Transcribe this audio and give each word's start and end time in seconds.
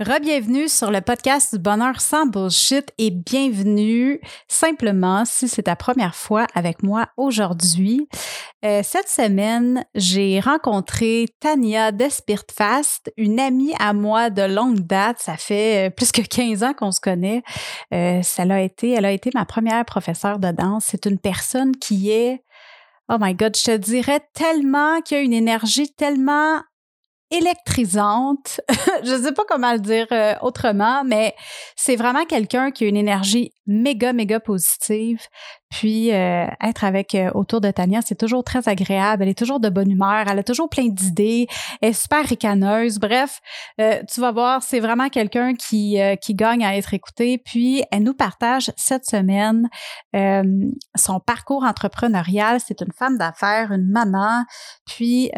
Rebienvenue 0.00 0.66
sur 0.70 0.90
le 0.90 1.02
podcast 1.02 1.54
du 1.54 1.60
bonheur 1.60 2.00
sans 2.00 2.24
bullshit 2.24 2.90
et 2.96 3.10
bienvenue 3.10 4.18
simplement 4.48 5.26
si 5.26 5.46
c'est 5.46 5.64
ta 5.64 5.76
première 5.76 6.14
fois 6.14 6.46
avec 6.54 6.82
moi 6.82 7.08
aujourd'hui. 7.18 8.08
Euh, 8.64 8.80
cette 8.82 9.10
semaine, 9.10 9.84
j'ai 9.94 10.40
rencontré 10.40 11.26
Tania 11.38 11.92
Despirtfast, 11.92 13.12
une 13.18 13.38
amie 13.38 13.74
à 13.78 13.92
moi 13.92 14.30
de 14.30 14.40
longue 14.40 14.80
date. 14.80 15.18
Ça 15.18 15.36
fait 15.36 15.88
euh, 15.88 15.90
plus 15.90 16.12
que 16.12 16.22
15 16.22 16.62
ans 16.62 16.72
qu'on 16.72 16.92
se 16.92 17.00
connaît. 17.02 17.42
Euh, 17.92 18.22
ça 18.22 18.46
l'a 18.46 18.62
été, 18.62 18.92
elle 18.92 19.04
a 19.04 19.12
été 19.12 19.30
ma 19.34 19.44
première 19.44 19.84
professeure 19.84 20.38
de 20.38 20.50
danse. 20.50 20.86
C'est 20.86 21.04
une 21.04 21.18
personne 21.18 21.76
qui 21.76 22.10
est 22.10 22.42
Oh 23.12 23.16
my 23.20 23.34
God, 23.34 23.54
je 23.54 23.64
te 23.64 23.76
dirais 23.76 24.20
tellement 24.32 25.02
qu'il 25.02 25.18
y 25.18 25.20
a 25.20 25.22
une 25.24 25.34
énergie 25.34 25.92
tellement 25.92 26.62
électrisante. 27.30 28.60
je 29.04 29.14
ne 29.14 29.22
sais 29.22 29.32
pas 29.32 29.44
comment 29.48 29.72
le 29.72 29.78
dire 29.78 30.06
euh, 30.12 30.34
autrement, 30.42 31.04
mais 31.04 31.34
c'est 31.76 31.96
vraiment 31.96 32.24
quelqu'un 32.24 32.72
qui 32.72 32.84
a 32.84 32.88
une 32.88 32.96
énergie 32.96 33.52
méga, 33.66 34.12
méga 34.12 34.40
positive. 34.40 35.20
Puis 35.70 36.12
euh, 36.12 36.46
être 36.60 36.82
avec 36.82 37.14
euh, 37.14 37.30
autour 37.34 37.60
de 37.60 37.70
Tania, 37.70 38.00
c'est 38.04 38.18
toujours 38.18 38.42
très 38.42 38.68
agréable. 38.68 39.22
Elle 39.22 39.28
est 39.28 39.38
toujours 39.38 39.60
de 39.60 39.68
bonne 39.68 39.90
humeur. 39.90 40.24
Elle 40.28 40.40
a 40.40 40.42
toujours 40.42 40.68
plein 40.68 40.88
d'idées. 40.88 41.46
Elle 41.80 41.90
est 41.90 41.92
super 41.92 42.24
ricaneuse. 42.24 42.98
Bref, 42.98 43.40
tu 43.78 44.20
vas 44.20 44.32
voir, 44.32 44.64
c'est 44.64 44.80
vraiment 44.80 45.08
quelqu'un 45.08 45.54
qui, 45.54 45.98
qui 46.20 46.34
gagne 46.34 46.64
à 46.64 46.76
être 46.76 46.92
écouté. 46.94 47.38
Puis 47.38 47.84
elle 47.92 48.02
nous 48.02 48.14
partage 48.14 48.72
cette 48.76 49.06
semaine 49.06 49.68
son 50.96 51.20
parcours 51.20 51.62
entrepreneurial. 51.62 52.58
C'est 52.60 52.80
une 52.80 52.92
femme 52.92 53.16
d'affaires, 53.16 53.70
une 53.70 53.86
maman. 53.86 54.44
Puis 54.86 55.30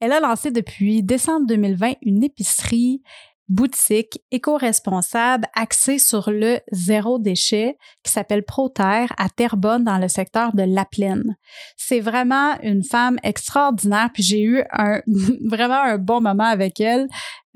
elle 0.00 0.12
a 0.12 0.20
lancé 0.20 0.50
depuis 0.50 1.02
décembre 1.02 1.46
2020 1.46 1.94
une 2.02 2.24
épicerie 2.24 3.02
boutique 3.50 4.22
éco-responsable 4.30 5.46
axée 5.54 5.98
sur 5.98 6.30
le 6.30 6.60
zéro 6.70 7.18
déchet 7.18 7.76
qui 8.04 8.12
s'appelle 8.12 8.44
ProTerre 8.44 9.12
à 9.18 9.28
Terrebonne 9.28 9.82
dans 9.82 9.98
le 9.98 10.06
secteur 10.06 10.54
de 10.54 10.62
La 10.62 10.84
Plaine. 10.84 11.36
C'est 11.76 11.98
vraiment 11.98 12.56
une 12.62 12.84
femme 12.84 13.18
extraordinaire 13.24 14.10
puis 14.14 14.22
j'ai 14.22 14.42
eu 14.42 14.62
un 14.72 15.00
vraiment 15.44 15.82
un 15.82 15.98
bon 15.98 16.20
moment 16.20 16.44
avec 16.44 16.80
elle. 16.80 17.08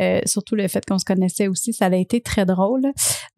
Euh, 0.02 0.20
surtout 0.26 0.56
le 0.56 0.66
fait 0.66 0.84
qu'on 0.84 0.98
se 0.98 1.04
connaissait 1.04 1.46
aussi, 1.46 1.72
ça 1.72 1.86
a 1.86 1.94
été 1.94 2.20
très 2.20 2.44
drôle. 2.44 2.82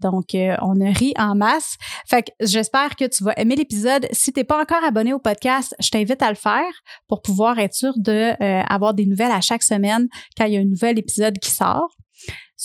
Donc, 0.01 0.35
euh, 0.35 0.57
on 0.63 0.81
a 0.81 0.91
ri 0.91 1.13
en 1.19 1.35
masse. 1.35 1.77
Fait 2.09 2.23
que 2.23 2.31
j'espère 2.41 2.97
que 2.97 3.05
tu 3.05 3.23
vas 3.25 3.35
aimer 3.37 3.57
l'épisode. 3.57 4.09
Si 4.13 4.33
t'es 4.33 4.45
pas 4.45 4.59
encore 4.59 4.83
abonné 4.83 5.13
au 5.13 5.19
podcast, 5.19 5.75
je 5.79 5.91
t'invite 5.91 6.23
à 6.23 6.31
le 6.31 6.37
faire 6.37 6.73
pour 7.09 7.21
pouvoir 7.21 7.59
être 7.59 7.75
sûr 7.75 7.93
de 7.99 8.33
euh, 8.43 8.63
avoir 8.71 8.95
des 8.95 9.05
nouvelles 9.05 9.33
à 9.33 9.43
chaque 9.43 9.63
semaine 9.63 10.09
quand 10.39 10.47
il 10.47 10.55
y 10.55 10.57
a 10.57 10.61
un 10.61 10.65
nouvel 10.65 10.99
épisode 10.99 11.39
qui 11.39 11.51
sort 11.51 11.91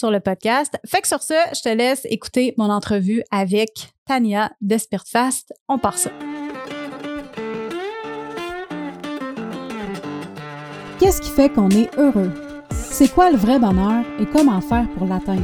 sur 0.02 0.10
le 0.10 0.20
podcast. 0.20 0.80
Fait 0.84 1.00
que 1.00 1.08
sur 1.08 1.22
ce, 1.22 1.36
je 1.56 1.62
te 1.62 1.70
laisse 1.70 2.02
écouter 2.06 2.56
mon 2.58 2.72
entrevue 2.72 3.22
avec 3.30 3.94
Tania 4.08 4.52
d'Espirtfast. 4.60 5.54
On 5.70 5.78
part 5.78 5.98
ça. 5.98 6.10
Qu'est-ce 11.00 11.22
qui 11.22 11.30
fait 11.30 11.50
qu'on 11.50 11.70
est 11.70 11.96
heureux? 12.00 12.32
C'est 12.72 13.14
quoi 13.14 13.30
le 13.30 13.38
vrai 13.38 13.60
bonheur 13.60 14.04
et 14.20 14.26
comment 14.26 14.60
faire 14.60 14.88
pour 14.98 15.08
l'atteindre? 15.08 15.44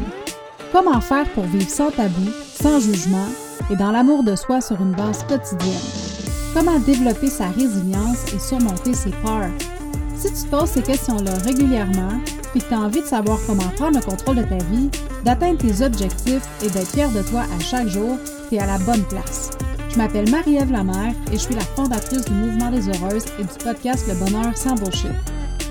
Comment 0.72 1.02
faire 1.02 1.30
pour 1.34 1.44
vivre 1.44 1.70
sans 1.70 1.92
tabou, 1.92 2.32
sans 2.52 2.80
jugement 2.80 3.28
et 3.72 3.76
dans 3.76 3.92
l'amour 3.92 4.24
de 4.24 4.36
soi 4.36 4.60
sur 4.60 4.82
une 4.82 4.94
base 4.94 5.24
quotidienne? 5.26 5.88
Comment 6.56 6.80
développer 6.80 7.28
sa 7.28 7.50
résilience 7.50 8.34
et 8.34 8.40
surmonter 8.40 8.96
ses 8.96 9.12
peurs? 9.12 9.52
Si 10.16 10.34
tu 10.34 10.50
poses 10.50 10.72
ces 10.72 10.82
questions-là 10.82 11.34
régulièrement, 11.46 12.20
puis 12.58 12.64
que 12.64 12.70
tu 12.70 12.74
as 12.74 12.80
envie 12.80 13.02
de 13.02 13.06
savoir 13.06 13.38
comment 13.46 13.70
prendre 13.76 14.00
le 14.00 14.04
contrôle 14.04 14.38
de 14.38 14.44
ta 14.44 14.58
vie, 14.72 14.90
d'atteindre 15.24 15.60
tes 15.60 15.84
objectifs 15.84 16.42
et 16.64 16.70
d'être 16.70 16.92
fier 16.92 17.10
de 17.12 17.22
toi 17.22 17.42
à 17.42 17.60
chaque 17.60 17.88
jour, 17.88 18.18
tu 18.50 18.56
es 18.56 18.60
à 18.60 18.66
la 18.66 18.80
bonne 18.80 19.04
place. 19.04 19.52
Je 19.90 19.98
m'appelle 19.98 20.30
Marie-Ève 20.32 20.72
Lamère 20.72 21.14
et 21.32 21.34
je 21.34 21.38
suis 21.38 21.54
la 21.54 21.62
fondatrice 21.62 22.26
du 22.26 22.34
Mouvement 22.34 22.72
des 22.72 22.88
Heureuses 22.90 23.26
et 23.40 23.44
du 23.44 23.64
podcast 23.64 24.06
Le 24.08 24.16
Bonheur 24.16 24.58
sans 24.58 24.76
Bullshit. 24.76 25.12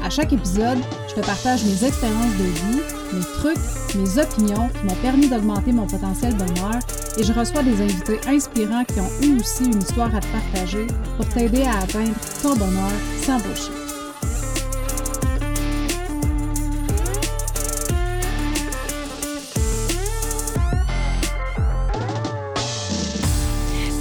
À 0.04 0.10
chaque 0.10 0.32
épisode, 0.32 0.78
je 1.08 1.20
te 1.20 1.26
partage 1.26 1.64
mes 1.64 1.84
expériences 1.84 2.36
de 2.38 2.44
vie, 2.44 2.82
mes 3.12 3.24
trucs, 3.40 3.96
mes 3.96 4.22
opinions 4.22 4.68
qui 4.68 4.86
m'ont 4.86 5.02
permis 5.02 5.28
d'augmenter 5.28 5.72
mon 5.72 5.86
potentiel 5.86 6.34
bonheur 6.34 6.78
et 7.18 7.24
je 7.24 7.32
reçois 7.32 7.62
des 7.62 7.82
invités 7.82 8.20
inspirants 8.28 8.84
qui 8.84 9.00
ont 9.00 9.10
eu 9.22 9.40
aussi 9.40 9.64
une 9.64 9.78
histoire 9.78 10.14
à 10.14 10.20
te 10.20 10.26
partager 10.28 10.86
pour 11.16 11.28
t'aider 11.30 11.62
à 11.62 11.78
atteindre 11.78 12.14
ton 12.42 12.54
bonheur 12.54 12.92
sans 13.22 13.38
bullshit. 13.40 13.85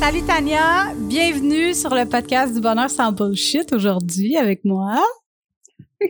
Salut 0.05 0.21
Tania, 0.21 0.93
bienvenue 0.93 1.73
sur 1.73 1.95
le 1.95 2.05
podcast 2.07 2.53
du 2.53 2.61
bonheur 2.61 2.91
sans 2.91 3.11
bullshit 3.11 3.73
aujourd'hui 3.73 4.37
avec 4.37 4.63
moi. 4.63 5.03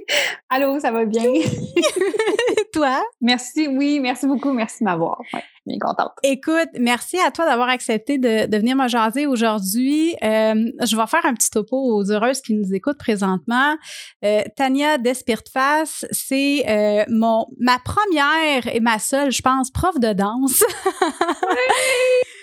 Allô, 0.49 0.77
ça 0.81 0.91
va 0.91 1.05
bien? 1.05 1.23
toi? 2.73 3.01
Merci, 3.21 3.69
oui, 3.69 4.01
merci 4.01 4.27
beaucoup, 4.27 4.51
merci 4.51 4.83
de 4.83 4.89
m'avoir. 4.89 5.21
Ouais, 5.33 5.41
bien 5.65 5.77
contente. 5.79 6.11
Écoute, 6.23 6.67
merci 6.77 7.17
à 7.25 7.31
toi 7.31 7.45
d'avoir 7.45 7.69
accepté 7.69 8.17
de, 8.17 8.47
de, 8.47 8.57
venir 8.57 8.75
me 8.75 8.89
jaser 8.89 9.27
aujourd'hui. 9.27 10.13
Euh, 10.21 10.55
je 10.85 10.97
vais 10.97 11.07
faire 11.07 11.25
un 11.25 11.33
petit 11.33 11.49
topo 11.49 11.77
aux 11.77 12.11
heureuses 12.11 12.41
qui 12.41 12.53
nous 12.53 12.73
écoutent 12.73 12.99
présentement. 12.99 13.77
Euh, 14.25 14.43
Tania 14.57 14.97
Despirtface, 14.97 16.05
c'est 16.11 16.65
euh, 16.67 17.05
mon 17.07 17.45
ma 17.61 17.79
première 17.79 18.67
et 18.75 18.81
ma 18.81 18.99
seule, 18.99 19.31
je 19.31 19.41
pense, 19.41 19.71
prof 19.71 19.97
de 20.01 20.11
danse. 20.11 20.65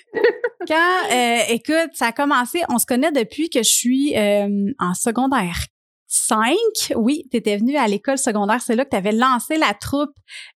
Quand, 0.69 1.13
euh, 1.13 1.39
écoute, 1.49 1.91
ça 1.95 2.07
a 2.07 2.13
commencé, 2.13 2.61
on 2.69 2.79
se 2.79 2.87
connaît 2.87 3.13
depuis 3.13 3.51
que 3.51 3.63
je 3.63 3.69
suis 3.69 4.17
euh, 4.17 4.73
en 4.79 4.95
secondaire 4.95 5.67
5. 6.07 6.55
Oui, 6.97 7.25
tu 7.31 7.39
étais 7.39 7.57
venue 7.57 7.77
à 7.77 7.89
l'école 7.89 8.19
secondaire, 8.19 8.61
c'est 8.61 8.77
là 8.77 8.85
que 8.85 8.91
tu 8.91 8.97
avais 8.97 9.13
lancé 9.13 9.57
la 9.57 9.75
troupe 9.75 10.15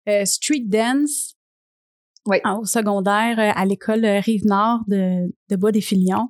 euh, 0.07 0.25
Street 0.25 0.63
Dance. 0.65 1.35
Oui. 2.27 2.37
Au 2.43 2.65
secondaire 2.65 3.37
à 3.37 3.65
l'école 3.65 4.03
Rive-Nord 4.03 4.79
de, 4.87 5.31
de 5.49 5.55
Bois-des-Filions. 5.55 6.29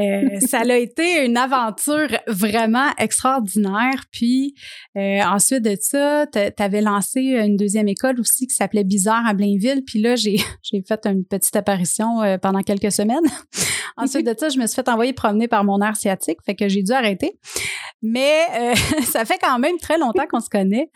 Euh, 0.00 0.40
ça 0.40 0.60
a 0.60 0.76
été 0.76 1.24
une 1.24 1.36
aventure 1.36 2.08
vraiment 2.26 2.90
extraordinaire. 2.98 4.04
Puis 4.10 4.54
euh, 4.96 5.20
ensuite 5.22 5.62
de 5.62 5.76
ça, 5.80 6.26
tu 6.32 6.40
avais 6.62 6.80
lancé 6.80 7.20
une 7.20 7.56
deuxième 7.56 7.88
école 7.88 8.18
aussi 8.20 8.46
qui 8.46 8.54
s'appelait 8.54 8.84
Bizarre 8.84 9.26
à 9.26 9.34
Blainville. 9.34 9.82
Puis 9.86 10.00
là, 10.00 10.16
j'ai 10.16 10.38
fait 10.88 11.06
une 11.06 11.24
petite 11.24 11.54
apparition 11.56 12.22
euh, 12.22 12.38
pendant 12.38 12.62
quelques 12.62 12.92
semaines. 12.92 13.24
ensuite 13.96 14.26
de 14.26 14.34
ça, 14.36 14.48
je 14.48 14.58
me 14.58 14.66
suis 14.66 14.74
fait 14.74 14.88
envoyer 14.88 15.12
promener 15.12 15.46
par 15.46 15.62
mon 15.64 15.80
air 15.80 15.96
sciatique, 15.96 16.38
fait 16.44 16.56
que 16.56 16.68
j'ai 16.68 16.82
dû 16.82 16.92
arrêter. 16.92 17.38
Mais 18.02 18.46
euh, 18.54 18.74
ça 19.04 19.24
fait 19.24 19.38
quand 19.40 19.58
même 19.58 19.78
très 19.78 19.98
longtemps 19.98 20.26
qu'on 20.26 20.40
se 20.40 20.50
connaît. 20.50 20.90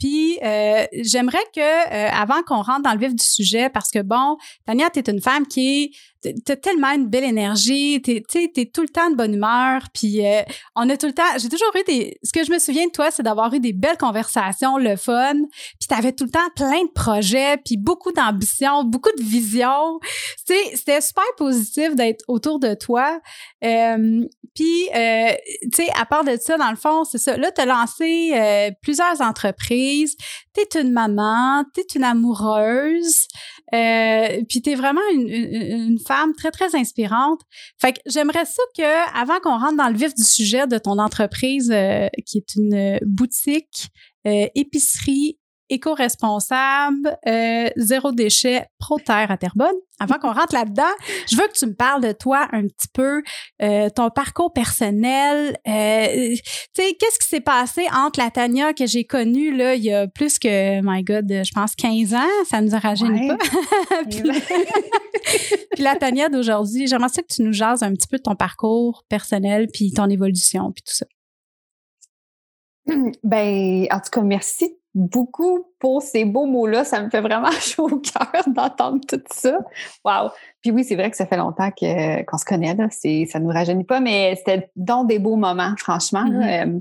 Puis 0.00 0.38
euh, 0.42 0.86
j'aimerais 1.02 1.44
que 1.54 1.60
euh, 1.60 2.10
avant 2.10 2.42
qu'on 2.42 2.62
rentre 2.62 2.82
dans 2.82 2.94
le 2.94 2.98
vif 2.98 3.14
du 3.14 3.22
sujet, 3.22 3.68
parce 3.68 3.90
que 3.90 4.00
bon, 4.00 4.38
Tania, 4.66 4.88
t'es 4.88 5.08
une 5.10 5.20
femme 5.20 5.46
qui 5.46 5.84
est 5.84 5.90
t'as 6.22 6.56
tellement 6.56 6.90
une 6.92 7.06
belle 7.06 7.24
énergie, 7.24 8.00
t'es 8.02 8.22
t'es 8.28 8.70
tout 8.72 8.82
le 8.82 8.88
temps 8.88 9.10
de 9.10 9.16
bonne 9.16 9.34
humeur, 9.34 9.82
puis 9.94 10.24
euh, 10.24 10.42
on 10.76 10.88
a 10.88 10.96
tout 10.96 11.06
le 11.06 11.12
temps, 11.12 11.22
j'ai 11.38 11.48
toujours 11.48 11.72
eu 11.76 11.82
des, 11.84 12.18
ce 12.22 12.32
que 12.32 12.44
je 12.44 12.52
me 12.52 12.58
souviens 12.58 12.86
de 12.86 12.90
toi, 12.90 13.10
c'est 13.10 13.22
d'avoir 13.22 13.52
eu 13.54 13.60
des 13.60 13.72
belles 13.72 13.96
conversations, 13.96 14.76
le 14.76 14.96
fun, 14.96 15.34
puis 15.78 15.88
t'avais 15.88 16.12
tout 16.12 16.24
le 16.24 16.30
temps 16.30 16.48
plein 16.54 16.84
de 16.84 16.90
projets, 16.94 17.56
puis 17.64 17.76
beaucoup 17.76 18.12
d'ambition, 18.12 18.84
beaucoup 18.84 19.10
de 19.16 19.22
vision, 19.22 19.98
c'était 20.44 21.00
super 21.00 21.24
positif 21.36 21.94
d'être 21.94 22.24
autour 22.28 22.58
de 22.58 22.74
toi, 22.74 23.20
euh, 23.64 24.24
puis 24.54 24.88
euh, 24.94 25.32
à 25.94 26.06
part 26.06 26.24
de 26.24 26.36
ça, 26.40 26.58
dans 26.58 26.70
le 26.70 26.76
fond, 26.76 27.04
c'est 27.04 27.18
ça, 27.18 27.36
là 27.36 27.50
t'as 27.50 27.66
lancé 27.66 28.72
plusieurs 28.82 29.20
entreprises, 29.20 30.16
t'es 30.52 30.80
une 30.80 30.92
maman, 30.92 31.64
t'es 31.74 31.86
une 31.94 32.04
amoureuse, 32.04 33.26
euh, 33.74 34.42
puis 34.48 34.62
t'es 34.62 34.74
vraiment 34.74 35.00
une, 35.14 35.28
une, 35.28 35.98
femme 35.98 36.34
très 36.34 36.50
très 36.50 36.74
inspirante. 36.74 37.40
Fait 37.80 37.92
que 37.92 38.00
j'aimerais 38.06 38.44
ça 38.44 38.62
que 38.76 39.20
avant 39.20 39.38
qu'on 39.40 39.58
rentre 39.58 39.76
dans 39.76 39.88
le 39.88 39.96
vif 39.96 40.14
du 40.14 40.24
sujet 40.24 40.66
de 40.66 40.78
ton 40.78 40.98
entreprise 40.98 41.70
euh, 41.72 42.08
qui 42.26 42.38
est 42.38 42.54
une 42.56 42.98
boutique 43.02 43.88
euh, 44.26 44.46
épicerie 44.54 45.38
éco-responsable, 45.70 47.16
euh, 47.26 47.68
zéro 47.76 48.12
déchet, 48.12 48.66
pro-terre 48.78 49.30
à 49.30 49.36
Terrebonne. 49.36 49.76
Avant 49.98 50.18
qu'on 50.18 50.32
rentre 50.32 50.54
là-dedans, 50.54 50.90
je 51.30 51.36
veux 51.36 51.46
que 51.46 51.52
tu 51.52 51.66
me 51.66 51.74
parles 51.74 52.02
de 52.02 52.12
toi 52.12 52.48
un 52.52 52.62
petit 52.62 52.88
peu, 52.92 53.22
euh, 53.62 53.88
ton 53.90 54.10
parcours 54.10 54.52
personnel. 54.52 55.56
Euh, 55.68 56.34
tu 56.34 56.42
sais, 56.74 56.96
qu'est-ce 56.98 57.18
qui 57.18 57.28
s'est 57.28 57.40
passé 57.40 57.86
entre 57.94 58.18
la 58.18 58.30
Tania 58.30 58.72
que 58.72 58.86
j'ai 58.86 59.04
connue 59.04 59.54
là 59.54 59.74
il 59.74 59.84
y 59.84 59.92
a 59.92 60.08
plus 60.08 60.38
que, 60.38 60.80
my 60.82 61.02
God, 61.02 61.26
je 61.28 61.52
pense 61.52 61.74
15 61.76 62.14
ans, 62.14 62.44
ça 62.48 62.60
nous 62.60 62.74
a 62.74 62.78
rajeuni 62.78 63.28
pas. 63.28 63.36
puis, 64.10 64.22
puis, 65.72 65.82
la 65.82 65.96
Tania 65.96 66.28
d'aujourd'hui, 66.28 66.86
j'aimerais 66.86 67.10
ça 67.10 67.22
que 67.22 67.32
tu 67.32 67.42
nous 67.42 67.52
jases 67.52 67.82
un 67.82 67.92
petit 67.92 68.08
peu 68.08 68.16
de 68.16 68.22
ton 68.22 68.34
parcours 68.34 69.04
personnel, 69.08 69.68
puis 69.72 69.92
ton 69.92 70.08
évolution, 70.08 70.72
puis 70.72 70.82
tout 70.82 70.94
ça. 70.94 71.06
Ben, 73.22 73.86
en 73.90 74.00
tout 74.00 74.10
cas, 74.10 74.22
merci 74.22 74.79
beaucoup 74.94 75.66
pour 75.78 76.02
ces 76.02 76.24
beaux 76.24 76.46
mots-là. 76.46 76.84
Ça 76.84 77.02
me 77.02 77.10
fait 77.10 77.20
vraiment 77.20 77.50
chaud 77.60 77.88
au 77.90 77.98
cœur 77.98 78.42
d'entendre 78.48 79.00
tout 79.06 79.22
ça. 79.30 79.58
Wow! 80.04 80.30
Puis 80.62 80.70
oui, 80.70 80.84
c'est 80.84 80.96
vrai 80.96 81.10
que 81.10 81.16
ça 81.16 81.26
fait 81.26 81.36
longtemps 81.36 81.70
qu'on 81.70 82.38
se 82.38 82.44
connaît, 82.44 82.74
là. 82.74 82.88
Ça 82.90 83.08
ne 83.08 83.44
nous 83.44 83.50
rajeunit 83.50 83.84
pas, 83.84 84.00
mais 84.00 84.34
c'était 84.36 84.70
dans 84.76 85.04
des 85.04 85.18
beaux 85.18 85.36
moments, 85.36 85.74
franchement. 85.78 86.24
Mm-hmm. 86.24 86.68
Euh, 86.68 86.80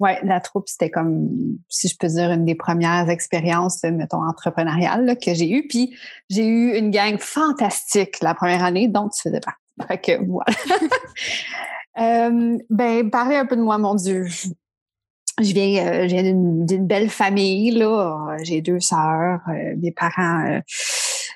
ouais, 0.00 0.18
la 0.22 0.40
troupe, 0.40 0.68
c'était 0.68 0.90
comme, 0.90 1.28
si 1.68 1.88
je 1.88 1.96
peux 1.98 2.08
dire, 2.08 2.30
une 2.32 2.44
des 2.44 2.54
premières 2.54 3.08
expériences, 3.08 3.82
mettons, 3.84 4.26
entrepreneuriales 4.26 5.16
que 5.18 5.34
j'ai 5.34 5.50
eues. 5.50 5.66
Puis 5.68 5.96
j'ai 6.28 6.46
eu 6.46 6.76
une 6.76 6.90
gang 6.90 7.18
fantastique 7.18 8.20
la 8.20 8.34
première 8.34 8.64
année 8.64 8.88
dont 8.88 9.08
tu 9.08 9.22
faisais 9.22 9.40
partie. 9.40 9.58
Fait 9.88 9.98
que 9.98 10.24
voilà. 10.26 10.52
euh, 11.98 12.58
ben, 12.68 13.10
parler 13.10 13.36
un 13.36 13.46
peu 13.46 13.56
de 13.56 13.62
moi, 13.62 13.78
mon 13.78 13.94
Dieu 13.94 14.26
je 15.40 15.52
viens, 15.52 15.86
euh, 15.86 16.06
d'une 16.06 16.86
belle 16.86 17.08
famille 17.08 17.70
là. 17.70 18.36
J'ai 18.42 18.60
deux 18.60 18.80
sœurs. 18.80 19.40
Euh, 19.48 19.74
mes 19.80 19.92
parents 19.92 20.46
euh, 20.46 20.60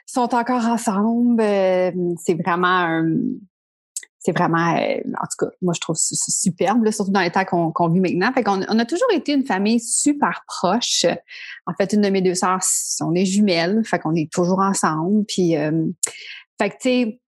sont 0.06 0.34
encore 0.34 0.66
ensemble. 0.66 1.43
c'est 2.19 2.34
vraiment, 2.34 3.02
c'est 4.19 4.32
vraiment, 4.32 4.75
en 4.75 5.26
tout 5.26 5.46
cas, 5.46 5.52
moi 5.62 5.72
je 5.75 5.81
trouve 5.81 5.96
superbe, 5.96 6.88
surtout 6.90 7.12
dans 7.12 7.20
les 7.20 7.31
temps 7.31 7.44
qu'on 7.44 7.88
vit 7.88 8.00
maintenant. 8.00 8.32
Fait 8.32 8.43
qu'on 8.43 8.62
on 8.69 8.78
a 8.78 8.84
toujours 8.84 9.10
été 9.12 9.32
une 9.32 9.46
famille 9.46 9.81
super 9.81 10.44
proche. 10.46 11.06
En 11.66 11.75
fait, 11.75 11.93
une 11.93 12.02
de 12.02 12.08
mes 12.08 12.22
deux 12.22 12.34
sœurs, 12.34 12.60
on 13.00 13.14
est 13.14 13.25
jumelles. 13.25 13.82
Fait 13.84 13.98
qu'on 13.98 14.14
est 14.14 14.31
toujours 14.31 14.60
ensemble. 14.60 15.25
Puis, 15.26 15.54
fait 16.58 16.70
que 16.70 16.75
tu 16.75 16.81
sais 16.81 17.20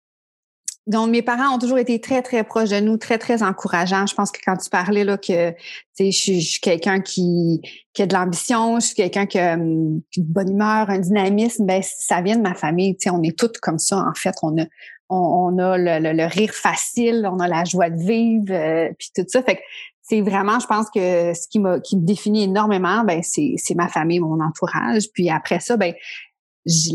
donc, 0.89 1.11
mes 1.11 1.21
parents 1.21 1.55
ont 1.55 1.59
toujours 1.59 1.77
été 1.77 2.01
très, 2.01 2.23
très 2.23 2.45
proches 2.45 2.71
de 2.71 2.81
nous, 2.81 2.97
très, 2.97 3.19
très 3.19 3.43
encourageants. 3.43 4.07
Je 4.07 4.15
pense 4.15 4.33
que 4.33 4.41
quand 4.43 4.57
tu 4.57 4.71
parlais 4.71 5.05
là 5.05 5.19
que 5.19 5.53
je 6.01 6.11
suis, 6.11 6.41
je 6.41 6.51
suis 6.53 6.61
quelqu'un 6.61 7.01
qui, 7.01 7.61
qui 7.93 8.03
a 8.03 8.07
de 8.07 8.15
l'ambition, 8.15 8.81
je 8.81 8.87
suis 8.87 8.95
quelqu'un 8.95 9.27
qui 9.27 9.39
a 9.39 9.53
hum, 9.53 10.01
une 10.17 10.25
bonne 10.25 10.51
humeur, 10.51 10.89
un 10.89 10.99
dynamisme, 10.99 11.67
ben 11.67 11.83
ça 11.83 12.23
vient 12.23 12.37
de 12.37 12.43
ma 12.43 12.55
famille. 12.55 12.97
sais, 12.99 13.11
on 13.11 13.23
est 13.23 13.39
toutes 13.39 13.59
comme 13.59 13.79
ça, 13.79 13.99
en 13.99 14.15
fait. 14.15 14.35
On 14.43 14.59
a, 14.59 14.65
on, 15.11 15.59
a 15.59 15.77
le, 15.77 16.13
le, 16.15 16.25
rire 16.25 16.55
facile, 16.55 17.29
on 17.31 17.39
a 17.39 17.49
la 17.49 17.65
joie 17.65 17.91
de 17.91 18.03
vivre, 18.03 18.47
euh, 18.51 18.89
puis 18.99 19.11
tout 19.15 19.25
ça. 19.29 19.43
Fait 19.43 19.57
que 19.57 19.61
c'est 20.01 20.23
vraiment, 20.23 20.59
je 20.59 20.67
pense 20.67 20.87
que 20.89 21.35
ce 21.35 21.47
qui 21.49 21.59
m'a 21.59 21.81
qui 21.81 21.99
me 21.99 22.07
définit 22.07 22.45
énormément, 22.45 23.05
ben 23.05 23.21
c'est 23.23 23.75
ma 23.75 23.89
famille, 23.89 24.21
mon 24.21 24.41
entourage. 24.41 25.05
Puis 25.13 25.29
après 25.29 25.61
ça, 25.61 25.77
ben 25.77 25.93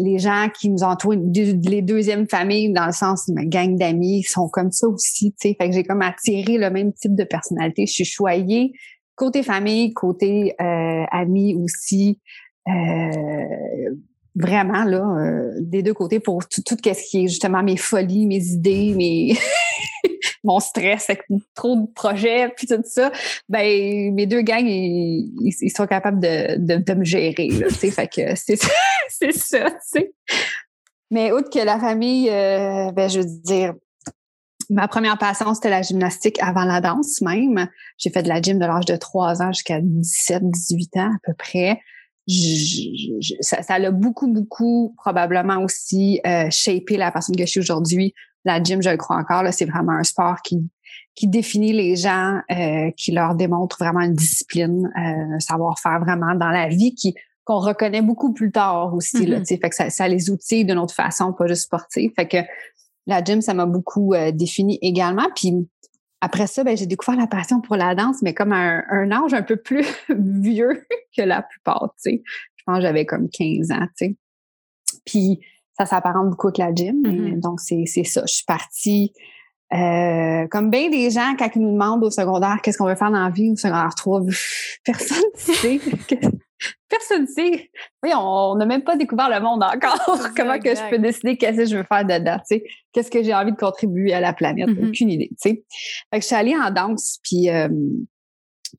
les 0.02 0.20
gens 0.20 0.48
qui 0.58 0.70
nous 0.70 0.84
entourent, 0.84 1.14
les 1.14 1.82
deuxièmes 1.82 2.28
familles, 2.28 2.72
dans 2.72 2.86
le 2.86 2.92
sens 2.92 3.28
ma 3.30 3.46
gang 3.46 3.78
d'amis, 3.78 4.24
sont 4.24 4.48
comme 4.50 4.72
ça 4.72 4.88
aussi, 4.88 5.32
tu 5.32 5.50
sais. 5.50 5.56
Fait 5.60 5.70
que 5.70 5.76
j'ai 5.76 5.84
comme 5.84 6.02
attiré 6.02 6.58
le 6.58 6.70
même 6.70 6.94
type 6.94 7.16
de 7.16 7.24
personnalité. 7.24 7.86
Je 7.86 7.94
suis 7.94 8.06
choyée 8.06 8.74
côté 9.16 9.44
famille, 9.44 9.94
côté 9.94 10.56
euh, 10.60 11.04
amis 11.12 11.56
aussi. 11.56 12.20
Euh, 12.68 13.90
vraiment 14.36 14.84
là 14.86 15.06
euh, 15.20 15.52
des 15.60 15.84
deux 15.84 15.94
côtés 15.94 16.20
pour 16.20 16.48
tout, 16.48 16.62
tout 16.66 16.76
ce 16.82 16.82
qui 16.82 17.24
est 17.24 17.28
justement 17.28 17.62
mes 17.62 17.78
folies, 17.78 18.26
mes 18.26 18.44
idées, 18.44 18.94
mes 18.96 19.38
mon 20.44 20.60
stress 20.60 21.10
avec 21.10 21.24
trop 21.56 21.76
de 21.76 21.88
projets 21.94 22.50
puis 22.56 22.68
tout 22.68 22.82
ça, 22.84 23.12
ben 23.50 24.14
mes 24.14 24.26
deux 24.26 24.42
gangs 24.42 24.66
ils, 24.66 25.72
sont 25.76 25.88
capables 25.88 26.20
de, 26.20 26.58
de, 26.58 26.94
me 26.94 27.06
gérer 27.06 27.48
là, 27.48 27.70
fait 27.70 28.08
que 28.08 28.36
c'est 28.36 28.60
c'est 29.10 29.34
ça, 29.34 29.72
tu 29.72 29.78
sais. 29.82 30.14
Mais 31.12 31.32
outre 31.32 31.50
que 31.50 31.64
la 31.64 31.80
famille, 31.80 32.30
euh, 32.30 32.92
ben 32.92 33.08
je 33.08 33.20
veux 33.20 33.26
dire, 33.26 33.74
ma 34.70 34.88
première 34.88 35.18
passion, 35.18 35.54
c'était 35.54 35.70
la 35.70 35.84
gymnastique 35.84 36.42
avant 36.42 36.66
la 36.66 36.82
danse 36.82 37.22
même. 37.22 37.68
J'ai 37.98 38.10
fait 38.10 38.24
de 38.24 38.30
la 38.30 38.42
gym 38.42 38.58
de 38.58 38.66
l'âge 38.66 38.86
de 38.86 38.96
3 38.96 39.42
ans 39.44 39.52
jusqu'à 39.52 39.80
17, 39.80 40.50
18 40.50 40.98
ans 40.98 41.12
à 41.14 41.18
peu 41.24 41.34
près. 41.38 41.80
ça, 43.42 43.62
ça 43.62 43.74
a 43.76 43.92
beaucoup, 43.92 44.28
beaucoup 44.28 44.96
probablement 44.98 45.64
aussi 45.64 46.20
euh, 46.26 46.50
shapé 46.50 46.98
la 46.98 47.12
personne 47.12 47.36
que 47.36 47.46
je 47.46 47.52
suis 47.52 47.60
aujourd'hui 47.60 48.14
la 48.46 48.62
gym, 48.62 48.82
je 48.82 48.90
le 48.90 48.98
crois 48.98 49.18
encore, 49.18 49.44
c'est 49.52 49.66
vraiment 49.66 49.94
un 49.94 50.04
sport 50.04 50.42
qui, 50.42 50.68
qui 51.16 51.28
définit 51.28 51.74
les 51.74 51.96
gens, 51.96 52.42
euh, 52.52 52.92
qui 52.98 53.12
leur 53.12 53.36
démontre 53.36 53.78
vraiment 53.80 54.02
une 54.02 54.14
discipline, 54.14 54.92
euh, 54.98 55.36
un 55.36 55.40
savoir-faire 55.40 56.00
vraiment 56.00 56.36
dans 56.36 56.50
la 56.50 56.68
vie 56.68 56.96
qui 56.96 57.16
qu'on 57.46 57.60
reconnaît 57.60 58.02
beaucoup 58.02 58.34
plus 58.34 58.52
tard 58.52 58.94
aussi. 58.94 59.26
là, 59.26 59.40
mm-hmm. 59.40 59.60
fait 59.60 59.70
que 59.70 59.76
ça, 59.76 59.90
ça 59.90 60.08
les 60.08 60.30
outils 60.30 60.64
d'une 60.64 60.78
autre 60.78 60.94
façon, 60.94 61.34
pas 61.34 61.46
juste 61.46 61.64
sportif. 61.64 62.14
Fait 62.16 62.28
que 62.28 62.38
la 63.06 63.22
gym, 63.22 63.42
ça 63.42 63.54
m'a 63.54 63.66
beaucoup 63.66 64.14
euh, 64.14 64.32
défini 64.32 64.80
également. 64.82 65.28
Puis 65.36 65.54
après 66.22 66.48
ça, 66.48 66.64
ben, 66.64 66.78
j'ai 66.78 66.86
découvert 66.86 67.20
la 67.20 67.28
passion 67.28 67.60
pour 67.60 67.76
la 67.76 67.96
danse, 67.96 68.22
mais 68.22 68.34
comme 68.34 68.54
un, 68.54 68.82
un 68.90 69.12
âge 69.12 69.34
un 69.34 69.42
peu 69.42 69.58
plus 69.58 69.86
vieux 70.10 70.86
que 71.16 71.22
la 71.22 71.42
plupart. 71.42 71.94
Je 72.06 72.12
pense 72.66 72.78
que 72.78 72.82
j'avais 72.82 73.06
comme 73.06 73.30
15 73.30 73.72
ans. 73.72 73.88
Puis 75.06 75.42
ça 75.78 75.86
s'apparente 75.86 76.30
beaucoup 76.30 76.48
avec 76.48 76.58
la 76.58 76.74
gym. 76.74 77.02
Mm-hmm. 77.02 77.40
Donc, 77.40 77.60
c'est, 77.60 77.84
c'est 77.86 78.04
ça. 78.04 78.24
Je 78.28 78.34
suis 78.34 78.46
partie. 78.46 79.14
Euh, 79.74 80.48
comme 80.50 80.70
bien 80.70 80.90
des 80.90 81.10
gens, 81.10 81.34
quand 81.38 81.50
ils 81.56 81.62
nous 81.62 81.72
demandent 81.72 82.04
au 82.04 82.12
secondaire 82.12 82.60
qu'est-ce 82.62 82.78
qu'on 82.78 82.86
veut 82.86 82.96
faire 82.96 83.10
dans 83.10 83.24
la 83.24 83.32
vie, 83.32 83.50
au 83.50 83.56
secondaire 83.56 83.96
3, 83.96 84.22
personne 84.86 85.24
ne 85.34 85.40
sait. 85.40 85.80
personne 86.90 87.22
ne 87.24 87.28
sait. 87.28 87.72
Oui, 88.04 88.12
on 88.16 88.56
n'a 88.56 88.66
même 88.68 88.84
pas 88.84 88.96
découvert 88.96 89.30
le 89.30 89.40
monde 89.40 89.64
encore. 89.64 90.20
Comment 90.38 90.60
que 90.60 90.76
je 90.76 90.90
peux 90.90 91.00
décider 91.00 91.38
qu'est-ce 91.38 91.58
que 91.58 91.66
je 91.66 91.78
veux 91.78 91.84
faire 91.84 92.06
dedans? 92.06 92.38
Qu'est-ce 92.92 93.10
que 93.10 93.24
j'ai 93.24 93.34
envie 93.34 93.52
de 93.52 93.58
contribuer 93.58 94.14
à 94.14 94.20
la 94.20 94.34
planète? 94.34 94.70
Mm-hmm. 94.70 94.90
Aucune 94.90 95.10
idée. 95.10 95.32
Fait 95.42 95.56
que 95.56 96.20
je 96.20 96.26
suis 96.28 96.36
allée 96.36 96.56
en 96.56 96.70
danse, 96.70 97.20
puis 97.24 97.50
euh, 97.50 97.68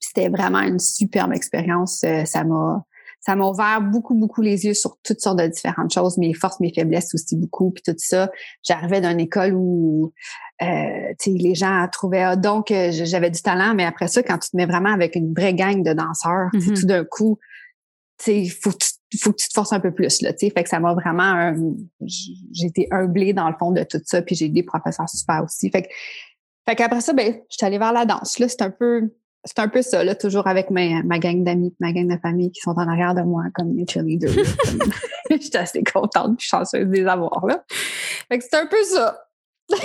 c'était 0.00 0.28
vraiment 0.28 0.60
une 0.60 0.78
superbe 0.78 1.32
expérience. 1.32 2.04
Euh, 2.04 2.24
ça 2.24 2.44
m'a 2.44 2.84
ça 3.24 3.36
m'a 3.36 3.46
ouvert 3.46 3.80
beaucoup, 3.80 4.14
beaucoup 4.14 4.42
les 4.42 4.66
yeux 4.66 4.74
sur 4.74 4.98
toutes 5.02 5.20
sortes 5.20 5.38
de 5.38 5.46
différentes 5.46 5.92
choses, 5.92 6.18
mes 6.18 6.34
forces, 6.34 6.60
mes 6.60 6.72
faiblesses 6.74 7.14
aussi 7.14 7.36
beaucoup, 7.36 7.70
puis 7.70 7.82
tout 7.82 7.94
ça. 7.96 8.30
J'arrivais 8.62 9.00
d'une 9.00 9.20
école 9.20 9.54
où 9.54 10.12
euh, 10.62 11.14
les 11.26 11.54
gens 11.54 11.86
trouvaient 11.90 12.22
ah, 12.22 12.36
donc 12.36 12.66
j'avais 12.68 13.30
du 13.30 13.40
talent, 13.40 13.74
mais 13.74 13.84
après 13.84 14.08
ça, 14.08 14.22
quand 14.22 14.38
tu 14.38 14.50
te 14.50 14.56
mets 14.56 14.66
vraiment 14.66 14.92
avec 14.92 15.16
une 15.16 15.32
vraie 15.32 15.54
gang 15.54 15.82
de 15.82 15.94
danseurs, 15.94 16.50
mm-hmm. 16.52 16.80
tout 16.80 16.86
d'un 16.86 17.04
coup, 17.04 17.38
il 18.26 18.50
faut, 18.50 18.72
faut 19.18 19.32
que 19.32 19.36
tu 19.36 19.48
te 19.48 19.54
forces 19.54 19.72
un 19.72 19.80
peu 19.80 19.92
plus. 19.92 20.20
Là, 20.20 20.32
fait 20.38 20.50
que 20.50 20.68
ça 20.68 20.78
m'a 20.78 20.92
vraiment... 20.92 21.54
j'ai 22.06 22.66
été 22.66 22.88
humblée 22.90 23.32
dans 23.32 23.48
le 23.48 23.56
fond 23.58 23.70
de 23.70 23.82
tout 23.84 24.00
ça, 24.04 24.20
puis 24.20 24.34
j'ai 24.34 24.50
des 24.50 24.62
professeurs 24.62 25.08
super 25.08 25.44
aussi. 25.44 25.70
Fait 25.70 25.82
que, 25.82 25.88
fait 26.68 26.76
qu'après 26.76 27.00
ça, 27.00 27.14
ben, 27.14 27.40
je 27.50 27.56
suis 27.56 27.66
allée 27.66 27.78
vers 27.78 27.92
la 27.92 28.04
danse. 28.04 28.38
Là, 28.38 28.48
c'est 28.48 28.62
un 28.62 28.70
peu 28.70 29.14
c'est 29.44 29.58
un 29.58 29.68
peu 29.68 29.82
ça, 29.82 30.02
là, 30.04 30.14
toujours 30.14 30.46
avec 30.46 30.70
ma, 30.70 31.02
gang 31.18 31.44
d'amis, 31.44 31.74
ma 31.78 31.92
gang 31.92 32.08
de 32.08 32.18
famille 32.20 32.50
qui 32.50 32.60
sont 32.60 32.72
en 32.72 32.88
arrière 32.88 33.14
de 33.14 33.22
moi 33.22 33.44
comme 33.54 33.74
mes 33.74 33.86
cheerleaders. 33.86 34.30
J'étais 35.30 35.58
assez 35.58 35.82
contente, 35.82 36.40
chanceuse 36.40 36.86
de 36.86 36.92
les 36.92 37.06
avoir 37.06 37.44
là. 37.46 37.64
Fait 38.28 38.38
que 38.38 38.44
c'est 38.44 38.56
un 38.56 38.66
peu 38.66 38.82
ça. 38.84 39.20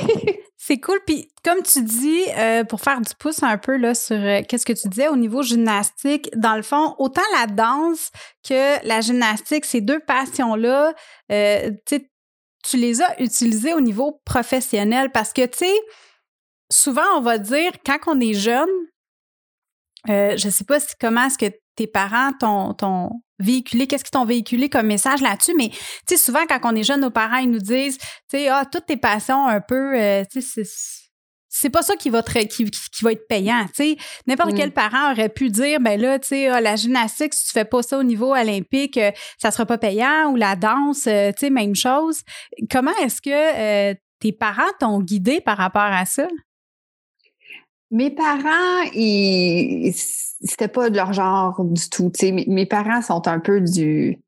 c'est 0.58 0.80
cool. 0.80 1.00
Puis 1.06 1.32
comme 1.44 1.62
tu 1.64 1.82
dis, 1.84 2.22
euh, 2.38 2.64
pour 2.64 2.80
faire 2.82 3.02
du 3.02 3.14
pouce 3.20 3.44
un 3.44 3.58
peu 3.58 3.76
là 3.76 3.96
sur 3.96 4.16
euh, 4.16 4.42
qu'est-ce 4.48 4.66
que 4.66 4.74
tu 4.74 4.88
disais 4.88 5.10
au 5.10 5.18
niveau 5.18 5.42
gymnastique, 5.42 6.30
dans 6.38 6.56
le 6.56 6.62
fond, 6.62 6.96
autant 6.98 7.22
la 7.40 7.48
danse 7.48 8.12
que 8.48 8.86
la 8.88 9.02
gymnastique, 9.02 9.66
ces 9.66 9.82
deux 9.82 10.00
passions-là, 10.00 10.94
euh, 11.32 11.72
tu 11.86 12.78
les 12.78 13.02
as 13.02 13.22
utilisées 13.22 13.74
au 13.74 13.82
niveau 13.82 14.22
professionnel 14.26 15.12
parce 15.12 15.34
que, 15.34 15.46
tu 15.46 15.60
sais, 15.60 15.76
souvent 16.72 17.08
on 17.16 17.22
va 17.22 17.38
dire, 17.38 17.72
quand 17.86 17.98
on 18.08 18.20
est 18.20 18.34
jeune, 18.34 18.70
euh, 20.08 20.38
je 20.38 20.50
sais 20.50 20.64
pas 20.64 20.80
si, 20.80 20.94
comment 21.00 21.26
est-ce 21.26 21.38
que 21.38 21.54
tes 21.76 21.88
parents 21.88 22.32
t'ont 22.34 23.10
véhiculé, 23.40 23.88
qu'est-ce 23.88 24.04
qu'ils 24.04 24.12
t'ont 24.12 24.26
véhiculé 24.26 24.70
comme 24.70 24.88
message 24.88 25.22
là-dessus, 25.22 25.54
mais 25.58 25.70
tu 25.70 25.78
sais, 26.10 26.18
souvent 26.18 26.46
quand 26.48 26.60
on 26.64 26.76
est 26.76 26.84
jeune, 26.84 27.02
nos 27.02 27.10
parents, 27.10 27.38
ils 27.38 27.50
nous 27.50 27.60
disent, 27.60 27.98
tu 27.98 28.06
sais, 28.32 28.50
ah, 28.50 28.66
toutes 28.70 28.86
tes 28.86 28.98
passions 28.98 29.48
un 29.48 29.62
peu, 29.62 29.98
euh, 29.98 30.24
tu 30.30 30.42
sais, 30.42 30.64
c'est 31.52 31.70
pas 31.70 31.82
ça 31.82 31.96
qui 31.96 32.10
va, 32.10 32.22
qui, 32.22 32.66
qui, 32.66 33.04
va 33.04 33.14
être 33.14 33.28
payant, 33.28 33.66
tu 33.68 33.84
sais. 33.84 33.98
N'importe 34.28 34.56
quel 34.56 34.70
mm. 34.70 34.74
parent 34.74 35.12
aurait 35.12 35.30
pu 35.30 35.50
dire, 35.50 35.80
ben 35.80 36.00
là, 36.00 36.20
tu 36.20 36.28
sais, 36.28 36.48
ah, 36.48 36.62
la 36.62 36.76
gymnastique, 36.76 37.34
si 37.34 37.46
tu 37.46 37.52
fais 37.52 37.66
pas 37.66 37.82
ça 37.82 37.98
au 37.98 38.04
niveau 38.04 38.34
olympique, 38.36 38.98
euh, 38.98 39.12
ça 39.42 39.52
sera 39.52 39.66
pas 39.66 39.78
payant, 39.78 40.32
ou 40.32 40.36
la 40.36 40.56
danse, 40.56 41.04
tu 41.04 41.10
sais, 41.38 41.50
même 41.50 41.76
chose. 41.76 42.22
Comment 42.70 42.96
est-ce 43.02 43.22
que 43.22 43.94
tes 44.20 44.34
parents 44.34 44.72
t'ont 44.80 45.00
guidé 45.00 45.40
par 45.40 45.58
rapport 45.58 45.82
à 45.82 46.06
ça? 46.06 46.28
Mes 47.92 48.12
parents, 48.12 48.84
ils, 48.94 49.92
c'était 49.94 50.68
pas 50.68 50.90
de 50.90 50.96
leur 50.96 51.14
genre 51.14 51.64
du 51.64 51.90
tout. 51.90 52.12
Mes, 52.22 52.46
mes 52.48 52.66
parents 52.66 53.02
sont 53.02 53.28
un 53.28 53.40
peu 53.40 53.62
du, 53.62 54.20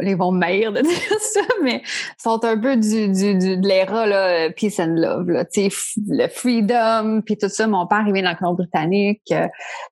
les, 0.00 0.14
bons 0.14 0.32
meilleurs 0.32 0.72
de 0.72 0.80
dire 0.82 1.20
ça, 1.20 1.40
mais 1.62 1.82
sont 2.18 2.44
un 2.44 2.58
peu 2.58 2.76
du, 2.76 3.08
du, 3.08 3.34
du 3.36 3.56
de 3.56 3.66
l'era 3.66 4.06
là, 4.06 4.50
peace 4.50 4.78
and 4.78 4.94
love, 4.96 5.30
là, 5.30 5.44
le 5.54 6.28
freedom, 6.28 7.22
puis 7.24 7.36
tout 7.36 7.48
ça. 7.48 7.66
Mon 7.66 7.86
père, 7.86 8.04
il 8.06 8.12
vient 8.12 8.22
dans 8.22 8.30
le 8.30 8.36
Colombie-Britannique, 8.36 9.22
euh, 9.32 9.46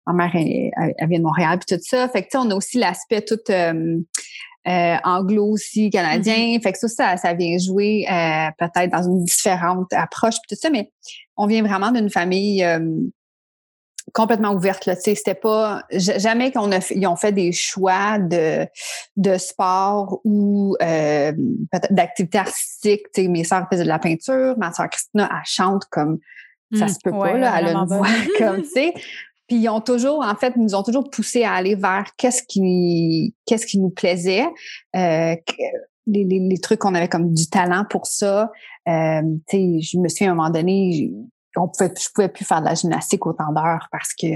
ma 0.06 0.12
mère, 0.12 0.30
elle, 0.34 1.08
vient 1.08 1.18
de 1.18 1.24
Montréal, 1.24 1.58
puis 1.58 1.76
tout 1.76 1.82
ça. 1.84 2.08
Fait 2.08 2.22
que, 2.22 2.36
on 2.36 2.50
a 2.50 2.54
aussi 2.54 2.78
l'aspect 2.78 3.22
tout 3.22 3.38
euh, 3.50 3.98
euh, 4.66 4.96
anglo 5.04 5.46
aussi, 5.52 5.90
canadien. 5.90 6.34
Mm-hmm. 6.34 6.62
Fait 6.62 6.72
que 6.72 6.78
ça, 6.78 7.16
ça, 7.16 7.34
vient 7.34 7.56
jouer 7.58 8.06
euh, 8.10 8.48
peut-être 8.58 8.90
dans 8.90 9.02
une 9.02 9.24
différente 9.24 9.92
approche, 9.92 10.34
puis 10.36 10.56
tout 10.56 10.60
ça, 10.60 10.70
mais 10.70 10.90
on 11.36 11.46
vient 11.46 11.62
vraiment 11.62 11.90
d'une 11.90 12.10
famille 12.10 12.64
euh, 12.64 12.78
complètement 14.12 14.52
ouverte. 14.52 14.86
Là, 14.86 14.96
c'était 14.96 15.34
pas 15.34 15.82
jamais 15.90 16.52
qu'on 16.52 16.72
a 16.72 16.78
ils 16.90 17.06
ont 17.06 17.16
fait 17.16 17.32
des 17.32 17.52
choix 17.52 18.18
de 18.18 18.66
de 19.16 19.38
sport 19.38 20.20
ou 20.24 20.76
euh, 20.82 21.32
d'activité 21.90 22.38
artistique. 22.38 23.06
mes 23.16 23.44
sœurs 23.44 23.66
faisaient 23.70 23.84
de 23.84 23.88
la 23.88 23.98
peinture, 23.98 24.56
ma 24.58 24.72
sœur 24.72 24.88
Christina 24.90 25.28
elle 25.30 25.40
chante 25.44 25.84
comme 25.90 26.18
ça 26.74 26.84
mmh, 26.84 26.88
se 26.88 26.98
peut 27.02 27.10
pas 27.10 27.38
là, 27.38 27.54
elle 27.58 27.68
a 27.68 27.72
une 27.72 27.86
voix 27.86 28.06
comme 28.38 28.62
tu 28.62 28.68
sais. 28.68 28.94
Puis 29.48 29.56
ils 29.56 29.68
ont 29.68 29.80
toujours, 29.80 30.20
en 30.20 30.34
fait, 30.36 30.56
nous 30.56 30.74
ont 30.74 30.82
toujours 30.82 31.08
poussé 31.10 31.42
à 31.42 31.54
aller 31.54 31.74
vers 31.74 32.04
qu'est-ce 32.16 32.42
qui, 32.42 33.34
qu'est-ce 33.46 33.66
qui 33.66 33.80
nous 33.80 33.90
plaisait, 33.90 34.46
euh, 34.94 35.34
les, 36.06 36.24
les, 36.24 36.38
les, 36.40 36.58
trucs 36.58 36.78
qu'on 36.80 36.94
avait 36.94 37.08
comme 37.08 37.32
du 37.32 37.48
talent 37.48 37.84
pour 37.88 38.06
ça. 38.06 38.50
Euh, 38.88 39.22
tu 39.48 39.56
sais, 39.56 39.80
je 39.80 39.98
me 39.98 40.08
suis 40.08 40.26
à 40.26 40.30
un 40.30 40.34
moment 40.34 40.50
donné, 40.50 41.12
on 41.56 41.68
pouvait, 41.68 41.92
je 41.98 42.08
pouvais 42.14 42.28
plus 42.28 42.44
faire 42.44 42.60
de 42.60 42.66
la 42.66 42.74
gymnastique 42.74 43.26
autant 43.26 43.52
d'heures 43.52 43.88
parce 43.90 44.14
que 44.14 44.26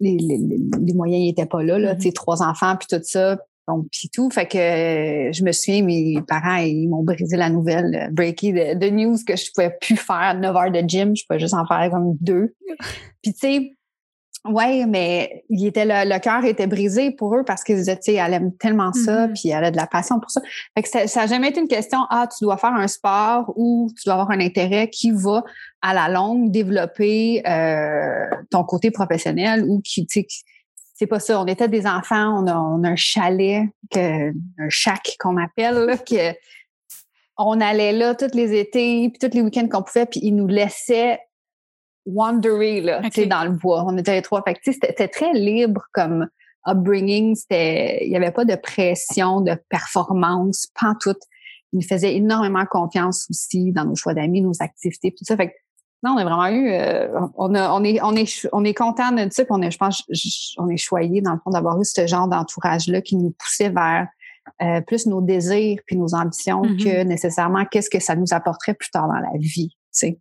les, 0.00 0.16
les, 0.16 0.38
les 0.38 0.94
moyens 0.94 1.22
n'étaient 1.22 1.46
pas 1.46 1.62
là, 1.62 1.78
là. 1.78 1.94
Mm-hmm. 1.94 1.98
Tu 1.98 2.02
sais, 2.08 2.12
trois 2.12 2.42
enfants 2.42 2.76
puis 2.76 2.88
tout 2.88 3.02
ça. 3.04 3.38
Donc, 3.68 3.86
puis 3.90 4.10
tout. 4.12 4.30
Fait 4.30 4.46
que 4.46 4.58
je 4.58 5.42
me 5.42 5.52
souviens, 5.52 5.82
mes 5.82 6.16
parents, 6.26 6.56
ils 6.56 6.88
m'ont 6.88 7.02
brisé 7.02 7.36
la 7.36 7.50
nouvelle, 7.50 8.10
breaky 8.12 8.52
de, 8.52 8.74
de, 8.74 8.90
news 8.90 9.16
que 9.26 9.36
je 9.36 9.50
pouvais 9.54 9.74
plus 9.80 9.96
faire 9.96 10.34
9 10.38 10.56
heures 10.56 10.70
de 10.70 10.80
gym. 10.86 11.16
Je 11.16 11.24
pouvais 11.26 11.40
juste 11.40 11.54
en 11.54 11.66
faire 11.66 11.90
comme 11.90 12.16
deux. 12.20 12.54
Puis 13.22 13.32
tu 13.32 13.38
sais, 13.38 13.72
oui, 14.46 14.84
mais 14.84 15.44
il 15.48 15.66
était 15.66 15.86
le, 15.86 16.06
le 16.06 16.18
cœur 16.18 16.44
était 16.44 16.66
brisé 16.66 17.10
pour 17.10 17.34
eux 17.34 17.44
parce 17.44 17.64
qu'ils 17.64 17.76
disaient, 17.76 17.96
tu 17.96 18.12
sais, 18.12 18.14
elle 18.14 18.34
aime 18.34 18.54
tellement 18.56 18.92
ça, 18.92 19.26
mm-hmm. 19.26 19.32
puis 19.32 19.48
elle 19.48 19.64
a 19.64 19.70
de 19.70 19.76
la 19.76 19.86
passion 19.86 20.20
pour 20.20 20.30
ça. 20.30 20.42
Fait 20.76 20.82
que 20.82 21.08
ça, 21.08 21.20
n'a 21.20 21.26
jamais 21.26 21.48
été 21.48 21.60
une 21.60 21.68
question, 21.68 22.00
ah, 22.10 22.26
tu 22.26 22.44
dois 22.44 22.58
faire 22.58 22.74
un 22.74 22.86
sport 22.86 23.54
ou 23.56 23.90
tu 23.96 24.04
dois 24.04 24.14
avoir 24.14 24.30
un 24.30 24.40
intérêt 24.40 24.90
qui 24.90 25.12
va 25.12 25.42
à 25.80 25.94
la 25.94 26.10
longue 26.10 26.50
développer 26.50 27.42
euh, 27.48 28.26
ton 28.50 28.64
côté 28.64 28.90
professionnel 28.90 29.64
ou 29.66 29.80
qui, 29.80 30.06
tu 30.06 30.20
sais, 30.20 30.26
c'est 30.94 31.06
pas 31.06 31.20
ça. 31.20 31.40
On 31.40 31.46
était 31.46 31.68
des 31.68 31.86
enfants, 31.86 32.42
on 32.42 32.46
a, 32.46 32.54
on 32.54 32.84
a 32.84 32.90
un 32.90 32.96
chalet, 32.96 33.64
que, 33.90 34.28
un 34.30 34.68
chac 34.68 35.16
qu'on 35.18 35.38
appelle, 35.38 35.86
là, 35.86 35.96
que 35.96 36.34
on 37.36 37.60
allait 37.60 37.92
là 37.92 38.14
tous 38.14 38.34
les 38.34 38.58
étés, 38.58 39.08
puis 39.08 39.18
tous 39.18 39.34
les 39.34 39.42
week-ends 39.42 39.68
qu'on 39.68 39.82
pouvait, 39.82 40.06
puis 40.06 40.20
ils 40.22 40.36
nous 40.36 40.46
laissaient 40.46 41.18
wanderer 42.06 42.80
là, 42.80 43.00
okay. 43.04 43.26
dans 43.26 43.44
le 43.44 43.50
bois. 43.50 43.84
On 43.86 43.96
était 43.96 44.14
les 44.14 44.22
trois. 44.22 44.42
Fait 44.42 44.58
c'était 44.62 45.08
très 45.08 45.32
libre 45.32 45.82
comme 45.92 46.28
upbringing. 46.66 47.34
C'était, 47.34 48.04
il 48.04 48.10
n'y 48.10 48.16
avait 48.16 48.30
pas 48.30 48.44
de 48.44 48.54
pression, 48.56 49.40
de 49.40 49.56
performance, 49.68 50.68
pas 50.80 50.94
tout. 51.00 51.16
Il 51.72 51.80
nous 51.80 51.86
faisait 51.86 52.14
énormément 52.14 52.64
confiance 52.66 53.26
aussi 53.30 53.72
dans 53.72 53.84
nos 53.84 53.96
choix 53.96 54.14
d'amis, 54.14 54.40
nos 54.40 54.60
activités, 54.60 55.10
tout 55.10 55.24
ça. 55.24 55.36
Fait 55.36 55.48
que, 55.48 55.54
non, 56.02 56.12
on 56.12 56.18
a 56.18 56.24
vraiment 56.24 56.46
eu, 56.48 56.70
euh, 56.70 57.08
on, 57.36 57.54
a, 57.54 57.72
on 57.72 57.82
est, 57.82 58.00
on 58.02 58.14
est, 58.14 58.48
on 58.52 58.64
est 58.64 58.74
content 58.74 59.10
de 59.10 59.26
ça. 59.30 59.42
On 59.48 59.62
est, 59.62 59.70
je 59.70 59.78
pense, 59.78 60.04
on 60.58 60.68
est 60.68 60.76
choyé 60.76 61.22
dans 61.22 61.32
le 61.32 61.38
fond 61.42 61.50
d'avoir 61.50 61.80
eu 61.80 61.84
ce 61.84 62.06
genre 62.06 62.28
d'entourage 62.28 62.88
là 62.88 63.00
qui 63.00 63.16
nous 63.16 63.34
poussait 63.38 63.70
vers 63.70 64.06
euh, 64.62 64.82
plus 64.82 65.06
nos 65.06 65.22
désirs 65.22 65.78
puis 65.86 65.96
nos 65.96 66.14
ambitions 66.14 66.62
mm-hmm. 66.62 66.84
que 66.84 67.02
nécessairement 67.04 67.64
qu'est-ce 67.64 67.88
que 67.88 68.00
ça 68.00 68.14
nous 68.14 68.32
apporterait 68.32 68.74
plus 68.74 68.90
tard 68.90 69.08
dans 69.08 69.14
la 69.14 69.38
vie. 69.38 69.70
Tu 69.70 69.76
sais. 69.92 70.18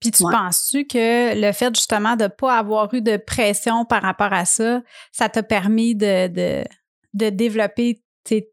Puis 0.00 0.10
tu 0.10 0.22
penses-tu 0.22 0.86
que 0.86 1.40
le 1.40 1.52
fait 1.52 1.74
justement 1.74 2.16
de 2.16 2.24
ne 2.24 2.28
pas 2.28 2.56
avoir 2.56 2.92
eu 2.94 3.02
de 3.02 3.16
pression 3.16 3.84
par 3.84 4.02
rapport 4.02 4.32
à 4.32 4.44
ça, 4.44 4.82
ça 5.12 5.28
t'a 5.28 5.42
permis 5.42 5.94
de, 5.94 6.28
de, 6.28 6.64
de 7.14 7.30
développer 7.30 8.02
tes, 8.24 8.50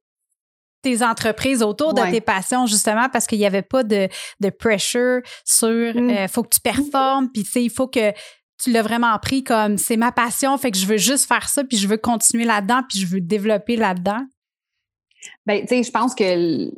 tes 0.81 1.03
entreprises 1.03 1.63
autour 1.63 1.93
de 1.93 2.01
tes 2.11 2.21
passions 2.21 2.67
justement 2.67 3.09
parce 3.09 3.25
qu'il 3.25 3.39
n'y 3.39 3.45
avait 3.45 3.63
pas 3.63 3.83
de, 3.83 4.07
de 4.39 4.49
pressure 4.49 5.21
sur 5.43 5.95
mmh. 5.95 6.09
euh, 6.09 6.27
faut 6.27 6.43
que 6.43 6.49
tu 6.49 6.59
performes 6.59 7.29
puis 7.31 7.43
tu 7.43 7.51
sais 7.51 7.63
il 7.63 7.71
faut 7.71 7.87
que 7.87 8.11
tu 8.61 8.71
l'as 8.71 8.83
vraiment 8.83 9.17
pris 9.19 9.43
comme 9.43 9.77
c'est 9.77 9.97
ma 9.97 10.11
passion 10.11 10.57
fait 10.57 10.71
que 10.71 10.77
je 10.77 10.85
veux 10.85 10.97
juste 10.97 11.27
faire 11.27 11.49
ça 11.49 11.63
puis 11.63 11.77
je 11.77 11.87
veux 11.87 11.97
continuer 11.97 12.45
là-dedans 12.45 12.81
puis 12.87 12.99
je 12.99 13.07
veux 13.07 13.21
développer 13.21 13.75
là-dedans? 13.75 14.25
Ben 15.47 15.61
tu 15.61 15.69
sais 15.69 15.83
je 15.83 15.91
pense 15.91 16.13
que 16.13 16.71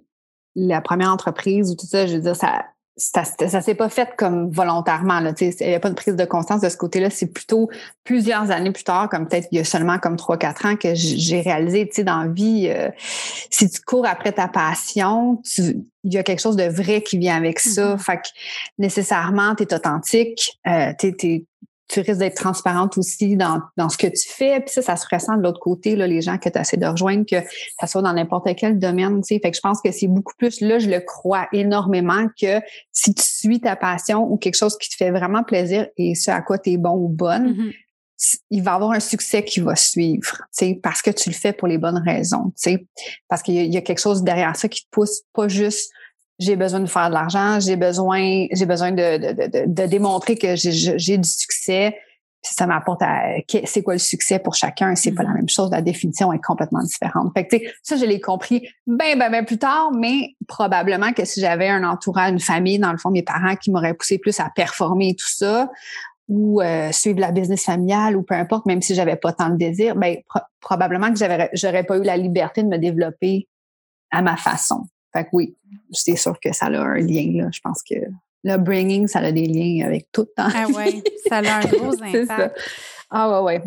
la 0.56 0.82
première 0.82 1.12
entreprise 1.12 1.70
ou 1.70 1.76
tout 1.76 1.86
ça 1.86 2.08
je 2.08 2.16
veux 2.16 2.22
dire 2.22 2.36
ça 2.36 2.66
ça, 2.98 3.24
ça 3.24 3.62
s'est 3.62 3.76
pas 3.76 3.90
fait 3.90 4.10
comme 4.18 4.50
volontairement. 4.50 5.20
Là, 5.20 5.32
il 5.40 5.54
n'y 5.62 5.76
a 5.76 5.80
pas 5.80 5.90
de 5.90 5.96
prise 5.96 6.16
de 6.16 6.26
conscience 6.26 6.62
de 6.62 6.70
ce 6.70 6.78
côté-là. 6.78 7.12
C'est 7.12 7.32
plutôt 7.32 7.70
plusieurs 8.04 8.50
années 8.50 8.72
plus 8.72 8.84
tard, 8.84 9.08
comme 9.08 9.28
peut-être 9.28 9.48
il 9.52 9.60
y 9.60 9.62
a 9.62 9.64
seulement 9.64 10.00
comme 10.00 10.16
trois, 10.16 10.38
quatre 10.38 10.66
ans 10.66 10.76
que 10.76 10.96
j'ai 10.96 11.42
réalisé, 11.42 11.88
tu 11.88 11.98
sais, 11.98 12.04
dans 12.04 12.24
la 12.24 12.28
vie, 12.28 12.68
euh, 12.70 12.90
si 13.52 13.70
tu 13.70 13.82
cours 13.82 14.08
après 14.08 14.32
ta 14.32 14.48
passion, 14.48 15.42
il 15.58 16.14
y 16.14 16.18
a 16.18 16.24
quelque 16.24 16.42
chose 16.42 16.56
de 16.56 16.64
vrai 16.64 17.02
qui 17.04 17.20
vient 17.20 17.38
avec 17.38 17.60
ça. 17.60 17.96
Mm-hmm. 17.96 18.00
Fait 18.00 18.18
que 18.18 18.28
nécessairement, 18.80 19.54
tu 19.54 19.64
es 19.64 19.74
authentique, 19.74 20.60
euh, 20.66 20.92
tu 20.98 21.46
tu 21.88 22.02
risques 22.02 22.20
d'être 22.20 22.36
transparente 22.36 22.98
aussi 22.98 23.38
dans, 23.38 23.62
dans 23.78 23.90
ce 23.90 23.98
que 23.98 24.08
tu 24.08 24.28
fais. 24.28 24.60
Puis 24.60 24.72
ça, 24.74 24.82
ça 24.82 24.96
se 24.96 25.06
ressent 25.10 25.38
de 25.38 25.44
l'autre 25.44 25.60
côté, 25.60 25.96
là, 25.96 26.06
les 26.06 26.22
gens 26.22 26.38
que 26.38 26.50
tu 26.50 26.60
essaies 26.60 26.78
de 26.78 26.86
rejoindre, 26.86 27.26
que 27.26 27.38
ça 27.80 27.88
soit 27.88 28.02
dans 28.02 28.14
n'importe 28.14 28.48
quel 28.58 28.78
domaine. 28.78 29.22
Tu 29.22 29.36
sais. 29.36 29.40
Fait 29.42 29.52
que 29.52 29.56
je 29.56 29.62
pense 29.62 29.82
que 29.82 29.92
c'est 29.92 30.08
beaucoup 30.08 30.34
plus, 30.38 30.60
là, 30.62 30.80
je 30.80 30.90
le 30.90 31.00
crois 31.00 31.48
énormément 31.54 32.28
que 32.40 32.60
si 32.92 33.14
tu 33.14 33.24
suis 33.24 33.62
ta 33.62 33.76
passion 33.76 34.24
ou 34.30 34.38
quelque 34.38 34.56
chose 34.56 34.78
qui 34.78 34.90
te 34.90 34.96
fait 34.96 35.12
vraiment 35.12 35.44
plaisir 35.44 35.88
et 35.98 36.16
ce 36.16 36.32
à 36.32 36.42
quoi 36.42 36.58
tu 36.58 36.72
es 36.72 36.78
bon 36.78 36.96
ou 36.96 37.08
bonne, 37.08 37.54
mm-hmm. 37.54 38.40
il 38.50 38.64
va 38.64 38.72
y 38.72 38.76
avoir 38.76 38.92
un 38.92 39.00
succès 39.00 39.44
qui 39.44 39.62
va 39.62 39.76
suivre, 39.76 40.38
tu 40.58 40.66
sais, 40.66 40.80
parce 40.82 41.02
que 41.02 41.12
tu 41.12 41.30
le 41.30 41.36
fais 41.36 41.54
pour 41.54 41.68
les 41.68 41.78
bonnes 41.78 42.02
raisons, 42.04 42.52
tu 42.62 42.72
sais, 42.72 42.88
parce 43.30 43.42
qu'il 43.42 43.56
y, 43.56 43.78
a 43.78 43.82
quelque 43.82 44.02
chose 44.02 44.24
derrière 44.24 44.56
ça 44.56 44.68
qui 44.68 44.84
te 44.84 44.90
pousse 44.92 45.22
pas 45.34 45.48
juste 45.48 45.92
j'ai 46.40 46.56
besoin 46.56 46.80
de 46.80 46.86
faire 46.86 47.10
de 47.10 47.14
l'argent, 47.14 47.60
j'ai 47.60 47.76
besoin, 47.76 48.46
j'ai 48.52 48.66
besoin 48.66 48.92
de, 48.92 49.18
de, 49.18 49.34
de, 49.34 49.66
de, 49.66 49.86
démontrer 49.88 50.38
que 50.38 50.56
j'ai 50.56 51.18
du 51.18 51.30
succès. 51.30 51.98
ça 52.44 52.68
m'apporte 52.68 53.02
à 53.02 53.38
c'est 53.66 53.82
quoi 53.82 53.94
le 53.94 54.00
succès 54.00 54.40
pour 54.40 54.54
chacun, 54.54 54.96
c'est 54.96 55.12
pas 55.12 55.24
la 55.24 55.30
mm-hmm. 55.30 55.36
même 55.36 55.50
chose, 55.50 55.72
la 55.72 55.82
définition 55.82 56.32
est 56.34 56.44
complètement 56.44 56.84
différente. 56.84 57.32
Fait 57.36 57.48
que, 57.48 57.58
ça, 57.82 57.96
je 57.96 58.06
l'ai 58.06 58.22
compris 58.22 58.68
ben, 58.86 59.18
ben, 59.18 59.32
ben 59.32 59.46
plus 59.46 59.58
tard, 59.58 59.92
mais 59.92 60.36
probablement 60.48 61.12
que 61.12 61.26
si 61.26 61.42
j'avais 61.42 61.70
un 61.70 61.84
entourage, 61.84 62.32
une 62.32 62.40
famille, 62.40 62.78
dans 62.78 62.92
le 62.92 62.98
fond, 62.98 63.10
mes 63.10 63.24
parents 63.24 63.56
qui 63.56 63.72
m'auraient 63.72 63.96
poussé 63.96 64.20
plus 64.20 64.40
à 64.40 64.50
performer 64.56 65.10
et 65.10 65.16
tout 65.16 65.30
ça, 65.30 65.70
ou 66.28 66.62
euh, 66.62 66.92
suivre 66.92 67.20
la 67.20 67.32
business 67.32 67.64
familiale 67.64 68.18
ou 68.18 68.22
peu 68.22 68.36
importe, 68.36 68.66
même 68.66 68.82
si 68.82 68.94
j'avais 68.94 69.16
pas 69.16 69.32
tant 69.34 69.50
de 69.50 69.56
désir, 69.56 69.96
ben 69.96 70.18
probablement 70.60 71.12
que 71.14 71.18
j'aurais 71.54 71.84
pas 71.84 71.98
eu 71.98 72.04
la 72.04 72.18
liberté 72.18 72.64
de 72.64 72.68
me 72.68 72.78
développer 72.78 73.48
à 74.12 74.22
ma 74.22 74.36
façon. 74.36 74.84
Fait 75.14 75.24
que 75.24 75.30
oui, 75.34 75.56
c'est 75.92 76.16
sûr 76.16 76.40
que 76.40 76.54
ça 76.54 76.68
a 76.68 76.80
un 76.80 76.98
lien, 76.98 77.32
là. 77.34 77.50
Je 77.52 77.60
pense 77.62 77.82
que 77.84 77.96
le 78.44 78.58
bringing, 78.58 79.08
ça 79.08 79.20
a 79.20 79.32
des 79.32 79.46
liens 79.46 79.86
avec 79.86 80.08
tout 80.12 80.22
le 80.22 80.34
temps. 80.36 80.50
Ah 80.54 80.68
ouais, 80.68 81.04
ça 81.28 81.38
a 81.38 81.58
un 81.58 81.66
gros 81.66 82.02
impact. 82.02 82.60
Ah 83.10 83.42
ouais, 83.42 83.62
ouais. 83.62 83.64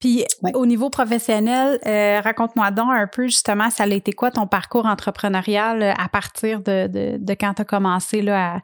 Puis 0.00 0.24
au 0.52 0.66
niveau 0.66 0.90
professionnel, 0.90 1.78
euh, 1.86 2.20
raconte-moi 2.20 2.70
donc 2.72 2.90
un 2.90 3.06
peu 3.06 3.26
justement, 3.26 3.70
ça 3.70 3.84
a 3.84 3.86
été 3.86 4.12
quoi 4.12 4.30
ton 4.30 4.46
parcours 4.46 4.84
entrepreneurial 4.84 5.82
euh, 5.82 5.92
à 5.96 6.08
partir 6.08 6.60
de, 6.60 6.88
de, 6.88 7.16
de 7.18 7.34
quand 7.34 7.54
tu 7.54 7.62
as 7.62 7.64
commencé 7.64 8.20
là, 8.20 8.60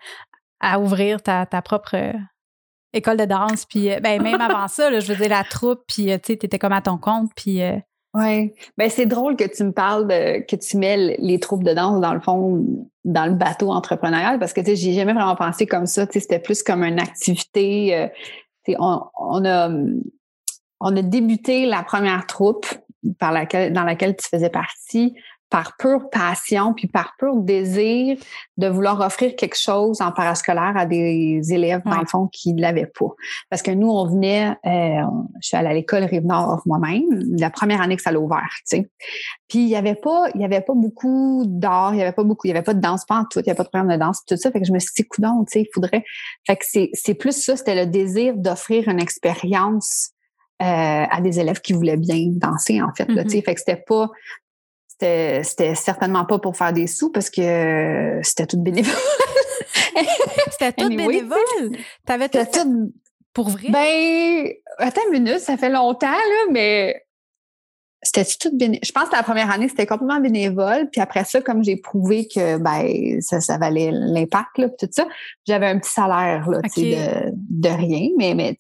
à, 0.61 0.75
à 0.75 0.81
ouvrir 0.81 1.23
ta, 1.23 1.47
ta 1.47 1.63
propre 1.63 1.97
euh, 1.97 2.13
école 2.93 3.17
de 3.17 3.25
danse, 3.25 3.65
puis 3.65 3.89
ben, 4.03 4.21
même 4.21 4.41
avant 4.41 4.69
ça, 4.69 4.91
là, 4.91 5.01
je 5.01 5.11
veux 5.13 5.17
dire 5.17 5.31
la 5.31 5.45
troupe, 5.45 5.81
puis 5.87 6.07
tu 6.07 6.11
sais, 6.25 6.33
étais 6.35 6.59
comme 6.59 6.73
à 6.73 6.83
ton 6.83 6.99
compte, 6.99 7.31
puis 7.35 7.61
oui. 8.15 8.53
Ben, 8.77 8.91
c'est 8.91 9.07
drôle 9.07 9.37
que 9.37 9.45
tu 9.45 9.63
me 9.65 9.73
parles 9.73 10.09
de, 10.09 10.41
que 10.45 10.57
tu 10.57 10.77
mets 10.77 11.17
les 11.19 11.39
troupes 11.39 11.63
de 11.63 11.73
danse, 11.73 12.01
dans 12.01 12.15
le 12.15 12.21
fond, 12.21 12.89
dans 13.05 13.27
le 13.27 13.35
bateau 13.35 13.71
entrepreneurial, 13.71 14.39
parce 14.39 14.53
que, 14.53 14.61
tu 14.61 14.69
sais, 14.69 14.77
j'ai 14.77 14.93
jamais 14.93 15.13
vraiment 15.13 15.37
pensé 15.37 15.67
comme 15.67 15.87
ça. 15.87 16.07
Tu 16.07 16.15
sais, 16.15 16.21
c'était 16.21 16.39
plus 16.39 16.63
comme 16.63 16.83
une 16.83 17.01
activité. 17.01 17.97
Euh, 17.97 18.09
on, 18.79 19.03
on, 19.17 19.45
a, 19.45 19.71
on 20.81 20.97
a 20.97 21.03
débuté 21.03 21.67
la 21.67 21.83
première 21.83 22.27
troupe 22.27 22.67
par 23.19 23.33
laquelle, 23.33 23.73
dans 23.73 23.85
laquelle 23.85 24.17
tu 24.17 24.29
faisais 24.29 24.51
partie 24.51 25.15
par 25.51 25.77
pure 25.77 26.09
passion, 26.11 26.73
puis 26.73 26.87
par 26.87 27.15
pur 27.19 27.37
désir 27.37 28.17
de 28.57 28.69
vouloir 28.69 29.01
offrir 29.01 29.35
quelque 29.35 29.59
chose 29.59 30.01
en 30.01 30.13
parascolaire 30.13 30.75
à 30.77 30.87
des 30.87 31.41
élèves, 31.53 31.83
dans 31.85 32.01
le 32.01 32.07
fond, 32.07 32.29
qui 32.29 32.55
ne 32.55 32.61
l'avaient 32.61 32.87
pas. 32.87 33.09
Parce 33.51 33.61
que 33.61 33.73
nous, 33.73 33.91
on 33.91 34.07
venait, 34.07 34.51
euh, 34.65 35.03
je 35.43 35.49
suis 35.49 35.57
allée 35.57 35.69
à 35.69 35.75
l'école 35.75 36.05
Rive-Nord 36.05 36.63
moi-même, 36.67 37.07
la 37.37 37.51
première 37.51 37.81
année 37.81 37.97
que 37.97 38.03
ça 38.03 38.13
l'a 38.13 38.21
ouvert, 38.21 38.49
tu 38.69 38.77
sais. 38.77 38.91
Puis 39.49 39.59
il 39.59 39.69
y 39.69 39.77
avait 39.77 39.97
pas, 39.97 40.29
il 40.37 40.41
y 40.41 40.45
avait 40.45 40.61
pas 40.61 40.75
beaucoup 40.75 41.43
d'art, 41.47 41.95
il 41.95 41.99
y 41.99 42.03
avait 42.03 42.13
pas 42.13 42.23
beaucoup, 42.23 42.47
il 42.47 42.51
y 42.51 42.53
avait 42.53 42.63
pas 42.63 42.75
de 42.75 42.81
danse, 42.81 43.05
pas 43.05 43.17
en 43.17 43.25
tout, 43.25 43.41
il 43.41 43.47
y 43.47 43.51
avait 43.51 43.57
pas 43.57 43.65
de 43.65 43.69
programme 43.69 43.93
de 43.93 43.97
danse, 43.97 44.25
tout 44.25 44.37
ça. 44.37 44.53
Fait 44.53 44.61
que 44.61 44.67
je 44.67 44.73
me 44.73 44.79
suis 44.79 44.93
dit, 44.97 45.05
coudon, 45.09 45.45
tu 45.45 45.53
sais, 45.53 45.63
il 45.63 45.69
faudrait. 45.75 46.05
Fait 46.47 46.57
que 46.57 46.65
c'est, 46.65 46.91
c'est 46.95 47.15
plus 47.15 47.33
ça, 47.33 47.57
c'était 47.57 47.75
le 47.75 47.91
désir 47.91 48.37
d'offrir 48.37 48.89
une 48.89 49.01
expérience 49.01 50.11
euh, 50.63 50.65
à 51.11 51.21
des 51.21 51.41
élèves 51.41 51.61
qui 51.61 51.73
voulaient 51.73 51.97
bien 51.97 52.27
danser, 52.29 52.81
en 52.81 52.95
fait. 52.95 53.09
Là, 53.09 53.25
mm-hmm. 53.25 53.43
Fait 53.43 53.55
que 53.55 53.61
c'était 53.61 53.83
pas 53.85 54.11
c'était 55.01 55.75
certainement 55.75 56.25
pas 56.25 56.39
pour 56.39 56.57
faire 56.57 56.73
des 56.73 56.87
sous 56.87 57.11
parce 57.11 57.31
que 57.31 58.21
c'était 58.23 58.47
tout 58.47 58.59
bénévole. 58.59 58.95
c'était 60.51 60.73
tout 60.73 60.89
bénévole? 60.89 61.39
T'avais 62.07 62.29
tout, 62.29 62.39
tout 62.53 62.93
pour 63.33 63.49
vrai? 63.49 63.69
Ben, 63.71 64.53
attends 64.79 65.01
une 65.07 65.23
minute, 65.23 65.41
ça 65.41 65.57
fait 65.57 65.71
longtemps, 65.71 66.07
là, 66.07 66.51
mais 66.51 67.03
c'était 68.03 68.25
tout 68.25 68.51
Je 68.59 68.93
pense 68.93 69.09
que 69.11 69.17
la 69.17 69.23
première 69.23 69.51
année, 69.51 69.69
c'était 69.69 69.87
complètement 69.87 70.21
bénévole. 70.21 70.89
Puis 70.91 71.01
après 71.01 71.25
ça, 71.25 71.43
comme 71.43 71.63
j'ai 71.63 71.77
prouvé 71.77 72.27
que 72.27 72.57
ben 72.57 73.21
ça, 73.21 73.41
ça 73.41 73.59
valait 73.59 73.91
l'impact, 73.93 74.57
là, 74.57 74.69
tout 74.71 74.89
ça, 74.91 75.07
j'avais 75.47 75.67
un 75.67 75.79
petit 75.79 75.91
salaire 75.91 76.49
là, 76.49 76.61
de, 76.63 77.33
de 77.35 77.69
rien. 77.69 78.09
Mais, 78.17 78.35
mais 78.35 78.57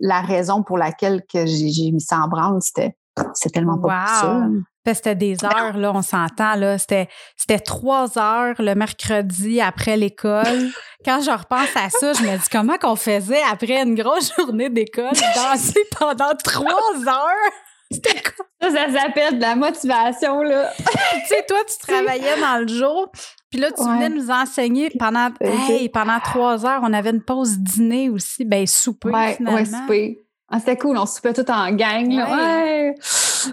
la 0.00 0.20
raison 0.20 0.62
pour 0.64 0.78
laquelle 0.78 1.22
que 1.32 1.46
j'ai 1.46 1.92
mis 1.92 2.00
ça 2.00 2.18
en 2.18 2.28
branle, 2.28 2.60
c'était 2.60 2.96
c'est 3.34 3.50
tellement 3.50 3.78
pas 3.78 4.32
wow. 4.32 4.62
C'était 4.94 5.16
des 5.16 5.36
heures, 5.44 5.76
là, 5.76 5.92
on 5.92 6.02
s'entend, 6.02 6.54
là. 6.54 6.78
C'était, 6.78 7.08
c'était 7.36 7.58
trois 7.58 8.18
heures 8.18 8.54
le 8.58 8.74
mercredi 8.74 9.60
après 9.60 9.96
l'école. 9.96 10.70
Quand 11.04 11.20
je 11.20 11.30
repense 11.30 11.74
à 11.74 11.90
ça, 11.90 12.12
je 12.12 12.22
me 12.22 12.36
dis 12.36 12.48
comment 12.50 12.78
qu'on 12.78 12.96
faisait 12.96 13.42
après 13.50 13.82
une 13.82 13.94
grosse 13.94 14.32
journée 14.36 14.70
d'école, 14.70 15.10
danser 15.34 15.82
pendant 15.98 16.32
trois 16.42 17.08
heures? 17.08 17.52
C'était 17.90 18.20
quoi? 18.20 18.46
Ça, 18.60 18.70
ça 18.70 19.00
s'appelle 19.00 19.36
de 19.36 19.40
la 19.40 19.54
motivation, 19.54 20.42
là. 20.42 20.70
tu 20.78 21.26
sais, 21.26 21.44
toi, 21.48 21.58
tu 21.68 21.86
travaillais 21.86 22.40
dans 22.40 22.60
le 22.60 22.68
jour, 22.68 23.10
puis 23.50 23.60
là, 23.60 23.70
tu 23.70 23.82
venais 23.82 24.08
nous 24.08 24.30
enseigner 24.30 24.90
pendant, 24.98 25.30
hey, 25.40 25.88
pendant 25.88 26.18
trois 26.20 26.66
heures. 26.66 26.80
On 26.82 26.92
avait 26.92 27.10
une 27.10 27.22
pause 27.22 27.58
dîner 27.58 28.08
aussi, 28.08 28.44
ben 28.44 28.66
souper, 28.66 29.10
ouais, 29.10 29.34
finalement. 29.34 29.58
Ouais, 29.58 29.64
souper. 29.64 30.25
Ah, 30.48 30.60
c'était 30.60 30.76
cool, 30.76 30.96
on 30.96 31.06
soupait 31.06 31.32
tout 31.32 31.50
en 31.50 31.72
gang. 31.72 32.08
Ouais, 32.08 32.94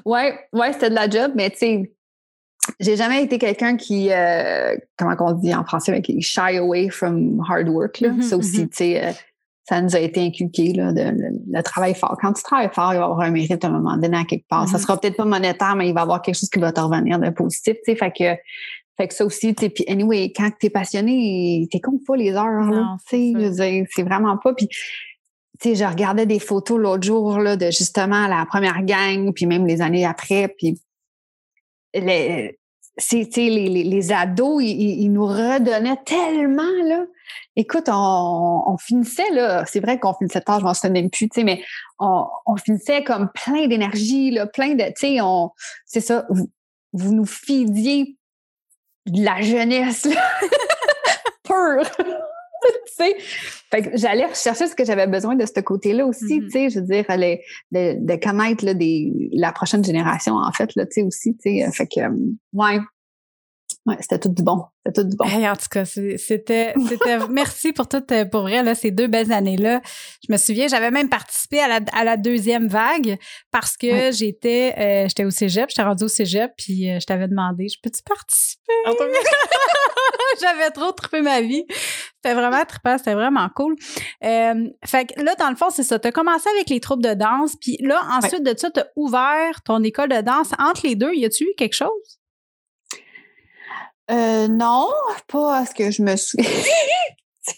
ouais, 0.05 0.39
ouais, 0.53 0.73
c'était 0.73 0.89
de 0.89 0.95
la 0.95 1.09
job, 1.09 1.31
mais 1.35 1.49
tu 1.49 1.57
sais, 1.57 1.91
j'ai 2.79 2.95
jamais 2.95 3.23
été 3.23 3.37
quelqu'un 3.37 3.77
qui, 3.77 4.11
euh, 4.11 4.75
comment 4.97 5.15
on 5.19 5.31
dit 5.33 5.53
en 5.53 5.63
français, 5.63 6.01
qui 6.01 6.21
shy 6.21 6.57
away 6.57 6.89
from 6.89 7.43
hard 7.47 7.67
work. 7.67 7.99
Là. 7.99 8.09
Mm-hmm, 8.09 8.21
ça 8.21 8.37
aussi, 8.37 8.63
mm-hmm. 8.63 8.69
tu 8.69 8.75
sais, 8.75 9.03
euh, 9.03 9.11
ça 9.67 9.81
nous 9.81 9.95
a 9.95 9.99
été 9.99 10.21
inculqué, 10.21 10.73
là, 10.73 10.93
de, 10.93 11.01
le, 11.01 11.63
travail 11.63 11.95
fort. 11.95 12.17
Quand 12.21 12.33
tu 12.33 12.43
travailles 12.43 12.69
fort, 12.71 12.93
il 12.93 12.97
va 12.97 13.01
y 13.01 13.03
avoir 13.03 13.21
un 13.21 13.31
mérite 13.31 13.63
à 13.63 13.67
un 13.67 13.71
moment 13.71 13.97
donné 13.97 14.17
à 14.17 14.25
quelque 14.25 14.47
part. 14.47 14.67
Ça 14.67 14.77
mm-hmm. 14.77 14.81
sera 14.81 14.99
peut-être 14.99 15.17
pas 15.17 15.25
monétaire, 15.25 15.75
mais 15.75 15.89
il 15.89 15.93
va 15.93 16.01
y 16.01 16.03
avoir 16.03 16.21
quelque 16.21 16.35
chose 16.35 16.49
qui 16.49 16.59
va 16.59 16.71
te 16.71 16.79
revenir 16.79 17.19
de 17.19 17.29
positif, 17.31 17.75
tu 17.75 17.91
sais. 17.91 17.95
Fait 17.95 18.11
que, 18.11 18.39
fait 18.97 19.07
que 19.07 19.13
ça 19.13 19.25
aussi, 19.25 19.55
tu 19.55 19.63
sais, 19.63 19.69
puis 19.69 19.83
anyway, 19.87 20.31
quand 20.35 20.49
tu 20.59 20.67
es 20.67 20.69
passionné, 20.69 21.67
t'es 21.71 21.79
compte 21.79 22.05
pas 22.05 22.15
les 22.15 22.33
heures, 22.33 22.69
là, 22.69 22.95
tu 23.09 23.33
sais, 23.33 23.85
c'est 23.89 24.03
vraiment 24.03 24.37
pas. 24.37 24.53
Puis 24.53 24.69
sais, 25.69 25.75
je 25.75 25.85
regardais 25.85 26.25
des 26.25 26.39
photos 26.39 26.79
l'autre 26.79 27.03
jour 27.03 27.39
là, 27.39 27.55
de 27.55 27.65
justement 27.67 28.27
la 28.27 28.45
première 28.45 28.83
gang, 28.83 29.33
puis 29.33 29.45
même 29.45 29.65
les 29.65 29.81
années 29.81 30.05
après, 30.05 30.47
puis 30.47 30.79
les, 31.93 32.57
les, 33.11 33.29
les, 33.35 33.83
les, 33.83 34.11
ados, 34.11 34.63
ils, 34.63 35.09
nous 35.09 35.25
redonnaient 35.25 36.01
tellement, 36.05 36.83
là. 36.85 37.05
Écoute, 37.55 37.85
on, 37.87 38.63
on 38.65 38.77
finissait, 38.77 39.29
là, 39.31 39.65
c'est 39.65 39.79
vrai 39.79 39.99
qu'on 39.99 40.13
finissait 40.13 40.41
tard, 40.41 40.59
je 40.59 40.65
m'en 40.65 40.73
souviens 40.73 41.07
plus, 41.07 41.29
tu 41.29 41.35
sais, 41.35 41.43
mais 41.43 41.63
on, 41.99 42.25
on 42.45 42.55
finissait 42.57 43.03
comme 43.03 43.29
plein 43.33 43.67
d'énergie, 43.67 44.37
plein 44.53 44.75
de, 44.75 44.85
tu 44.97 45.17
sais, 45.17 45.19
c'est 45.85 46.01
ça, 46.01 46.25
vous, 46.29 46.49
vous 46.93 47.13
nous 47.13 47.25
fidiez 47.25 48.17
de 49.05 49.23
la 49.23 49.41
jeunesse, 49.41 50.05
là. 50.05 50.21
tu 52.87 52.93
sais? 52.93 53.91
j'allais 53.95 54.25
rechercher 54.25 54.67
ce 54.67 54.75
que 54.75 54.85
j'avais 54.85 55.07
besoin 55.07 55.35
de 55.35 55.45
ce 55.45 55.59
côté-là 55.59 56.05
aussi, 56.05 56.39
mm-hmm. 56.39 56.45
tu 56.45 56.51
sais, 56.51 56.69
je 56.69 56.79
veux 56.79 56.85
dire, 56.85 57.05
de, 57.71 58.05
de 58.05 58.15
connaître 58.23 58.65
là, 58.65 58.73
des, 58.73 59.11
la 59.33 59.51
prochaine 59.51 59.83
génération, 59.83 60.35
en 60.35 60.51
fait, 60.51 60.75
là, 60.75 60.85
tu 60.85 60.93
sais, 60.93 61.03
aussi, 61.03 61.35
tu 61.37 61.59
sais. 61.59 61.71
Fait 61.71 61.87
que, 61.87 62.01
euh, 62.01 62.09
ouais, 62.53 62.79
Ouais, 63.85 63.97
c'était 63.99 64.17
tout 64.17 64.29
du 64.29 64.43
bon. 64.43 64.63
C'était 64.85 65.01
tout 65.01 65.09
du 65.09 65.17
bon. 65.17 65.25
en 65.25 65.55
tout 65.57 65.67
cas, 65.69 65.83
c'était, 65.83 66.17
c'était, 66.17 67.27
merci 67.29 67.73
pour 67.73 67.89
tout, 67.89 68.03
euh, 68.11 68.23
pour 68.23 68.41
vrai, 68.41 68.63
là, 68.63 68.75
ces 68.75 68.91
deux 68.91 69.07
belles 69.07 69.33
années-là. 69.33 69.81
Je 70.25 70.31
me 70.31 70.37
souviens, 70.37 70.67
j'avais 70.69 70.89
même 70.89 71.09
participé 71.09 71.59
à 71.59 71.67
la, 71.67 71.79
à 71.91 72.05
la 72.05 72.15
deuxième 72.15 72.67
vague 72.67 73.17
parce 73.51 73.75
que 73.75 74.11
j'étais, 74.13 74.73
euh, 74.77 75.07
j'étais 75.09 75.25
au 75.25 75.31
cégep, 75.31 75.69
j'étais 75.69 75.83
rendue 75.83 76.05
au 76.05 76.07
cégep, 76.07 76.53
puis 76.57 76.89
euh, 76.89 76.99
je 77.01 77.05
t'avais 77.05 77.27
demandé, 77.27 77.67
je 77.67 77.77
peux-tu 77.83 78.01
participer? 78.03 78.73
Ah, 78.85 78.91
j'avais 80.41 80.69
trop 80.71 80.93
trippé 80.93 81.21
ma 81.21 81.41
vie. 81.41 81.65
C'était 82.23 82.35
vraiment 82.35 82.63
trippant, 82.65 82.97
c'était 82.97 83.15
vraiment 83.15 83.49
cool. 83.53 83.75
fait 84.21 85.05
que 85.05 85.21
là, 85.21 85.35
dans 85.35 85.49
le 85.49 85.57
fond, 85.57 85.69
c'est 85.69 85.83
ça. 85.83 85.99
Tu 85.99 86.07
as 86.07 86.11
commencé 86.11 86.47
avec 86.55 86.69
les 86.69 86.79
troupes 86.79 87.01
de 87.01 87.13
danse, 87.13 87.55
puis 87.59 87.77
là, 87.81 87.99
ensuite 88.11 88.43
de 88.43 88.57
ça, 88.57 88.71
tu 88.71 88.79
as 88.79 88.87
ouvert 88.95 89.61
ton 89.65 89.83
école 89.83 90.09
de 90.09 90.21
danse. 90.21 90.51
Entre 90.57 90.87
les 90.87 90.95
deux, 90.95 91.13
y 91.13 91.25
a-tu 91.25 91.43
eu 91.43 91.53
quelque 91.57 91.75
chose? 91.75 92.19
Euh, 94.11 94.47
non, 94.47 94.89
pas 95.27 95.59
à 95.59 95.65
ce 95.65 95.73
que 95.73 95.91
je 95.91 96.01
me 96.01 96.15
souviens. 96.15 96.49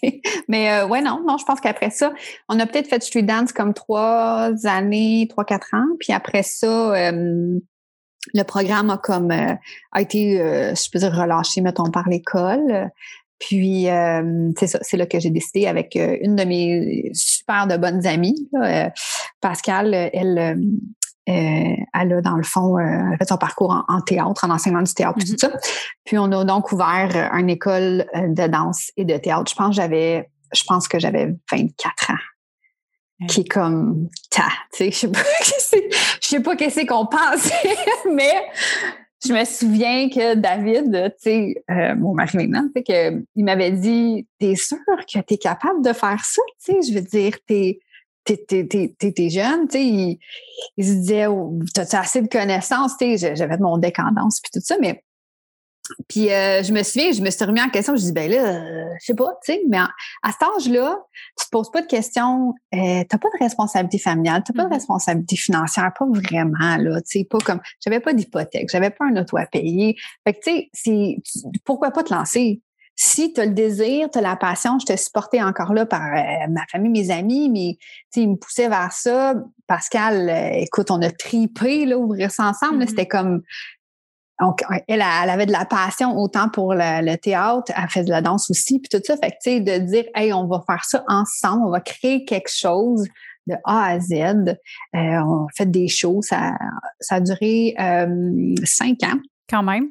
Mais 0.48 0.72
euh, 0.72 0.86
ouais, 0.86 1.00
non, 1.00 1.22
non, 1.26 1.38
je 1.38 1.44
pense 1.44 1.60
qu'après 1.60 1.90
ça, 1.90 2.12
on 2.48 2.58
a 2.58 2.66
peut-être 2.66 2.88
fait 2.88 3.02
street 3.02 3.22
dance 3.22 3.52
comme 3.52 3.74
trois 3.74 4.50
années, 4.64 5.26
trois, 5.28 5.44
quatre 5.44 5.74
ans. 5.74 5.86
Puis 6.00 6.12
après 6.12 6.42
ça, 6.42 6.94
euh, 6.94 7.58
le 8.34 8.42
programme 8.42 8.90
a 8.90 8.98
comme 8.98 9.30
a 9.30 10.00
été, 10.00 10.38
je 10.38 10.90
peux 10.90 10.98
dire, 10.98 11.12
relâché, 11.12 11.60
mettons, 11.60 11.90
par 11.90 12.08
l'école. 12.08 12.90
Puis 13.38 13.86
c'est 14.56 14.66
ça, 14.66 14.78
c'est 14.82 14.96
là 14.96 15.06
que 15.06 15.20
j'ai 15.20 15.30
décidé 15.30 15.66
avec 15.66 15.94
une 15.94 16.36
de 16.36 16.44
mes 16.44 17.10
super 17.12 17.66
de 17.66 17.76
bonnes 17.76 18.06
amies, 18.06 18.48
Pascal, 19.40 19.92
elle 19.94 20.58
euh, 21.28 21.74
elle 21.92 22.12
a, 22.12 22.20
dans 22.20 22.36
le 22.36 22.44
fond, 22.44 22.78
euh, 22.78 23.16
fait 23.18 23.28
son 23.28 23.36
parcours 23.36 23.84
en, 23.88 24.00
théâtre, 24.00 24.44
en 24.44 24.50
enseignement 24.50 24.82
du 24.82 24.94
théâtre, 24.94 25.18
tout 25.18 25.26
mm-hmm. 25.26 25.40
ça. 25.40 25.50
Puis 26.04 26.18
on 26.18 26.30
a 26.30 26.44
donc 26.44 26.70
ouvert 26.70 27.10
euh, 27.16 27.38
une 27.38 27.50
école 27.50 28.06
de 28.14 28.46
danse 28.46 28.92
et 28.96 29.04
de 29.04 29.16
théâtre. 29.16 29.50
Je 29.50 29.56
pense 29.56 29.70
que 29.70 29.74
j'avais, 29.74 30.30
je 30.54 30.62
pense 30.64 30.86
que 30.86 31.00
j'avais 31.00 31.34
24 31.50 32.10
ans. 32.10 32.14
Qui 33.28 33.40
est 33.40 33.48
comme 33.48 34.10
ta, 34.30 34.44
tu 34.74 34.90
sais, 34.90 34.90
je 34.90 34.96
sais 34.96 35.08
pas 35.10 35.20
je 36.20 36.28
sais 36.28 36.40
pas 36.40 36.54
qu'est-ce 36.54 36.84
qu'on 36.84 37.06
pensait, 37.06 37.74
mais 38.12 38.34
je 39.24 39.32
me 39.32 39.44
souviens 39.44 40.08
que 40.08 40.34
David, 40.34 41.14
tu 41.22 41.30
sais, 41.30 41.64
mon 41.96 42.14
mari 42.14 42.36
maintenant, 42.36 42.68
tu 42.74 42.82
que 42.82 43.24
il 43.34 43.44
m'avait 43.44 43.72
dit, 43.72 44.26
t'es 44.38 44.54
sûr 44.54 44.78
que 45.12 45.20
t'es 45.20 45.38
capable 45.38 45.82
de 45.84 45.92
faire 45.92 46.22
ça, 46.24 46.42
tu 46.64 46.72
sais, 46.72 46.92
je 46.92 46.94
veux 46.94 47.04
dire, 47.04 47.36
t'es 47.46 47.78
t'es 48.24 49.30
jeune, 49.30 49.68
tu 49.68 49.78
sais, 49.78 50.18
il, 50.76 50.84
se 50.84 50.92
disait, 50.92 51.26
oh, 51.26 51.58
t'as 51.72 52.00
assez 52.00 52.22
de 52.22 52.28
connaissances, 52.28 52.96
tu 52.98 53.16
sais, 53.16 53.36
j'avais 53.36 53.56
mon 53.58 53.78
décandance 53.78 54.40
puis 54.40 54.50
tout 54.52 54.64
ça, 54.64 54.76
mais 54.80 55.02
puis 56.08 56.32
euh, 56.32 56.62
je 56.62 56.72
me 56.72 56.82
souviens, 56.82 57.12
je 57.12 57.20
me 57.22 57.30
suis 57.30 57.44
remis 57.44 57.60
en 57.60 57.68
question, 57.68 57.96
je 57.96 58.02
dis 58.02 58.12
ben 58.12 58.30
là, 58.30 58.56
euh, 58.56 58.84
je 59.00 59.06
sais 59.06 59.14
pas, 59.14 59.30
tu 59.44 59.52
sais, 59.52 59.62
mais 59.68 59.78
à 59.78 60.32
cet 60.32 60.42
âge-là, 60.42 60.98
tu 61.38 61.46
te 61.46 61.50
poses 61.50 61.70
pas 61.70 61.82
de 61.82 61.86
questions, 61.86 62.54
euh, 62.74 63.04
t'as 63.08 63.18
pas 63.18 63.28
de 63.28 63.42
responsabilité 63.42 63.98
familiale, 63.98 64.42
t'as 64.44 64.52
pas 64.52 64.64
de 64.64 64.68
mm-hmm. 64.68 64.74
responsabilité 64.74 65.36
financière, 65.36 65.92
pas 65.98 66.06
vraiment 66.06 66.76
là, 66.76 67.00
tu 67.00 67.20
sais, 67.20 67.24
pas 67.24 67.38
comme, 67.38 67.60
j'avais 67.84 68.00
pas 68.00 68.12
d'hypothèque, 68.12 68.68
j'avais 68.70 68.90
pas 68.90 69.06
un 69.06 69.16
auto 69.16 69.36
à 69.36 69.46
payer, 69.46 69.96
fait 70.26 70.34
que 70.34 70.40
tu 70.42 70.68
sais, 70.72 71.18
pourquoi 71.64 71.90
pas 71.90 72.02
te 72.02 72.14
lancer, 72.14 72.62
si 72.98 73.34
tu 73.34 73.40
as 73.42 73.44
le 73.44 73.52
désir, 73.52 74.10
tu 74.10 74.18
as 74.18 74.22
la 74.22 74.36
passion, 74.36 74.78
je 74.78 74.86
te 74.86 74.96
supportais 74.96 75.42
encore 75.42 75.74
là 75.74 75.84
par 75.84 76.00
euh, 76.00 76.46
ma 76.48 76.62
famille, 76.72 76.90
mes 76.90 77.10
amis, 77.10 77.50
mais 77.50 77.76
ils 78.16 78.30
me 78.30 78.36
poussaient 78.36 78.70
vers 78.70 78.92
ça. 78.92 79.34
Pascal, 79.66 80.30
euh, 80.30 80.62
écoute, 80.62 80.90
on 80.90 81.02
a 81.02 81.10
tripé, 81.10 81.84
là, 81.84 81.98
ouvrir 81.98 82.30
ça 82.30 82.44
ensemble. 82.44 82.82
Mm-hmm. 82.82 82.88
C'était 82.88 83.06
comme 83.06 83.42
donc, 84.40 84.62
elle, 84.70 85.02
elle, 85.02 85.30
avait 85.30 85.46
de 85.46 85.52
la 85.52 85.64
passion 85.64 86.16
autant 86.16 86.48
pour 86.48 86.74
le, 86.74 87.16
théâtre, 87.16 87.72
elle 87.74 87.88
fait 87.88 88.04
de 88.04 88.10
la 88.10 88.20
danse 88.20 88.50
aussi, 88.50 88.78
puis 88.80 88.88
tout 88.90 89.04
ça. 89.04 89.16
Fait 89.16 89.30
que, 89.30 89.36
tu 89.42 89.50
sais, 89.50 89.60
de 89.60 89.78
dire, 89.78 90.04
hey, 90.14 90.32
on 90.32 90.46
va 90.46 90.62
faire 90.66 90.84
ça 90.84 91.04
ensemble, 91.08 91.64
on 91.66 91.70
va 91.70 91.80
créer 91.80 92.24
quelque 92.24 92.50
chose 92.52 93.06
de 93.46 93.54
A 93.64 93.92
à 93.92 94.00
Z. 94.00 94.12
Euh, 94.12 94.56
on 94.94 95.46
fait 95.56 95.70
des 95.70 95.88
shows, 95.88 96.20
ça, 96.20 96.52
ça 97.00 97.16
a 97.16 97.20
duré 97.20 97.74
cinq 98.64 99.02
ans. 99.04 99.18
Quand 99.48 99.62
même. 99.62 99.88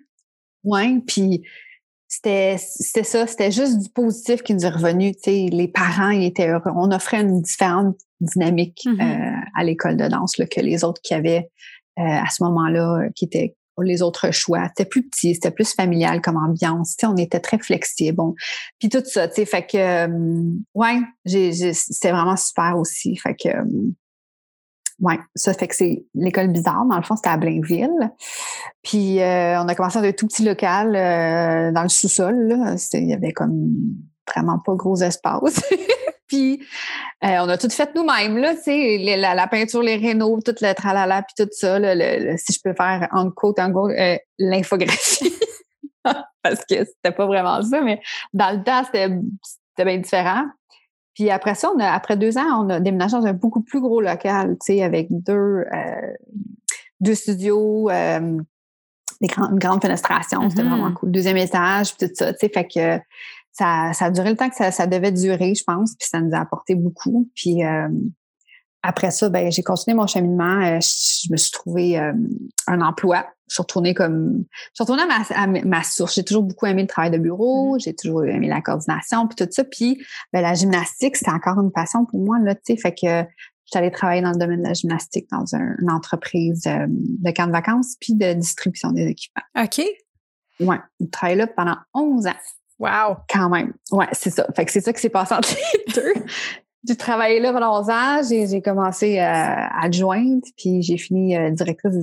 Oui, 0.63 0.99
puis 1.01 1.43
c'était 2.07 2.57
c'était 2.57 3.03
ça, 3.03 3.27
c'était 3.27 3.51
juste 3.51 3.79
du 3.79 3.89
positif 3.89 4.41
qui 4.41 4.53
nous 4.53 4.65
est 4.65 4.69
revenu. 4.69 5.13
les 5.25 5.67
parents 5.67 6.09
ils 6.09 6.25
étaient 6.25 6.49
heureux. 6.49 6.71
On 6.75 6.91
offrait 6.91 7.21
une 7.21 7.41
différente 7.41 7.95
dynamique 8.19 8.81
mm-hmm. 8.85 9.01
euh, 9.01 9.41
à 9.55 9.63
l'école 9.63 9.97
de 9.97 10.07
danse 10.07 10.35
que 10.35 10.61
les 10.61 10.83
autres 10.83 11.01
qui 11.01 11.13
avaient 11.13 11.49
euh, 11.99 12.03
à 12.03 12.29
ce 12.29 12.43
moment-là, 12.43 13.09
qui 13.15 13.25
étaient 13.25 13.55
les 13.83 14.01
autres 14.01 14.31
choix. 14.31 14.67
C'était 14.69 14.89
plus 14.89 15.03
petit, 15.03 15.35
c'était 15.35 15.51
plus 15.51 15.73
familial 15.73 16.21
comme 16.21 16.37
ambiance. 16.37 16.95
on 17.03 17.17
était 17.17 17.39
très 17.39 17.59
flexible. 17.59 18.17
Bon. 18.17 18.35
Puis 18.79 18.89
tout 18.89 19.03
ça, 19.05 19.27
tu 19.27 19.35
sais, 19.35 19.45
fait 19.45 19.65
que 19.65 19.77
euh, 19.77 20.51
ouais, 20.73 20.99
c'était 21.25 22.11
vraiment 22.11 22.37
super 22.37 22.77
aussi. 22.77 23.15
Fait 23.17 23.35
que 23.35 23.49
oui, 24.99 25.15
ça 25.35 25.53
fait 25.53 25.67
que 25.67 25.75
c'est 25.75 26.05
l'école 26.13 26.47
bizarre. 26.49 26.85
Dans 26.85 26.97
le 26.97 27.03
fond, 27.03 27.15
c'était 27.15 27.29
à 27.29 27.37
Blainville. 27.37 28.11
Puis 28.81 29.21
euh, 29.21 29.61
on 29.61 29.67
a 29.67 29.75
commencé 29.75 29.99
dans 29.99 30.05
un 30.05 30.11
tout 30.13 30.27
petit 30.27 30.43
local 30.43 30.95
euh, 30.95 31.71
dans 31.73 31.83
le 31.83 31.89
sous-sol. 31.89 32.75
Il 32.93 33.09
y 33.09 33.13
avait 33.13 33.33
comme 33.33 33.73
vraiment 34.27 34.59
pas 34.59 34.73
gros 34.75 35.01
espace. 35.01 35.61
puis 36.27 36.59
euh, 37.23 37.37
on 37.41 37.49
a 37.49 37.57
tout 37.57 37.69
fait 37.69 37.93
nous-mêmes, 37.95 38.37
là, 38.37 38.55
tu 38.55 38.63
sais, 38.63 39.15
la, 39.17 39.35
la, 39.35 39.47
peinture, 39.47 39.81
les 39.81 39.97
rénaux, 39.97 40.39
tout 40.43 40.55
le 40.61 40.73
tralala, 40.73 41.23
puis 41.23 41.45
tout 41.45 41.49
ça, 41.51 41.77
le, 41.79 42.35
si 42.37 42.53
je 42.53 42.59
peux 42.63 42.73
faire 42.73 43.07
en 43.11 43.29
côte, 43.31 43.59
en 43.59 43.69
gros, 43.69 43.89
l'infographie. 44.39 45.33
Parce 46.43 46.63
que 46.65 46.85
c'était 46.85 47.11
pas 47.15 47.25
vraiment 47.25 47.61
ça, 47.63 47.81
mais 47.81 47.99
dans 48.33 48.55
le 48.55 48.63
temps, 48.63 48.83
c'était 48.83 49.85
bien 49.85 49.97
différent. 49.97 50.45
Puis 51.15 51.29
après 51.31 51.55
ça, 51.55 51.71
on 51.75 51.79
a, 51.79 51.89
après 51.91 52.17
deux 52.17 52.37
ans, 52.37 52.65
on 52.65 52.69
a 52.69 52.79
déménagé 52.79 53.13
dans 53.13 53.25
un 53.25 53.33
beaucoup 53.33 53.61
plus 53.61 53.79
gros 53.79 54.01
local, 54.01 54.57
tu 54.63 54.73
sais, 54.75 54.83
avec 54.83 55.07
deux, 55.09 55.33
euh, 55.33 56.13
deux 56.99 57.15
studios, 57.15 57.89
euh, 57.89 58.37
des 59.21 59.29
une 59.37 59.59
grande 59.59 59.81
fenestration. 59.81 60.49
C'était 60.49 60.63
vraiment 60.63 60.89
Mhm. 60.89 60.93
cool. 60.95 61.11
Deuxième 61.11 61.37
étage, 61.37 61.95
puis 61.95 62.09
tout 62.09 62.15
ça. 62.15 62.33
Tu 62.33 62.39
sais, 62.39 62.49
fait 62.49 62.67
que 62.67 62.99
ça, 63.57 63.91
ça 63.93 64.05
a 64.05 64.11
duré 64.11 64.29
le 64.31 64.35
temps 64.35 64.49
que 64.49 64.55
ça, 64.55 64.71
ça 64.71 64.85
devait 64.87 65.11
durer, 65.11 65.55
je 65.55 65.63
pense, 65.63 65.95
puis 65.95 66.07
ça 66.09 66.19
nous 66.21 66.35
a 66.35 66.39
apporté 66.39 66.75
beaucoup. 66.75 67.29
Puis 67.35 67.63
euh, 67.63 67.87
après 68.83 69.11
ça, 69.11 69.29
ben 69.29 69.51
j'ai 69.51 69.63
continué 69.63 69.95
mon 69.95 70.07
cheminement. 70.07 70.61
Euh, 70.61 70.79
je, 70.81 71.25
je 71.27 71.31
me 71.31 71.37
suis 71.37 71.51
trouvé 71.51 71.97
euh, 71.99 72.13
un 72.67 72.81
emploi. 72.81 73.25
Je 73.47 73.55
suis 73.55 73.61
retournée 73.61 73.93
comme 73.93 74.43
je 74.51 74.69
suis 74.73 74.83
retournée 74.83 75.03
à 75.03 75.07
ma, 75.07 75.59
à 75.59 75.65
ma- 75.65 75.83
source. 75.83 76.15
J'ai 76.15 76.23
toujours 76.23 76.43
beaucoup 76.43 76.65
aimé 76.65 76.81
le 76.81 76.87
travail 76.87 77.11
de 77.11 77.17
bureau, 77.17 77.77
j'ai 77.79 77.95
toujours 77.95 78.25
aimé 78.25 78.47
la 78.47 78.61
coordination 78.61 79.27
puis 79.27 79.35
tout 79.35 79.51
ça. 79.51 79.63
Puis 79.63 80.03
ben, 80.33 80.41
la 80.41 80.53
gymnastique, 80.53 81.15
c'était 81.15 81.31
encore 81.31 81.59
une 81.59 81.71
passion 81.71 82.05
pour 82.05 82.19
moi 82.23 82.37
là, 82.39 82.55
tu 82.55 82.61
sais. 82.65 82.77
Fait 82.77 82.91
que 82.93 83.29
j'étais 83.65 83.77
allée 83.77 83.91
travailler 83.91 84.21
dans 84.21 84.31
le 84.31 84.37
domaine 84.37 84.61
de 84.63 84.67
la 84.67 84.73
gymnastique 84.73 85.27
dans 85.31 85.45
un- 85.55 85.75
une 85.79 85.89
entreprise 85.91 86.63
euh, 86.67 86.85
de 86.89 87.31
camp 87.31 87.47
de 87.47 87.51
vacances 87.51 87.95
puis 87.99 88.13
de 88.15 88.33
distribution 88.33 88.91
des 88.91 89.05
équipements. 89.07 89.43
OK. 89.63 89.81
Ouais, 90.59 90.77
je 90.99 91.05
travaillais 91.07 91.37
là 91.37 91.47
pendant 91.47 91.75
11 91.93 92.27
ans 92.27 92.33
Wow. 92.79 93.17
quand 93.29 93.49
même. 93.49 93.73
Ouais, 93.91 94.07
c'est 94.11 94.29
ça. 94.29 94.45
Fait 94.55 94.65
que 94.65 94.71
c'est 94.71 94.81
ça 94.81 94.91
qui 94.91 95.01
s'est 95.01 95.09
passé 95.09 95.33
entre 95.33 95.49
les 95.49 95.93
deux. 95.95 96.13
J'ai 96.87 96.95
travaillé 96.95 97.39
là 97.39 97.51
pendant 97.53 97.79
11 97.79 97.89
ans. 97.89 98.21
J'ai, 98.29 98.47
j'ai 98.47 98.61
commencé 98.61 99.19
euh, 99.19 99.23
adjointe, 99.23 100.43
puis 100.57 100.81
j'ai 100.81 100.97
fini 100.97 101.35
euh, 101.35 101.49
directrice 101.51 101.95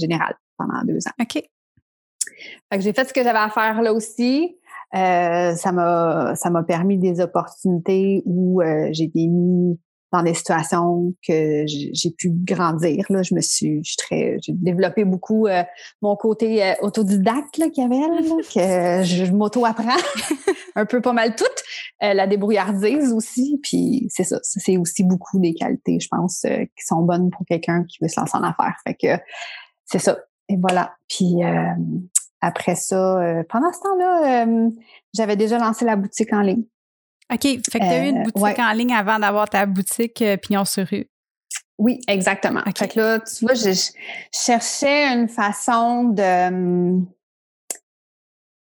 générale 0.00 0.34
pendant 0.56 0.82
deux 0.84 0.98
ans. 1.06 1.12
OK. 1.20 1.34
Fait 1.34 2.78
que 2.78 2.80
j'ai 2.80 2.92
fait 2.92 3.04
ce 3.04 3.12
que 3.12 3.22
j'avais 3.22 3.38
à 3.38 3.50
faire 3.50 3.80
là 3.82 3.92
aussi. 3.92 4.56
Euh, 4.94 5.54
ça 5.54 5.72
m'a 5.72 6.34
ça 6.36 6.50
m'a 6.50 6.62
permis 6.62 6.98
des 6.98 7.20
opportunités 7.20 8.22
où 8.26 8.62
euh, 8.62 8.88
j'ai 8.92 9.04
été 9.04 9.26
mis 9.26 9.78
dans 10.14 10.22
des 10.22 10.34
situations 10.34 11.12
que 11.26 11.64
j'ai 11.66 12.10
pu 12.16 12.30
grandir. 12.30 13.04
Là, 13.08 13.22
je 13.22 13.34
me 13.34 13.40
suis, 13.40 13.82
je 13.82 13.96
très, 13.96 14.36
j'ai 14.40 14.52
développé 14.52 15.04
beaucoup 15.04 15.48
euh, 15.48 15.64
mon 16.02 16.14
côté 16.14 16.64
euh, 16.64 16.74
autodidacte 16.82 17.58
là, 17.58 17.68
qu'il 17.68 17.82
y 17.82 17.86
avait, 17.86 17.98
là, 17.98 18.20
que 18.20 19.02
je, 19.04 19.24
je 19.24 19.32
m'auto-apprends 19.32 19.90
un 20.76 20.86
peu 20.86 21.00
pas 21.00 21.12
mal 21.12 21.34
toutes. 21.34 21.48
Euh, 22.04 22.14
la 22.14 22.28
débrouillardise 22.28 23.12
aussi, 23.12 23.58
puis 23.64 24.06
c'est 24.08 24.22
ça. 24.22 24.38
C'est 24.42 24.76
aussi 24.76 25.02
beaucoup 25.02 25.40
des 25.40 25.52
qualités, 25.52 25.98
je 25.98 26.06
pense, 26.08 26.42
qui 26.42 26.86
sont 26.86 27.02
bonnes 27.02 27.30
pour 27.30 27.44
quelqu'un 27.46 27.82
qui 27.82 27.98
veut 28.00 28.08
se 28.08 28.20
lancer 28.20 28.36
en 28.36 28.44
affaires. 28.44 28.76
Fait 28.86 28.94
que 28.94 29.20
c'est 29.84 29.98
ça. 29.98 30.16
Et 30.48 30.56
voilà. 30.56 30.94
Puis 31.08 31.40
après 32.40 32.76
ça, 32.76 33.20
pendant 33.48 33.72
ce 33.72 33.80
temps-là, 33.80 34.46
j'avais 35.12 35.36
déjà 35.36 35.58
lancé 35.58 35.84
la 35.84 35.96
boutique 35.96 36.32
en 36.32 36.42
ligne. 36.42 36.64
OK. 37.32 37.40
Fait 37.42 37.58
que 37.58 37.78
tu 37.78 37.82
as 37.82 38.04
eu 38.04 38.08
une 38.10 38.18
Euh, 38.18 38.22
boutique 38.24 38.42
ouais. 38.42 38.60
en 38.60 38.72
ligne 38.72 38.92
avant 38.94 39.18
d'avoir 39.18 39.48
ta 39.48 39.66
boutique 39.66 40.20
euh, 40.22 40.36
Pignon 40.36 40.64
sur 40.64 40.86
rue. 40.86 41.08
Oui, 41.78 42.00
exactement. 42.06 42.60
Fait 42.76 42.88
que 42.88 42.98
là, 43.00 43.18
tu 43.20 43.44
vois, 43.44 43.54
je, 43.54 43.70
je 43.72 43.90
cherchais 44.32 45.06
une 45.12 45.28
façon 45.28 46.04
de, 46.04 46.48
hum, 46.48 47.06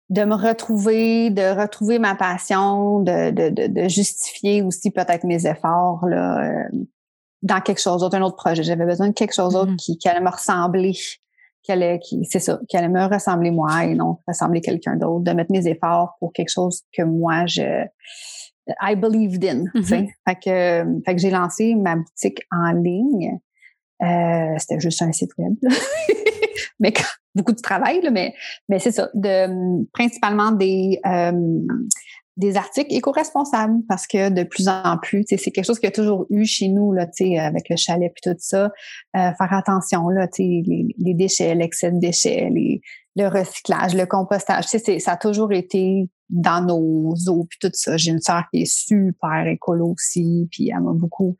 de 0.08 0.24
me 0.24 0.34
retrouver, 0.34 1.30
de 1.30 1.58
retrouver 1.60 1.98
ma 1.98 2.14
passion, 2.14 3.00
de, 3.00 3.30
de, 3.30 3.48
de, 3.50 3.66
de 3.66 3.88
justifier 3.88 4.62
aussi 4.62 4.90
peut-être 4.90 5.24
mes 5.24 5.46
efforts 5.46 6.06
là, 6.06 6.44
euh, 6.44 6.68
dans 7.42 7.60
quelque 7.60 7.80
chose 7.80 8.00
d'autre, 8.00 8.16
un 8.16 8.22
autre 8.22 8.36
projet. 8.36 8.62
J'avais 8.62 8.86
besoin 8.86 9.08
de 9.08 9.14
quelque 9.14 9.34
chose 9.34 9.52
d'autre 9.54 9.72
Mhm. 9.72 9.76
qui, 9.76 9.98
qui 9.98 10.08
allait 10.08 10.20
me 10.20 10.30
ressembler, 10.30 10.92
qui 11.62 11.72
allait, 11.72 11.98
qui, 11.98 12.24
c'est 12.30 12.38
ça, 12.38 12.60
qui 12.68 12.76
allait 12.76 12.88
me 12.88 13.04
ressembler 13.12 13.50
moi 13.50 13.84
et 13.84 13.94
non 13.94 14.18
ressembler 14.26 14.60
quelqu'un 14.60 14.96
d'autre, 14.96 15.24
de 15.24 15.32
mettre 15.32 15.50
mes 15.52 15.66
efforts 15.66 16.14
pour 16.20 16.32
quelque 16.32 16.50
chose 16.50 16.82
que 16.96 17.02
moi 17.02 17.44
je 17.46 17.84
I 18.80 18.94
believed 18.96 19.44
in. 19.44 19.64
sais. 19.82 20.02
Mhm. 20.02 20.08
Fait 20.28 20.34
que, 20.36 21.00
fait 21.04 21.14
que 21.14 21.20
j'ai 21.20 21.30
lancé 21.30 21.74
ma 21.74 21.96
boutique 21.96 22.40
en 22.50 22.72
ligne. 22.72 23.38
Euh, 24.02 24.54
c'était 24.58 24.80
juste 24.80 25.00
un 25.02 25.12
site 25.12 25.30
web. 25.38 25.54
là. 25.62 25.70
mais 26.80 26.92
quand- 26.92 27.04
beaucoup 27.34 27.52
de 27.52 27.60
travail, 27.60 28.00
là, 28.02 28.10
mais, 28.10 28.34
mais 28.68 28.78
c'est 28.78 28.92
ça. 28.92 29.08
De, 29.14 29.84
principalement 29.92 30.52
des, 30.52 31.00
euh, 31.06 31.32
des 32.36 32.56
articles 32.56 32.92
éco-responsables 32.94 33.82
parce 33.88 34.06
que 34.06 34.28
de 34.28 34.42
plus 34.42 34.68
en 34.68 34.98
plus, 35.02 35.24
c'est 35.26 35.38
quelque 35.38 35.64
chose 35.64 35.78
qu'il 35.78 35.86
y 35.86 35.92
a 35.92 35.94
toujours 35.94 36.26
eu 36.28 36.44
chez 36.44 36.68
nous, 36.68 36.92
là, 36.92 37.06
avec 37.40 37.68
le 37.70 37.76
chalet 37.76 38.12
puis 38.14 38.30
tout 38.30 38.36
ça. 38.38 38.64
Euh, 38.64 38.68
faire 39.38 39.52
attention, 39.52 40.08
là, 40.08 40.28
les, 40.38 40.94
les 40.98 41.14
déchets, 41.14 41.54
l'excès 41.54 41.90
de 41.90 41.98
déchets, 41.98 42.50
les, 42.52 42.82
le 43.16 43.28
recyclage, 43.28 43.94
le 43.94 44.04
compostage. 44.04 44.66
Ça 44.66 45.12
a 45.12 45.16
toujours 45.16 45.52
été 45.52 46.10
dans 46.28 46.64
nos 46.64 47.14
eaux 47.28 47.46
puis 47.48 47.58
tout 47.60 47.70
ça. 47.72 47.96
J'ai 47.96 48.10
une 48.10 48.20
sœur 48.20 48.44
qui 48.52 48.62
est 48.62 48.70
super 48.70 49.46
écolo 49.46 49.94
aussi, 49.94 50.48
puis 50.50 50.70
elle 50.70 50.82
m'a 50.82 50.92
beaucoup 50.92 51.36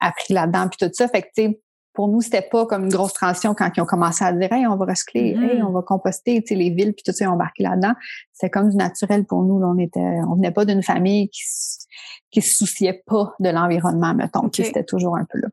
appris 0.00 0.34
là-dedans 0.34 0.68
puis 0.68 0.86
tout 0.86 0.92
ça. 0.92 1.06
Fait 1.08 1.22
que, 1.22 1.28
tu 1.36 1.42
sais, 1.44 1.60
pour 2.00 2.08
nous, 2.08 2.22
c'était 2.22 2.40
pas 2.40 2.64
comme 2.64 2.84
une 2.84 2.90
grosse 2.90 3.12
transition 3.12 3.54
quand 3.54 3.70
ils 3.76 3.80
ont 3.82 3.84
commencé 3.84 4.24
à 4.24 4.32
dire, 4.32 4.50
hey, 4.50 4.66
on 4.66 4.74
va 4.76 4.86
recycler, 4.86 5.34
Mhm. 5.34 5.44
hey, 5.44 5.62
on 5.62 5.70
va 5.70 5.82
composter, 5.82 6.40
tu 6.40 6.46
sais, 6.48 6.54
les 6.54 6.70
villes 6.70 6.94
puis 6.94 7.02
tout 7.04 7.12
ça, 7.12 7.26
ils 7.26 7.28
ont 7.28 7.32
embarqué 7.32 7.62
là-dedans. 7.62 7.92
C'était 8.32 8.48
comme 8.48 8.70
du 8.70 8.76
naturel 8.76 9.26
pour 9.26 9.42
nous. 9.42 9.60
Là, 9.60 9.66
on 9.66 9.76
était, 9.76 10.00
on 10.00 10.34
venait 10.36 10.50
pas 10.50 10.64
d'une 10.64 10.82
famille 10.82 11.28
qui, 11.28 12.40
se 12.40 12.56
souciait 12.56 13.02
pas 13.04 13.34
de 13.38 13.50
l'environnement, 13.50 14.14
mettons. 14.14 14.48
Tu 14.48 14.62
sais, 14.62 14.62
Ok. 14.62 14.66
C'était 14.68 14.84
toujours 14.84 15.14
un 15.18 15.26
peu 15.26 15.40
là. 15.40 15.48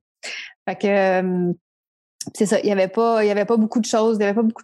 Fait 0.63 0.77
que, 0.77 0.87
euh, 0.87 1.53
c'est 2.33 2.45
ça. 2.45 2.61
Il 2.61 2.67
y 2.67 2.71
avait 2.71 2.87
pas, 2.87 3.25
il 3.25 3.27
y 3.27 3.31
avait 3.31 3.43
pas 3.43 3.57
beaucoup 3.57 3.81
de 3.81 3.85
choses, 3.85 4.15
il 4.17 4.21
y 4.21 4.23
avait 4.23 4.33
pas 4.33 4.41
beaucoup 4.43 4.63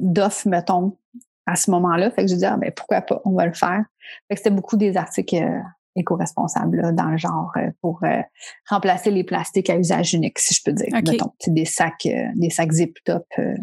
d'offres, 0.00 0.48
mettons, 0.48 0.96
à 1.44 1.56
ce 1.56 1.70
moment-là. 1.72 2.10
Fait 2.10 2.22
que 2.22 2.30
j'ai 2.30 2.36
dit, 2.36 2.46
ah, 2.46 2.56
ben, 2.56 2.72
pourquoi 2.74 3.02
pas, 3.02 3.20
on 3.26 3.32
va 3.32 3.44
le 3.44 3.52
faire. 3.52 3.84
Fait 4.28 4.34
que 4.34 4.38
c'était 4.38 4.50
beaucoup 4.56 4.78
des 4.78 4.96
articles 4.96 5.36
euh, 5.36 5.60
éco-responsables, 5.98 6.94
dans 6.94 7.10
le 7.10 7.16
genre, 7.16 7.52
euh, 7.56 7.70
pour 7.80 8.00
euh, 8.04 8.20
remplacer 8.68 9.10
les 9.10 9.24
plastiques 9.24 9.70
à 9.70 9.76
usage 9.76 10.14
unique, 10.14 10.38
si 10.38 10.54
je 10.54 10.62
peux 10.64 10.72
dire. 10.72 10.88
Mettons, 10.92 11.32
des 11.46 11.64
sacs, 11.64 12.06
euh, 12.06 12.26
des 12.34 12.50
sacs 12.50 12.72
zip-top, 12.72 13.26
euh, 13.38 13.54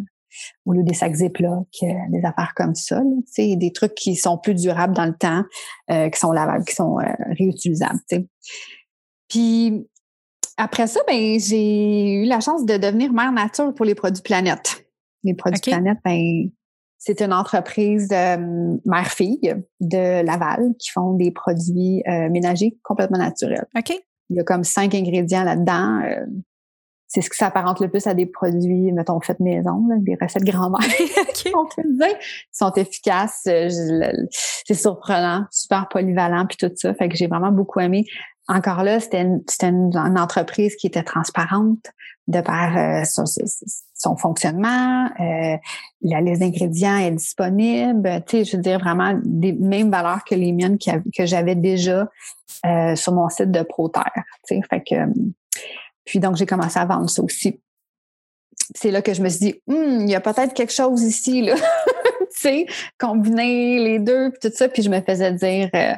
au 0.66 0.74
lieu 0.74 0.84
des 0.84 0.94
sacs 0.94 1.16
Ziploc, 1.16 1.68
des 1.82 2.26
affaires 2.26 2.54
comme 2.56 2.76
ça, 2.76 2.98
là, 2.98 3.56
des 3.56 3.72
trucs 3.72 3.96
qui 3.96 4.16
sont 4.16 4.38
plus 4.38 4.54
durables 4.54 4.94
dans 4.94 5.06
le 5.06 5.16
temps, 5.16 5.44
qui 5.88 6.20
sont 6.20 6.34
lavables, 6.34 6.66
qui 6.66 6.76
sont 6.76 6.98
réutilisables. 7.40 8.02
Puis 9.30 9.88
après 10.58 10.88
ça, 10.88 11.00
ben 11.08 11.40
j'ai 11.40 12.16
eu 12.16 12.26
la 12.26 12.42
chance 12.42 12.66
de 12.66 12.76
devenir 12.76 13.14
mère 13.14 13.32
nature 13.32 13.74
pour 13.74 13.86
les 13.86 13.96
produits 13.96 14.22
Planète. 14.22 14.86
Les 15.24 15.34
produits 15.34 15.60
OK. 15.60 15.70
Planète, 15.70 16.00
ben 16.04 16.50
c'est 17.06 17.22
une 17.22 17.34
entreprise 17.34 18.10
euh, 18.12 18.78
mère-fille 18.84 19.54
de 19.80 20.26
Laval 20.26 20.74
qui 20.80 20.90
font 20.90 21.14
des 21.14 21.30
produits 21.30 22.02
euh, 22.08 22.30
ménagers 22.32 22.80
complètement 22.82 23.20
naturels. 23.20 23.68
OK. 23.78 23.94
Il 24.32 24.38
y 24.38 24.40
a 24.40 24.44
comme 24.44 24.64
cinq 24.64 24.96
ingrédients 24.96 25.44
là-dedans. 25.44 26.02
euh, 26.04 26.26
c'est 27.08 27.22
ce 27.22 27.30
qui 27.30 27.38
s'apparente 27.38 27.80
le 27.80 27.90
plus 27.90 28.08
à 28.08 28.16
des 28.16 28.26
produits, 28.26 28.92
mettons, 28.92 29.22
faits 29.22 29.40
maison, 29.40 29.86
là, 29.88 29.98
des 30.00 30.18
recettes 30.20 30.44
grand-mère 30.44 30.80
OK. 30.90 31.52
on 31.56 31.66
peut 31.68 31.88
le 31.88 31.96
dire. 31.96 32.18
Ils 32.18 32.58
sont 32.58 32.74
efficaces. 32.74 33.44
euh, 33.48 33.70
C'est 34.66 34.74
surprenant, 34.74 35.46
super 35.52 35.88
polyvalent, 35.88 36.48
puis 36.48 36.58
tout 36.58 36.74
ça. 36.76 36.96
Fait 36.96 37.08
que 37.08 37.16
j'ai 37.16 37.28
vraiment 37.28 37.52
beaucoup 37.52 37.80
aimé. 37.82 38.06
Encore 38.48 38.84
là, 38.84 39.00
c'était 39.00 39.22
une, 39.22 39.44
c'était 39.48 39.70
une, 39.70 39.96
une 39.96 40.20
entreprise 40.20 40.76
qui 40.76 40.88
était 40.88 41.04
transparente 41.04 41.86
de 42.28 42.42
par 42.42 42.76
euh, 42.76 43.04
son, 43.04 43.26
son- 43.96 44.18
fonctionnement. 44.18 45.10
euh, 45.20 45.58
la 46.02 46.22
liste 46.22 46.42
d'ingrédients 46.42 46.98
est 46.98 47.12
disponible. 47.12 48.24
Tu 48.28 48.38
sais, 48.38 48.46
je 48.46 48.58
veux 48.58 48.62
dire 48.64 48.80
vraiment 48.80 49.20
des 49.24 49.54
mêmes 49.54 49.90
valeurs 49.90 50.24
que 50.24 50.36
les 50.36 50.52
miennes 50.52 50.78
que 50.78 51.26
j'avais 51.26 51.56
déjà 51.56 52.08
euh, 52.66 52.96
sur 52.96 53.14
mon 53.14 53.30
site 53.30 53.52
de 53.52 53.64
ProTerre. 53.64 54.12
Tu 54.48 54.56
sais, 54.56 54.62
fait 54.70 54.82
que 54.82 54.96
puis 56.04 56.20
donc 56.20 56.36
j'ai 56.36 56.46
commencé 56.46 56.78
à 56.78 56.86
vendre 56.86 57.10
ça 57.10 57.24
aussi 57.24 57.60
c'est 58.74 58.92
là 58.92 59.02
que 59.02 59.14
je 59.14 59.22
me 59.22 59.30
suis 59.30 59.40
dit, 59.40 59.62
Hum, 59.68 60.02
il 60.02 60.10
y 60.10 60.16
a 60.16 60.22
peut-être 60.22 60.54
quelque 60.54 60.74
chose 60.74 61.04
ici, 61.04 61.42
là. 61.42 61.56
tu 62.20 62.26
sais, 62.32 62.66
combiner 63.00 63.80
les 63.80 64.00
deux, 64.00 64.32
puis 64.32 64.50
tout 64.50 64.56
ça. 64.56 64.70
Puis 64.70 64.82
je 64.82 64.90
me 64.90 65.02
faisais 65.02 65.32
dire, 65.34 65.70
euh, 65.76 65.94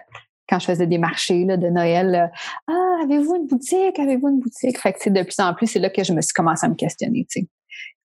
quand 0.50 0.60
je 0.60 0.66
faisais 0.66 0.88
des 0.88 0.98
marchés 0.98 1.46
là, 1.46 1.58
de 1.58 1.68
Noël, 1.68 2.32
ah, 2.68 3.00
avez-vous 3.04 3.36
une 3.36 3.48
boutique? 3.48 4.00
Avez-vous 4.00 4.30
une 4.30 4.40
boutique? 4.40 4.80
Fait 4.80 4.94
que 4.94 5.10
de 5.10 5.24
plus 5.24 5.40
en 5.40 5.54
plus, 5.54 5.68
c'est 5.68 5.80
là 5.80 5.90
que 5.90 6.04
je 6.04 6.14
me 6.14 6.22
suis 6.22 6.34
commencé 6.34 6.66
à 6.66 6.70
me 6.70 6.76
questionner, 6.76 7.26
tu 7.30 7.42
sais. 7.42 7.48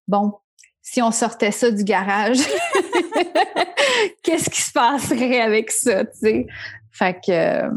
Bon, 0.07 0.33
si 0.81 1.01
on 1.01 1.11
sortait 1.11 1.51
ça 1.51 1.71
du 1.71 1.83
garage, 1.83 2.37
qu'est-ce 4.23 4.49
qui 4.49 4.61
se 4.61 4.71
passerait 4.71 5.41
avec 5.41 5.71
ça, 5.71 6.05
tu 6.05 6.11
sais? 6.19 6.47
Fait 6.91 7.13
que 7.25 7.31
euh, 7.31 7.69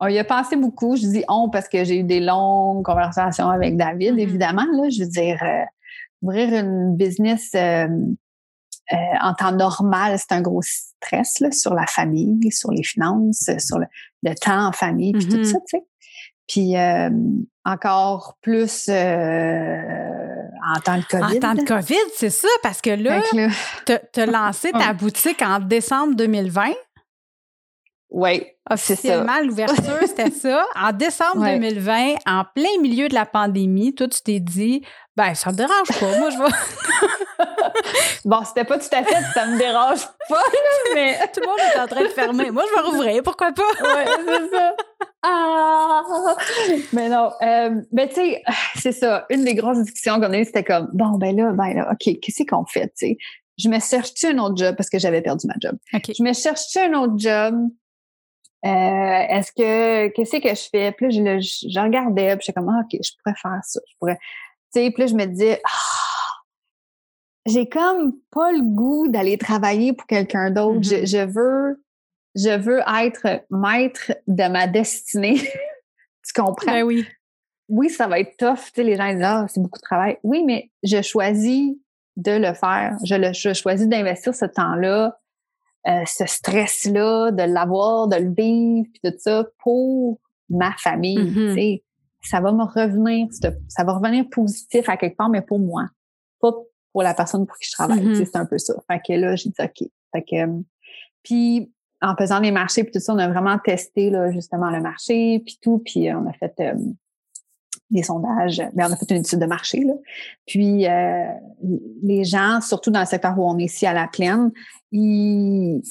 on 0.00 0.06
y 0.08 0.18
a 0.18 0.24
pensé 0.24 0.56
beaucoup. 0.56 0.96
Je 0.96 1.06
dis 1.06 1.24
on 1.28 1.48
parce 1.50 1.68
que 1.68 1.82
j'ai 1.84 1.98
eu 1.98 2.04
des 2.04 2.20
longues 2.20 2.84
conversations 2.84 3.48
avec 3.48 3.76
David, 3.76 4.12
Mhm. 4.12 4.18
évidemment. 4.18 4.66
Là, 4.72 4.88
je 4.90 5.02
veux 5.02 5.08
dire, 5.10 5.38
euh, 5.42 5.64
ouvrir 6.22 6.52
une 6.54 6.96
business 6.96 7.50
euh, 7.54 7.88
en 9.20 9.34
temps 9.34 9.52
normal, 9.52 10.16
c'est 10.18 10.32
un 10.32 10.42
gros 10.42 10.62
stress 10.62 11.40
là, 11.40 11.50
sur 11.50 11.74
la 11.74 11.86
famille, 11.86 12.52
sur 12.52 12.70
les 12.70 12.84
finances, 12.84 13.50
sur 13.58 13.78
le, 13.78 13.86
le 14.22 14.34
temps 14.34 14.66
en 14.68 14.72
famille, 14.72 15.12
puis 15.12 15.26
tout 15.28 15.38
Mhm. 15.38 15.44
ça, 15.44 15.58
tu 15.68 15.78
sais. 15.78 15.84
Puis 16.46 16.74
encore 17.64 18.36
plus 18.40 18.86
euh, 18.88 20.25
en 20.74 20.80
temps 20.80 20.98
de 20.98 21.04
COVID. 21.04 21.36
En 21.36 21.40
temps 21.40 21.54
de 21.54 21.58
là. 21.60 21.64
COVID, 21.80 21.96
c'est 22.16 22.30
ça, 22.30 22.48
parce 22.62 22.80
que 22.80 22.90
là, 22.90 23.20
t'as- 23.84 23.98
t'as 23.98 24.26
lancé 24.26 24.72
ta 24.72 24.92
boutique 24.92 25.42
en 25.42 25.58
décembre 25.60 26.14
2020. 26.16 26.72
Oui. 28.10 28.46
Officiellement, 28.68 29.40
l'ouverture, 29.42 29.98
c'était 30.06 30.30
ça. 30.30 30.64
En 30.74 30.92
décembre 30.92 31.44
2020, 31.44 32.14
en 32.26 32.44
plein 32.54 32.80
milieu 32.80 33.08
de 33.08 33.14
la 33.14 33.26
pandémie, 33.26 33.94
toi, 33.94 34.08
tu 34.08 34.20
t'es 34.22 34.40
dit, 34.40 34.82
ben, 35.16 35.34
ça 35.34 35.50
me 35.50 35.56
dérange 35.56 35.88
pas. 35.98 36.18
Moi, 36.18 36.30
je 36.30 36.38
vais. 36.38 37.44
bon, 38.24 38.44
c'était 38.44 38.64
pas 38.64 38.78
tout 38.78 38.88
à 38.92 39.02
fait, 39.02 39.22
ça 39.34 39.46
me 39.46 39.58
dérange 39.58 40.06
pas, 40.28 40.42
mais. 40.94 41.18
tout 41.32 41.40
le 41.40 41.46
monde 41.46 41.58
est 41.74 41.78
en 41.78 41.86
train 41.86 42.02
de 42.02 42.08
fermer. 42.08 42.50
Moi, 42.50 42.64
je 42.68 42.74
vais 42.74 42.88
rouvrir, 42.88 43.22
pourquoi 43.22 43.52
pas? 43.52 43.62
oui, 43.80 44.24
c'est 44.26 44.56
ça. 44.56 44.76
Ah! 45.22 46.02
Mais 46.92 47.08
non. 47.08 47.32
Euh, 47.42 47.82
mais 47.92 48.08
tu 48.08 48.16
sais, 48.16 48.42
c'est 48.76 48.92
ça. 48.92 49.26
Une 49.30 49.44
des 49.44 49.54
grosses 49.54 49.82
discussions 49.82 50.20
qu'on 50.20 50.32
a 50.32 50.38
eues, 50.38 50.44
c'était 50.44 50.64
comme, 50.64 50.88
bon, 50.92 51.18
ben 51.18 51.36
là, 51.36 51.52
ben 51.52 51.74
là, 51.74 51.90
OK, 51.90 52.20
qu'est-ce 52.20 52.44
qu'on 52.44 52.64
fait, 52.64 52.92
tu 52.96 53.08
sais? 53.08 53.16
Je 53.58 53.68
me 53.68 53.80
cherche-tu 53.80 54.26
un 54.26 54.38
autre 54.38 54.56
job? 54.56 54.76
Parce 54.76 54.90
que 54.90 54.98
j'avais 54.98 55.22
perdu 55.22 55.46
ma 55.46 55.54
job. 55.60 55.76
Je 55.92 56.22
me 56.22 56.32
cherche-tu 56.34 56.78
un 56.78 56.92
autre 56.94 57.14
job? 57.16 57.54
Euh, 58.66 59.26
est-ce 59.28 59.52
que, 59.52 60.08
qu'est-ce 60.08 60.36
que 60.38 60.48
je 60.48 60.68
fais? 60.70 60.92
Puis 60.92 61.20
là, 61.20 61.38
je, 61.38 61.68
je, 61.70 61.80
regardais, 61.80 62.36
puis 62.36 62.46
j'étais 62.46 62.58
comme, 62.58 62.68
ah, 62.68 62.82
OK, 62.82 62.98
je 63.00 63.10
pourrais 63.22 63.36
faire 63.40 63.60
ça. 63.62 63.80
Je 63.86 63.94
pourrais, 63.98 64.16
tu 64.16 64.80
sais, 64.80 64.90
puis 64.90 65.02
là, 65.02 65.06
je 65.06 65.14
me 65.14 65.24
disais, 65.26 65.60
ah, 65.64 66.26
j'ai 67.46 67.68
comme 67.68 68.14
pas 68.30 68.50
le 68.52 68.62
goût 68.62 69.08
d'aller 69.08 69.38
travailler 69.38 69.92
pour 69.92 70.06
quelqu'un 70.06 70.50
d'autre. 70.50 70.82
je, 70.82 70.96
mm-hmm. 70.96 71.06
je 71.06 71.24
veux, 71.26 71.84
je 72.34 72.58
veux 72.58 72.80
être 73.02 73.44
maître 73.50 74.12
de 74.26 74.48
ma 74.48 74.66
destinée. 74.66 75.36
tu 76.26 76.32
comprends? 76.34 76.72
Ben 76.72 76.82
oui. 76.82 77.06
Oui, 77.68 77.88
ça 77.88 78.06
va 78.06 78.20
être 78.20 78.36
tough. 78.36 78.66
Tu 78.66 78.72
sais, 78.76 78.82
les 78.82 78.96
gens 78.96 79.12
disent, 79.12 79.22
ah, 79.22 79.46
c'est 79.48 79.60
beaucoup 79.60 79.78
de 79.78 79.84
travail. 79.84 80.18
Oui, 80.22 80.42
mais 80.44 80.70
je 80.82 81.02
choisis 81.02 81.74
de 82.16 82.32
le 82.32 82.54
faire. 82.54 82.96
Je, 83.04 83.14
le, 83.14 83.32
je 83.32 83.52
choisis 83.52 83.86
d'investir 83.86 84.34
ce 84.34 84.44
temps-là, 84.44 85.18
euh, 85.88 86.02
ce 86.06 86.26
stress-là, 86.26 87.30
de 87.30 87.42
l'avoir, 87.42 88.08
de 88.08 88.16
le 88.16 88.32
vivre, 88.32 88.88
puis 88.92 89.00
tout 89.04 89.18
ça 89.18 89.46
pour 89.58 90.18
ma 90.48 90.72
famille. 90.78 91.32
Tu 91.32 91.54
sais. 91.54 91.82
Ça 92.22 92.40
va 92.40 92.50
me 92.50 92.64
revenir, 92.64 93.28
ça 93.68 93.84
va 93.84 93.92
revenir 93.92 94.28
positif 94.28 94.88
à 94.88 94.96
quelque 94.96 95.16
part, 95.16 95.28
mais 95.28 95.42
pour 95.42 95.60
moi, 95.60 95.86
pas 96.40 96.52
pour 96.92 97.02
la 97.02 97.14
personne 97.14 97.46
pour 97.46 97.56
qui 97.58 97.68
je 97.68 97.72
travaille. 97.72 98.04
Mm-hmm. 98.04 98.24
C'est 98.24 98.36
un 98.36 98.46
peu 98.46 98.58
ça. 98.58 98.74
Fait 98.90 99.00
que 99.06 99.12
là, 99.12 99.36
j'ai 99.36 99.50
dit 99.50 99.62
OK. 99.62 99.88
Fait 100.12 100.22
que, 100.22 100.36
euh, 100.36 100.60
puis 101.22 101.70
en 102.02 102.16
faisant 102.16 102.40
les 102.40 102.50
marchés 102.50 102.84
puis 102.84 102.92
tout 102.92 103.00
ça, 103.00 103.14
on 103.14 103.18
a 103.18 103.28
vraiment 103.28 103.58
testé 103.58 104.10
là, 104.10 104.30
justement 104.32 104.70
le 104.70 104.80
marché 104.80 105.40
puis 105.40 105.58
tout, 105.60 105.82
puis 105.84 106.08
euh, 106.08 106.18
on 106.18 106.26
a 106.26 106.32
fait 106.32 106.54
euh, 106.60 106.74
des 107.90 108.02
sondages, 108.02 108.62
mais 108.74 108.84
on 108.84 108.92
a 108.92 108.96
fait 108.96 109.10
une 109.10 109.18
étude 109.18 109.38
de 109.38 109.46
marché 109.46 109.84
là. 109.84 109.94
Puis 110.46 110.86
euh, 110.86 111.24
les 112.02 112.24
gens, 112.24 112.60
surtout 112.60 112.90
dans 112.90 113.00
le 113.00 113.06
secteur 113.06 113.38
où 113.38 113.48
on 113.48 113.58
est 113.58 113.64
ici 113.64 113.86
à 113.86 113.92
la 113.92 114.08
plaine, 114.08 114.50
il 114.90 115.82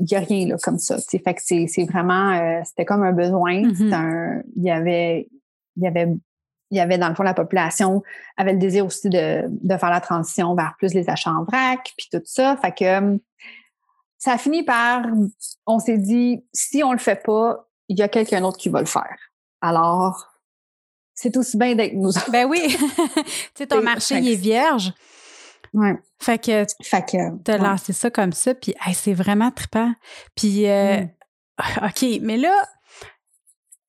y 0.00 0.14
a 0.14 0.20
rien 0.20 0.48
là 0.48 0.56
comme 0.62 0.78
ça. 0.78 0.96
Fait 0.98 1.34
que 1.34 1.40
c'est, 1.42 1.84
vraiment, 1.84 2.62
c'était 2.64 2.84
comme 2.84 3.02
un 3.02 3.12
besoin. 3.12 3.62
Mm-hmm. 3.62 3.94
un, 3.94 4.42
il 4.56 4.64
y 4.64 4.70
avait, 4.70 5.28
il 5.76 5.82
y 5.82 5.86
avait 5.86 6.08
il 6.70 6.78
y 6.78 6.80
avait 6.80 6.96
dans 6.98 7.10
le 7.10 7.14
fond 7.14 7.22
la 7.22 7.34
population 7.34 8.02
avait 8.36 8.54
le 8.54 8.58
désir 8.58 8.86
aussi 8.86 9.08
de, 9.08 9.44
de 9.46 9.76
faire 9.76 9.90
la 9.90 10.00
transition 10.00 10.54
vers 10.56 10.74
plus 10.78 10.94
les 10.94 11.08
achats 11.08 11.30
en 11.30 11.44
vrac 11.44 11.92
puis 11.96 12.08
tout 12.10 12.22
ça 12.24 12.56
fait 12.56 12.72
que 12.72 13.20
ça 14.24 14.32
a 14.32 14.38
fini 14.38 14.62
par, 14.62 15.02
on 15.66 15.78
s'est 15.78 15.98
dit, 15.98 16.42
si 16.50 16.82
on 16.82 16.92
le 16.92 16.98
fait 16.98 17.22
pas, 17.22 17.68
il 17.88 17.98
y 17.98 18.02
a 18.02 18.08
quelqu'un 18.08 18.40
d'autre 18.40 18.56
qui 18.56 18.70
va 18.70 18.80
le 18.80 18.86
faire. 18.86 19.18
Alors, 19.60 20.33
c'est 21.14 21.36
aussi 21.36 21.56
bien 21.56 21.74
d'être 21.74 21.94
nous. 21.94 22.10
Ben 22.30 22.46
oui. 22.46 22.60
tu 22.76 23.24
sais, 23.54 23.66
ton 23.66 23.82
marché, 23.82 24.18
il 24.18 24.32
est 24.32 24.36
vierge. 24.36 24.92
Ouais. 25.72 25.94
Fait 26.20 26.38
que, 26.38 26.64
fait 26.82 27.02
que 27.02 27.36
t'as 27.42 27.58
lancé 27.58 27.92
ça 27.92 28.10
comme 28.10 28.32
ça, 28.32 28.54
puis 28.54 28.74
c'est 28.94 29.14
vraiment 29.14 29.50
trippant. 29.50 29.92
Puis, 30.34 30.68
euh, 30.68 31.00
mm. 31.00 31.08
OK, 31.86 32.20
mais 32.22 32.36
là, 32.36 32.54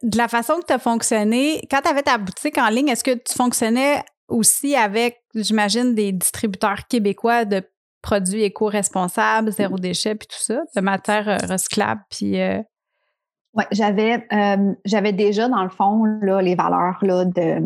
de 0.03 0.17
la 0.17 0.27
façon 0.27 0.59
que 0.59 0.65
tu 0.65 0.73
as 0.73 0.79
fonctionné, 0.79 1.61
quand 1.69 1.81
tu 1.81 1.89
avais 1.89 2.03
ta 2.03 2.17
boutique 2.17 2.57
en 2.57 2.69
ligne, 2.69 2.89
est-ce 2.89 3.03
que 3.03 3.15
tu 3.15 3.33
fonctionnais 3.33 4.03
aussi 4.27 4.75
avec, 4.75 5.23
j'imagine, 5.35 5.93
des 5.93 6.11
distributeurs 6.11 6.87
québécois 6.87 7.45
de 7.45 7.63
produits 8.01 8.43
éco-responsables, 8.43 9.51
zéro 9.51 9.77
déchet, 9.77 10.15
puis 10.15 10.27
tout 10.27 10.39
ça, 10.39 10.61
de 10.75 10.81
matière 10.81 11.27
euh, 11.27 11.37
recyclable, 11.47 12.01
puis... 12.09 12.39
Euh, 12.39 12.61
oui, 13.55 13.63
j'avais 13.71 14.25
euh, 14.33 14.73
j'avais 14.85 15.13
déjà, 15.13 15.47
dans 15.47 15.63
le 15.63 15.69
fond, 15.69 16.03
là, 16.21 16.41
les 16.41 16.55
valeurs 16.55 16.97
là, 17.01 17.25
de 17.25 17.61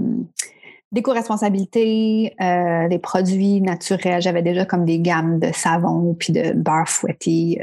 d'éco-responsabilité, 0.91 2.35
des 2.39 2.97
produits 2.97 3.61
naturels. 3.61 4.23
J'avais 4.23 4.41
déjà 4.41 4.65
comme 4.65 4.85
des 4.85 4.99
gammes 4.99 5.37
de 5.37 5.51
savon 5.53 6.15
puis 6.17 6.33
de 6.33 6.51
beurre 6.53 6.89
fouetté 6.89 7.61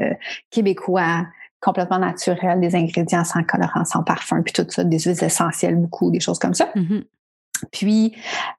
québécois, 0.52 1.26
complètement 1.60 1.98
naturels, 1.98 2.60
des 2.60 2.76
ingrédients 2.76 3.24
sans 3.24 3.42
colorant, 3.42 3.84
sans 3.84 4.02
parfum, 4.02 4.42
puis 4.42 4.52
tout 4.52 4.66
ça, 4.68 4.84
des 4.84 5.00
huiles 5.00 5.24
essentielles, 5.24 5.76
beaucoup, 5.76 6.10
des 6.12 6.20
choses 6.20 6.38
comme 6.38 6.54
ça. 6.54 6.70
Mm-hmm. 6.76 7.04
Puis, 7.72 8.14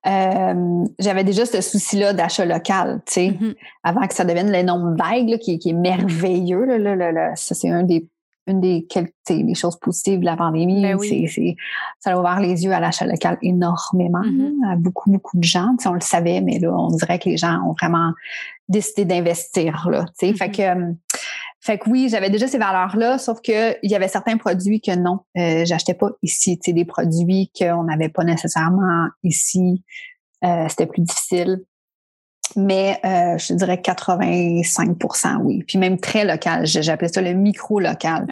euh, 0.08 0.86
j'avais 1.00 1.24
déjà 1.24 1.46
ce 1.46 1.62
souci-là 1.62 2.14
d'achat 2.14 2.46
local, 2.46 3.02
tu 3.06 3.14
sais, 3.14 3.28
mm-hmm. 3.28 3.56
avant 3.84 4.08
que 4.08 4.14
ça 4.14 4.26
devienne 4.26 4.52
l'énorme 4.52 4.96
vague 4.98 5.38
qui, 5.38 5.60
qui, 5.60 5.70
est 5.70 5.74
merveilleux. 5.74 6.66
Là, 6.66 6.96
là, 6.96 7.12
là, 7.12 7.36
ça, 7.36 7.54
c'est 7.54 7.70
un 7.70 7.84
des, 7.84 8.08
une 8.48 8.62
des 8.62 8.88
les 9.30 9.56
choses 9.56 9.78
positives 9.78 10.20
de 10.20 10.26
la 10.26 10.38
pandémie. 10.38 10.82
Ben 10.82 10.98
c'est, 11.00 11.56
ça 12.00 12.14
a 12.14 12.20
ouvert 12.20 12.40
les 12.40 12.64
yeux 12.64 12.72
à 12.72 12.80
l'achat 12.80 13.06
local 13.06 13.38
énormément, 13.42 14.22
mm-hmm. 14.22 14.72
à 14.72 14.76
beaucoup, 14.78 15.12
beaucoup 15.12 15.38
de 15.38 15.44
gens. 15.44 15.76
Tu 15.78 15.84
sais, 15.84 15.90
on 15.90 15.94
le 15.94 16.02
savait, 16.02 16.42
mais 16.42 16.60
là, 16.60 16.72
on 16.72 16.90
dirait 16.90 17.20
que 17.20 17.30
les 17.30 17.38
gens 17.38 17.62
ont 17.64 17.74
vraiment 17.74 18.14
décidé 18.70 19.06
d'investir. 19.06 19.88
Là. 19.90 20.06
Fait 20.18 20.32
mm-hmm. 20.32 20.52
que 20.52 20.96
fait 21.60 21.80
que 21.80 21.90
oui, 21.90 22.08
j'avais 22.10 22.30
déjà 22.30 22.48
ces 22.48 22.58
valeurs-là, 22.58 23.18
sauf 23.18 23.42
que 23.42 23.76
il 23.84 23.92
y 23.92 23.96
avait 23.96 24.08
certains 24.08 24.38
produits 24.38 24.80
que 24.80 24.96
non, 24.96 25.20
euh, 25.38 25.66
j'achetais 25.66 25.96
pas 25.96 26.12
ici. 26.22 26.58
Tu 26.60 26.72
des 26.72 26.86
produits 26.86 27.52
qu'on 27.58 27.84
n'avait 27.84 28.10
pas 28.10 28.24
nécessairement 28.24 29.10
ici. 29.24 29.84
Euh, 30.46 30.68
c'était 30.70 30.86
plus 30.86 31.02
difficile. 31.02 31.64
Mais 32.56 33.00
euh, 33.06 33.38
je 33.38 33.54
dirais 33.54 33.82
85% 33.84 35.38
oui. 35.42 35.64
Puis 35.68 35.78
même 35.78 36.00
très 36.00 36.26
local. 36.26 36.66
J'appelais 36.66 37.08
ça 37.08 37.22
le 37.22 37.34
micro-local. 37.34 38.28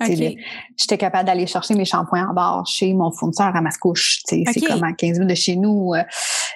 J'étais 0.78 0.98
capable 0.98 1.26
d'aller 1.26 1.48
chercher 1.48 1.74
mes 1.74 1.86
shampoings 1.86 2.30
en 2.30 2.34
barre 2.34 2.66
chez 2.66 2.94
mon 2.94 3.12
fournisseur 3.12 3.56
à 3.56 3.62
Mascouche. 3.62 4.22
C'est 4.26 4.44
comme 4.68 4.84
à 4.84 4.94
15 4.94 5.20
minutes 5.20 5.30
de 5.30 5.36
chez 5.36 5.56
nous. 5.56 5.94
Euh, 5.94 6.04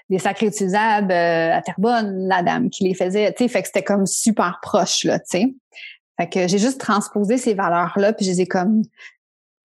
des 0.09 0.19
sacs 0.19 0.39
réutilisables 0.39 1.11
euh, 1.11 1.55
à 1.55 1.61
Terrebonne, 1.61 2.27
la 2.27 2.41
dame 2.41 2.69
qui 2.69 2.83
les 2.83 2.93
faisait. 2.93 3.33
Fait 3.37 3.61
que 3.61 3.67
c'était 3.67 3.83
comme 3.83 4.05
super 4.05 4.59
proche. 4.61 5.03
Là, 5.03 5.19
sais. 5.23 5.53
Fait 6.19 6.27
que 6.27 6.47
j'ai 6.47 6.57
juste 6.57 6.79
transposé 6.79 7.37
ces 7.37 7.53
valeurs-là, 7.53 8.13
puis 8.13 8.25
je 8.25 8.31
les 8.31 8.41
ai 8.41 8.45
comme 8.45 8.81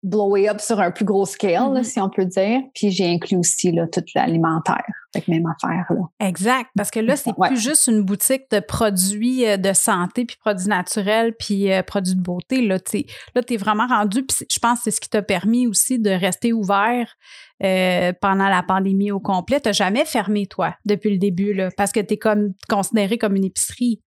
blowé 0.03 0.47
up 0.47 0.61
sur 0.61 0.79
un 0.79 0.91
plus 0.91 1.03
gros 1.03 1.25
scale, 1.25 1.73
mm-hmm. 1.73 1.83
si 1.83 1.99
on 1.99 2.09
peut 2.09 2.25
dire. 2.25 2.61
Puis 2.73 2.91
j'ai 2.91 3.07
inclus 3.11 3.37
aussi 3.37 3.71
là, 3.71 3.87
tout 3.87 4.03
l'alimentaire. 4.13 4.85
Fait 5.15 5.21
que 5.21 5.31
même 5.31 5.45
affaire. 5.45 5.85
Là. 5.89 6.27
Exact. 6.27 6.69
Parce 6.75 6.91
que 6.91 6.99
là, 6.99 7.15
c'est 7.15 7.31
plus 7.33 7.57
juste 7.57 7.87
une 7.87 8.03
boutique 8.03 8.43
de 8.51 8.59
produits 8.59 9.47
euh, 9.47 9.55
de 9.55 9.71
santé, 9.71 10.25
puis 10.25 10.35
produits 10.37 10.67
naturels, 10.67 11.33
puis 11.39 11.71
euh, 11.71 11.83
produits 11.83 12.15
de 12.15 12.21
beauté. 12.21 12.61
Là, 12.61 12.81
tu 12.81 13.05
là, 13.33 13.41
es 13.49 13.57
vraiment 13.57 13.87
rendu. 13.87 14.23
Puis 14.25 14.45
je 14.51 14.59
pense 14.59 14.79
que 14.79 14.83
c'est 14.85 14.91
ce 14.91 14.99
qui 14.99 15.09
t'a 15.09 15.21
permis 15.21 15.67
aussi 15.67 15.99
de 15.99 16.09
rester 16.09 16.51
ouvert 16.51 17.15
euh, 17.63 18.11
pendant 18.19 18.49
la 18.49 18.61
pandémie 18.61 19.11
au 19.11 19.21
complet. 19.21 19.61
Tu 19.61 19.71
jamais 19.71 20.03
fermé, 20.03 20.47
toi, 20.47 20.75
depuis 20.85 21.11
le 21.11 21.17
début, 21.17 21.53
là, 21.53 21.69
parce 21.77 21.93
que 21.93 22.01
tu 22.01 22.15
es 22.15 22.17
comme 22.17 22.53
considéré 22.67 23.17
comme 23.17 23.37
une 23.37 23.45
épicerie. 23.45 24.01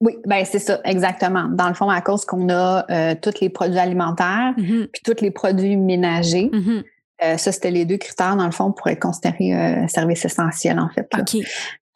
Oui, 0.00 0.16
ben 0.26 0.44
c'est 0.44 0.58
ça, 0.58 0.80
exactement. 0.84 1.48
Dans 1.48 1.68
le 1.68 1.74
fond, 1.74 1.88
à 1.88 2.00
cause 2.00 2.24
qu'on 2.24 2.48
a 2.48 2.84
euh, 2.90 3.14
tous 3.20 3.40
les 3.40 3.48
produits 3.48 3.78
alimentaires, 3.78 4.52
mm-hmm. 4.58 4.88
puis 4.88 5.02
tous 5.04 5.22
les 5.22 5.30
produits 5.30 5.76
ménagers, 5.76 6.50
mm-hmm. 6.52 6.82
Euh, 7.24 7.36
ça, 7.36 7.52
c'était 7.52 7.70
les 7.70 7.84
deux 7.84 7.96
critères, 7.96 8.36
dans 8.36 8.46
le 8.46 8.52
fond, 8.52 8.72
pour 8.72 8.88
être 8.88 9.00
considéré 9.00 9.54
euh, 9.54 9.88
service 9.88 10.24
essentiel, 10.24 10.78
en 10.78 10.88
fait. 10.88 11.08
OK. 11.18 11.42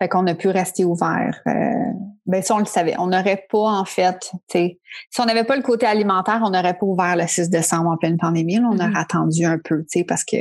Fait 0.01 0.09
qu'on 0.09 0.27
a 0.29 0.35
pu 0.35 0.49
rester 0.49 0.85
ouvert. 0.85 1.41
ben 2.27 2.43
ça, 2.43 2.55
on 2.55 2.59
le 2.59 2.67
savait. 2.67 2.95
On 2.99 3.09
n'aurait 3.09 3.45
pas, 3.51 3.73
en 3.73 3.85
fait, 3.85 4.31
si 4.49 4.79
on 5.19 5.25
n'avait 5.25 5.43
pas 5.43 5.57
le 5.57 5.63
côté 5.63 5.87
alimentaire, 5.87 6.41
on 6.45 6.51
n'aurait 6.51 6.75
pas 6.75 6.87
ouvert 6.87 7.17
le 7.17 7.27
6 7.27 7.51
décembre 7.51 7.91
en 7.91 7.97
pleine 7.97 8.17
pandémie. 8.17 8.61
on 8.61 8.77
mm-hmm. 8.77 8.91
aurait 8.91 9.01
attendu 9.01 9.45
un 9.45 9.59
peu, 9.59 9.81
tu 9.81 9.99
sais, 9.99 10.05
parce 10.05 10.23
que 10.23 10.37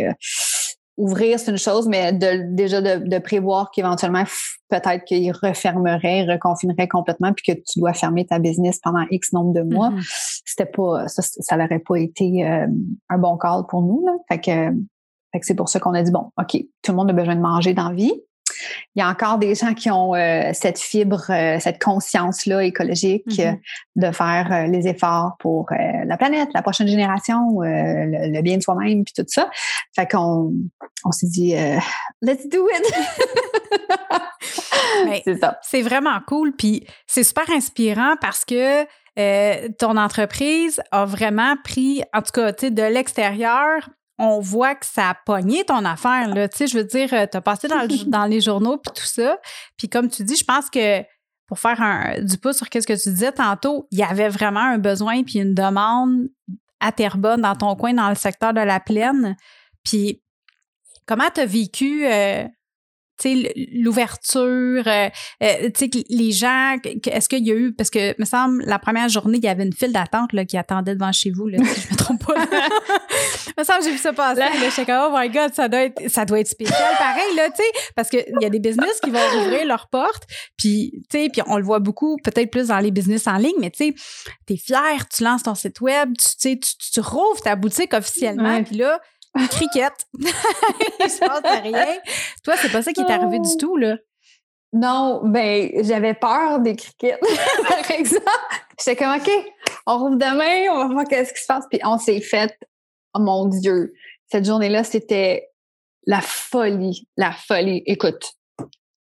ouvrir, 0.98 1.40
c'est 1.40 1.52
une 1.52 1.58
chose, 1.58 1.88
mais 1.88 2.12
de, 2.12 2.54
déjà 2.56 2.82
de, 2.82 3.20
prévoir 3.20 3.70
qu'éventuellement, 3.72 4.24
peut-être 4.70 5.06
qu'il 5.06 5.32
refermerait, 5.32 6.24
reconfinerait 6.24 6.88
complètement, 6.88 7.34
puis 7.34 7.54
que 7.54 7.60
tu 7.60 7.80
dois 7.80 7.94
fermer 7.94 8.26
ta 8.26 8.40
business 8.40 8.80
pendant 8.80 9.06
X 9.12 9.32
nombre 9.32 9.54
de 9.54 9.62
mois, 9.62 9.92
mm-hmm. 9.92 10.42
c'était 10.46 10.66
pas, 10.66 11.08
ça, 11.08 11.22
ça 11.22 11.56
n'aurait 11.56 11.80
pas 11.88 11.96
été 11.98 12.46
euh, 12.46 12.68
un 13.10 13.18
bon 13.18 13.38
call 13.38 13.64
pour 13.70 13.84
nous. 13.84 14.04
Là. 14.06 14.14
Fait 14.28 14.40
que, 14.40 14.76
fait 15.32 15.40
que 15.40 15.46
c'est 15.46 15.56
pour 15.56 15.70
ça 15.70 15.80
qu'on 15.80 15.94
a 15.94 16.02
dit, 16.02 16.12
bon, 16.12 16.32
OK, 16.40 16.58
tout 16.82 16.92
le 16.92 16.96
monde 16.96 17.12
a 17.12 17.14
besoin 17.14 17.36
de 17.36 17.42
manger 17.42 17.74
dans 17.74 17.90
la 17.90 17.96
vie. 17.96 18.14
Il 18.96 19.00
y 19.00 19.02
a 19.02 19.10
encore 19.10 19.38
des 19.38 19.56
gens 19.56 19.74
qui 19.74 19.90
ont 19.90 20.16
euh, 20.16 20.52
cette 20.54 20.80
fibre, 20.80 21.26
euh, 21.30 21.60
cette 21.60 21.82
conscience-là 21.82 22.63
écologique 22.63 23.26
Mhm. 23.28 23.60
de 23.96 24.12
faire 24.12 24.52
euh, 24.52 24.68
les 24.68 24.88
efforts 24.88 25.36
pour 25.40 25.68
la 25.72 26.18
planète, 26.18 26.50
la 26.54 26.62
prochaine 26.62 26.88
génération, 26.88 27.60
le, 27.62 28.34
le, 28.34 28.42
bien 28.42 28.58
de 28.58 28.62
soi-même, 28.62 29.04
puis 29.04 29.13
tout 29.16 29.26
ça. 29.28 29.50
Fait 29.96 30.08
qu'on 30.08 30.54
on 31.06 31.12
s'est 31.12 31.28
dit, 31.28 31.54
let's 32.22 32.48
do 32.50 32.68
it! 32.70 32.94
c'est 35.26 35.40
ça. 35.40 35.60
C'est 35.62 35.82
vraiment 35.82 36.20
cool, 36.28 36.54
puis 36.56 36.86
c'est 37.06 37.24
super 37.24 37.50
inspirant 37.50 38.16
parce 38.20 38.46
que 38.46 38.86
euh, 39.18 39.70
ton 39.80 39.98
entreprise 39.98 40.82
a 40.92 41.06
vraiment 41.06 41.56
pris, 41.63 42.04
en 42.13 42.22
tout 42.22 42.32
cas, 42.34 42.52
de 42.52 42.94
l'extérieur, 42.94 43.90
on 44.19 44.39
voit 44.39 44.75
que 44.75 44.86
ça 44.86 45.10
a 45.10 45.13
pogné 45.25 45.63
ton 45.63 45.86
affaire, 45.86 46.34
là. 46.34 46.47
Tu 46.49 46.58
sais, 46.58 46.67
je 46.67 46.77
veux 46.77 46.84
dire, 46.84 47.13
euh, 47.13 47.25
t'as 47.30 47.41
passé 47.41 47.67
dans, 47.67 47.82
le- 47.82 48.06
dans 48.10 48.25
les 48.25 48.41
journaux 48.41 48.77
puis 48.77 48.91
tout 48.95 49.06
ça. 49.08 49.38
Puis 49.77 49.89
comme 49.89 50.10
tu 50.10 50.23
dis, 50.23 50.36
je 50.36 50.43
pense 50.43 50.69
que 50.69 51.03
pour 51.47 51.60
faire 51.60 51.82
un, 51.82 52.19
du 52.21 52.38
pouce 52.38 52.58
sur 52.58 52.69
qu'est-ce 52.69 52.88
que 52.88 53.01
tu 53.01 53.10
disais 53.10 53.32
tantôt, 53.32 53.88
il 53.91 53.99
y 53.99 54.03
avait 54.03 54.27
vraiment 54.30 54.60
un 54.62 54.77
besoin 54.80 55.23
puis 55.23 55.39
une 55.39 55.53
demande 55.53 56.27
à 56.80 56.91
Terrebonne, 56.91 57.41
dans 57.41 57.56
ton 57.56 57.75
coin, 57.75 57.93
dans 57.93 58.10
le 58.10 58.15
secteur 58.15 58.53
de 58.53 58.60
la 58.62 58.80
plaine. 58.80 59.36
Puis 59.84 60.21
comment 61.06 61.30
t'as 61.34 61.45
vécu... 61.45 62.06
euh, 62.06 62.43
tu 62.43 62.51
l'ouverture, 63.73 64.84
euh, 64.88 65.10
euh, 65.43 65.69
tu 65.69 65.71
sais, 65.75 65.89
que 65.89 65.99
les 66.10 66.32
gens, 66.32 66.77
est-ce 67.06 67.30
qu'il 67.30 67.45
y 67.45 67.51
a 67.51 67.56
eu, 67.56 67.73
parce 67.73 67.89
que, 67.89 68.19
me 68.19 68.25
semble, 68.25 68.63
la 68.65 68.80
première 68.80 69.10
journée, 69.10 69.38
il 69.38 69.43
y 69.43 69.47
avait 69.47 69.63
une 69.63 69.73
file 69.73 69.91
d'attente 69.91 70.34
là, 70.34 70.45
qui 70.45 70.58
attendait 70.58 70.95
devant 70.95 71.12
chez 71.12 71.32
vous, 71.32 71.47
là, 71.47 71.58
si 71.63 71.82
je 71.82 71.93
me 71.93 71.97
trompe 71.97 72.25
pas. 72.25 72.36
me 73.58 73.63
semble, 73.63 73.84
j'ai 73.84 73.91
vu 73.91 73.97
ça 73.97 74.13
passer, 74.13 74.39
là, 74.41 74.49
j'étais 74.69 74.86
comme, 74.86 75.12
oh 75.12 75.17
my 75.17 75.30
God, 75.30 75.53
ça 75.53 75.67
doit 75.67 75.84
être, 75.84 76.10
ça 76.10 76.25
doit 76.25 76.39
être 76.39 76.47
spécial, 76.47 76.95
pareil, 76.97 77.36
là, 77.36 77.49
tu 77.49 77.58
sais, 77.58 77.91
parce 77.95 78.10
qu'il 78.10 78.25
y 78.41 78.45
a 78.45 78.49
des 78.49 78.60
business 78.60 78.99
qui 79.03 79.10
vont 79.10 79.19
ouvrir 79.39 79.65
leurs 79.65 79.88
portes, 79.88 80.23
puis, 80.58 80.91
tu 81.10 81.19
sais, 81.19 81.30
puis 81.32 81.41
on 81.47 81.58
le 81.58 81.63
voit 81.63 81.80
beaucoup, 81.80 82.17
peut-être 82.23 82.51
plus 82.51 82.67
dans 82.67 82.80
les 82.80 82.91
business 82.91 83.27
en 83.27 83.38
ligne, 83.38 83.58
mais 83.60 83.71
tu 83.71 83.88
sais, 83.88 83.95
t'es 84.45 84.58
fier, 84.58 85.08
tu 85.10 85.23
lances 85.23 85.43
ton 85.43 85.56
site 85.56 85.82
web, 85.82 86.13
tu 86.17 86.25
sais, 86.38 86.60
tu, 86.60 86.91
tu, 86.91 86.99
rouvres 86.99 87.41
ta 87.41 87.56
boutique 87.56 87.93
officiellement, 87.93 88.63
puis 88.63 88.77
là, 88.77 88.99
cricket. 89.45 89.93
Il 90.19 91.10
se 91.10 91.19
passe 91.19 91.62
rien. 91.62 91.97
Toi, 92.43 92.56
c'est 92.58 92.71
pas 92.71 92.82
ça 92.82 92.91
qui 92.93 93.02
est 93.02 93.12
arrivé 93.12 93.39
du 93.39 93.58
tout, 93.58 93.78
là? 93.78 93.97
Non, 94.73 95.21
ben, 95.23 95.69
j'avais 95.84 96.13
peur 96.13 96.60
des 96.60 96.76
crickets, 96.76 97.19
par 97.67 97.91
exemple. 97.91 98.28
J'étais 98.78 98.95
comme, 98.95 99.15
OK, 99.15 99.30
on 99.86 99.97
rouvre 99.97 100.15
demain, 100.17 100.71
on 100.71 100.88
va 100.88 100.93
voir 100.93 101.06
qu'est-ce 101.06 101.34
qui 101.34 101.41
se 101.41 101.47
passe. 101.47 101.65
Puis 101.69 101.80
on 101.84 101.97
s'est 101.97 102.19
fait, 102.19 102.58
oh 103.13 103.19
mon 103.19 103.45
Dieu, 103.45 103.93
cette 104.30 104.45
journée-là, 104.45 104.84
c'était 104.84 105.50
la 106.06 106.21
folie, 106.21 107.08
la 107.15 107.32
folie. 107.32 107.82
Écoute, 107.86 108.34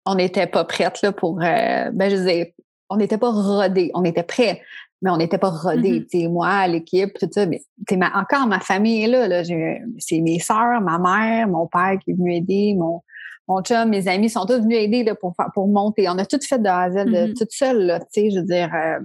on 0.05 0.15
n'était 0.15 0.47
pas 0.47 0.65
prête 0.65 1.03
là, 1.03 1.13
pour, 1.13 1.43
euh, 1.43 1.91
ben, 1.93 2.11
je 2.11 2.17
dire, 2.17 2.47
on 2.89 2.97
n'était 2.97 3.19
pas 3.19 3.31
rodés, 3.31 3.91
on 3.95 4.05
était 4.05 4.23
prêts, 4.23 4.63
mais 5.03 5.11
on 5.11 5.17
n'était 5.19 5.39
pas 5.39 5.51
rodés. 5.51 6.07
Tu 6.11 6.21
sais, 6.21 6.29
moi, 6.29 6.67
l'équipe, 6.67 7.19
tout 7.19 7.29
ça, 7.31 7.47
mais 7.47 7.61
ma- 7.93 8.19
encore 8.19 8.47
ma 8.47 8.61
famille 8.61 9.03
est 9.05 9.09
là. 9.09 9.29
là 9.29 9.43
c'est 9.99 10.21
mes 10.21 10.39
sœurs, 10.39 10.81
ma 10.81 10.99
mère, 10.99 11.49
mon 11.49 11.67
père 11.67 11.99
qui 12.05 12.13
est 12.13 12.15
venu 12.15 12.35
aider, 12.35 12.75
mon, 12.79 13.03
mon 13.49 13.63
chum, 13.63 13.89
mes 13.91 14.09
amis 14.09 14.31
sont 14.31 14.47
tous 14.47 14.61
venus 14.61 14.79
aider 14.79 15.05
là, 15.05 15.15
pour, 15.15 15.35
pour 15.55 15.69
monter. 15.69 16.09
On 16.09 16.19
a 16.19 16.25
tout 16.27 16.39
fait 16.43 16.59
de 16.59 16.67
A 16.69 16.81
à 16.83 16.91
Z, 16.91 16.97
Mhm. 17.07 17.35
toute 17.35 17.53
seule. 17.53 17.83
Là, 17.87 18.01
je 18.15 18.39
veux 18.39 18.45
dire, 18.45 18.71
euh, 18.75 18.99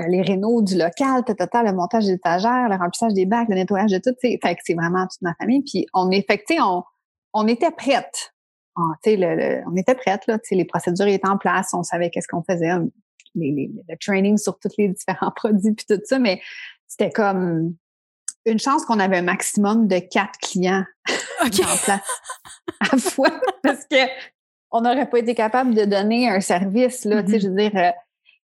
euh, 0.00 0.04
les 0.08 0.22
rénaux 0.22 0.62
du 0.62 0.74
local, 0.76 1.22
le 1.26 1.72
montage 1.72 2.04
des 2.06 2.12
étagères, 2.12 2.68
le 2.68 2.76
remplissage 2.76 3.14
des 3.14 3.26
bacs, 3.26 3.48
le 3.48 3.54
nettoyage 3.56 3.90
de 3.90 3.98
tout. 3.98 4.12
tu 4.20 4.28
sais. 4.30 4.38
Fait 4.42 4.54
que 4.54 4.60
c'est 4.64 4.74
vraiment 4.74 5.06
toute 5.06 5.22
ma 5.22 5.34
famille. 5.40 5.62
Puis 5.62 5.86
on 5.94 6.10
est, 6.10 6.24
fait 6.30 6.38
que, 6.38 6.62
on, 6.62 6.82
on 7.34 7.46
était 7.48 7.70
prête. 7.70 8.32
Ah, 8.76 8.82
le, 9.06 9.16
le- 9.34 9.62
on 9.66 9.74
était 9.76 9.94
prête, 9.96 10.26
là. 10.28 10.38
Les 10.52 10.64
procédures 10.64 11.06
étaient 11.08 11.28
en 11.28 11.36
place, 11.38 11.70
on 11.72 11.82
savait 11.82 12.10
qu'est-ce 12.10 12.28
qu'on 12.28 12.42
faisait, 12.48 12.70
les, 13.38 13.50
les- 13.52 13.70
le 13.88 13.96
training 14.00 14.36
sur 14.36 14.58
tous 14.58 14.70
les 14.78 14.88
différents 14.88 15.30
produits 15.36 15.72
puis 15.74 15.86
tout 15.88 16.00
ça, 16.04 16.18
mais 16.18 16.40
c'était 16.86 17.10
comme 17.10 17.74
une 18.46 18.58
chance 18.58 18.84
qu'on 18.84 18.98
avait 18.98 19.18
un 19.18 19.22
maximum 19.22 19.88
de 19.88 19.98
quatre 19.98 20.38
clients 20.40 20.84
en 21.44 21.48
place 21.48 21.90
à 22.80 22.96
fois 22.96 23.30
parce 23.62 23.84
que 23.90 23.96
on 24.70 24.80
n'aurait 24.82 25.08
pas 25.08 25.18
été 25.18 25.34
capable 25.34 25.74
de 25.74 25.84
donner 25.84 26.28
un 26.28 26.40
service 26.40 27.04
là. 27.04 27.22
Tu 27.22 27.32
sais, 27.32 27.40
je 27.40 27.48
veux 27.48 27.54
dire, 27.56 27.72
euh, 27.74 27.90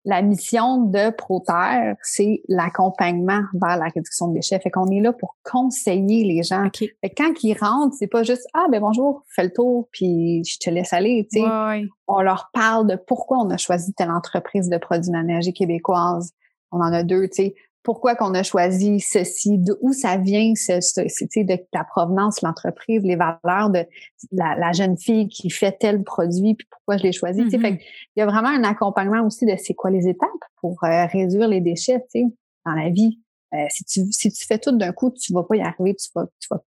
la 0.05 0.21
mission 0.21 0.77
de 0.77 1.11
Proterre, 1.11 1.95
c'est 2.01 2.41
l'accompagnement 2.49 3.41
vers 3.53 3.77
la 3.77 3.85
réduction 3.85 4.27
de 4.27 4.35
déchets. 4.35 4.59
Fait 4.59 4.69
qu'on 4.69 4.89
est 4.91 4.99
là 4.99 5.13
pour 5.13 5.37
conseiller 5.43 6.25
les 6.25 6.43
gens. 6.43 6.65
OK. 6.65 6.79
Fait 6.79 7.09
que 7.09 7.15
quand 7.15 7.43
ils 7.43 7.57
rentrent, 7.57 7.95
c'est 7.97 8.07
pas 8.07 8.23
juste 8.23 8.45
ah 8.53 8.65
ben 8.69 8.81
bonjour, 8.81 9.23
fais 9.29 9.43
le 9.43 9.53
tour 9.53 9.87
puis 9.91 10.43
je 10.43 10.57
te 10.59 10.69
laisse 10.69 10.91
aller. 10.91 11.27
Tu 11.31 11.39
sais, 11.39 11.45
ouais. 11.45 11.85
on 12.07 12.21
leur 12.21 12.49
parle 12.53 12.87
de 12.87 12.95
pourquoi 12.95 13.39
on 13.39 13.49
a 13.49 13.57
choisi 13.57 13.93
telle 13.93 14.11
entreprise 14.11 14.69
de 14.69 14.77
produits 14.77 15.11
ménagers 15.11 15.53
québécoise. 15.53 16.33
On 16.71 16.77
en 16.77 16.91
a 16.91 17.03
deux, 17.03 17.27
tu 17.29 17.35
sais. 17.35 17.55
Pourquoi 17.83 18.15
qu'on 18.15 18.33
a 18.33 18.43
choisi 18.43 18.99
ceci, 19.01 19.57
d'où 19.57 19.91
ça 19.91 20.17
vient, 20.17 20.53
ce, 20.55 20.79
ce- 20.81 21.07
ce- 21.09 21.25
tu 21.25 21.29
sais, 21.31 21.43
de 21.43 21.57
la 21.73 21.83
provenance 21.83 22.41
l'entreprise, 22.41 23.03
les 23.03 23.15
valeurs 23.17 23.69
de 23.69 23.85
la, 24.31 24.55
la 24.55 24.71
jeune 24.71 24.97
fille 24.97 25.27
qui 25.27 25.49
fait 25.49 25.73
tel 25.79 26.01
produit, 26.03 26.55
puis 26.55 26.65
pourquoi 26.71 26.97
je 26.97 27.03
l'ai 27.03 27.11
choisi. 27.11 27.43
tu 27.43 27.49
sais. 27.51 27.57
Mhm. 27.57 27.63
Fait 27.63 27.79
il 28.15 28.19
y 28.19 28.21
a 28.21 28.25
vraiment 28.25 28.47
un 28.49 28.63
accompagnement 28.63 29.21
aussi 29.25 29.45
de 29.45 29.55
c'est 29.57 29.73
quoi 29.73 29.91
les 29.91 30.07
étapes 30.07 30.29
pour 30.61 30.81
euh, 30.83 31.05
réduire 31.07 31.47
les 31.47 31.59
déchets, 31.61 31.99
tu 32.13 32.21
sais, 32.21 32.25
dans 32.65 32.73
la 32.73 32.89
vie. 32.89 33.19
Euh, 33.53 33.65
si 33.69 33.83
tu 33.83 34.01
si 34.11 34.31
tu 34.31 34.45
fais 34.47 34.57
tout 34.57 34.71
d'un 34.71 34.93
coup, 34.93 35.11
tu 35.11 35.31
vas 35.33 35.43
pas 35.43 35.55
y 35.57 35.61
arriver, 35.61 35.93
tu 35.95 36.07
vas 36.15 36.25
tu 36.39 36.47
vas 36.49 36.63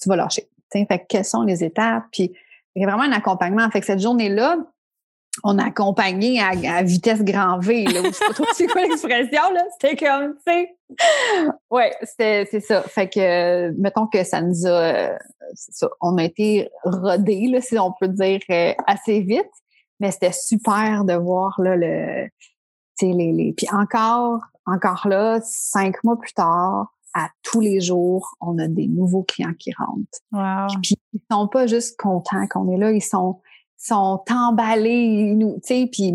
tu 0.00 0.08
vas 0.08 0.16
lâcher. 0.16 0.42
tu 0.70 0.78
sais. 0.78 0.86
Fait 0.86 0.98
que 1.00 1.04
quelles 1.08 1.24
sont 1.24 1.42
les 1.42 1.64
étapes? 1.64 2.04
Puis 2.12 2.32
il 2.76 2.82
y 2.82 2.84
a 2.84 2.88
vraiment 2.88 3.04
un 3.10 3.16
accompagnement. 3.16 3.68
Fait 3.70 3.80
que 3.80 3.86
cette 3.86 4.00
journée-là, 4.00 4.58
on 5.42 5.58
a 5.58 5.66
accompagné 5.66 6.40
à, 6.40 6.50
à 6.76 6.82
vitesse 6.82 7.22
grand 7.22 7.58
V. 7.58 7.84
Là, 7.84 8.02
je 8.04 8.10
sais 8.10 8.24
pas 8.24 8.34
trop 8.34 8.46
c'est 8.54 8.66
quoi 8.66 8.82
l'expression, 8.82 9.42
là. 9.52 9.64
C'était 9.72 9.96
comme, 9.96 10.34
tu 10.46 10.52
sais. 10.52 10.76
Ouais, 11.70 11.92
c'était, 12.02 12.46
c'est 12.50 12.60
ça. 12.60 12.82
Fait 12.82 13.08
que, 13.08 13.70
mettons 13.80 14.06
que 14.06 14.22
ça 14.22 14.40
nous 14.40 14.66
a, 14.66 15.18
ça, 15.54 15.88
on 16.00 16.18
a 16.18 16.24
été 16.24 16.70
rodés, 16.84 17.48
là, 17.48 17.60
si 17.60 17.78
on 17.78 17.92
peut 17.92 18.08
dire, 18.08 18.40
euh, 18.50 18.72
assez 18.86 19.20
vite. 19.20 19.50
Mais 20.00 20.10
c'était 20.10 20.32
super 20.32 21.04
de 21.04 21.14
voir, 21.14 21.60
là, 21.60 21.76
le, 21.76 22.26
tu 22.98 23.06
sais, 23.06 23.12
les, 23.12 23.32
les, 23.32 23.52
puis 23.52 23.66
encore, 23.72 24.40
encore 24.66 25.06
là, 25.08 25.40
cinq 25.42 26.02
mois 26.04 26.18
plus 26.18 26.32
tard, 26.32 26.94
à 27.14 27.28
tous 27.42 27.60
les 27.60 27.80
jours, 27.80 28.36
on 28.40 28.58
a 28.58 28.66
des 28.66 28.88
nouveaux 28.88 29.22
clients 29.22 29.54
qui 29.56 29.72
rentrent. 29.72 30.18
Wow. 30.32 30.80
Puis 30.82 30.96
ils 31.12 31.20
sont 31.30 31.46
pas 31.46 31.68
juste 31.68 31.96
contents 31.96 32.46
qu'on 32.48 32.70
est 32.72 32.76
là, 32.76 32.90
ils 32.90 33.00
sont 33.00 33.40
sont 33.86 34.20
emballés, 34.30 35.30
ils 35.30 35.38
nous, 35.38 35.54
tu 35.54 35.74
sais, 35.74 35.88
puis 35.90 36.12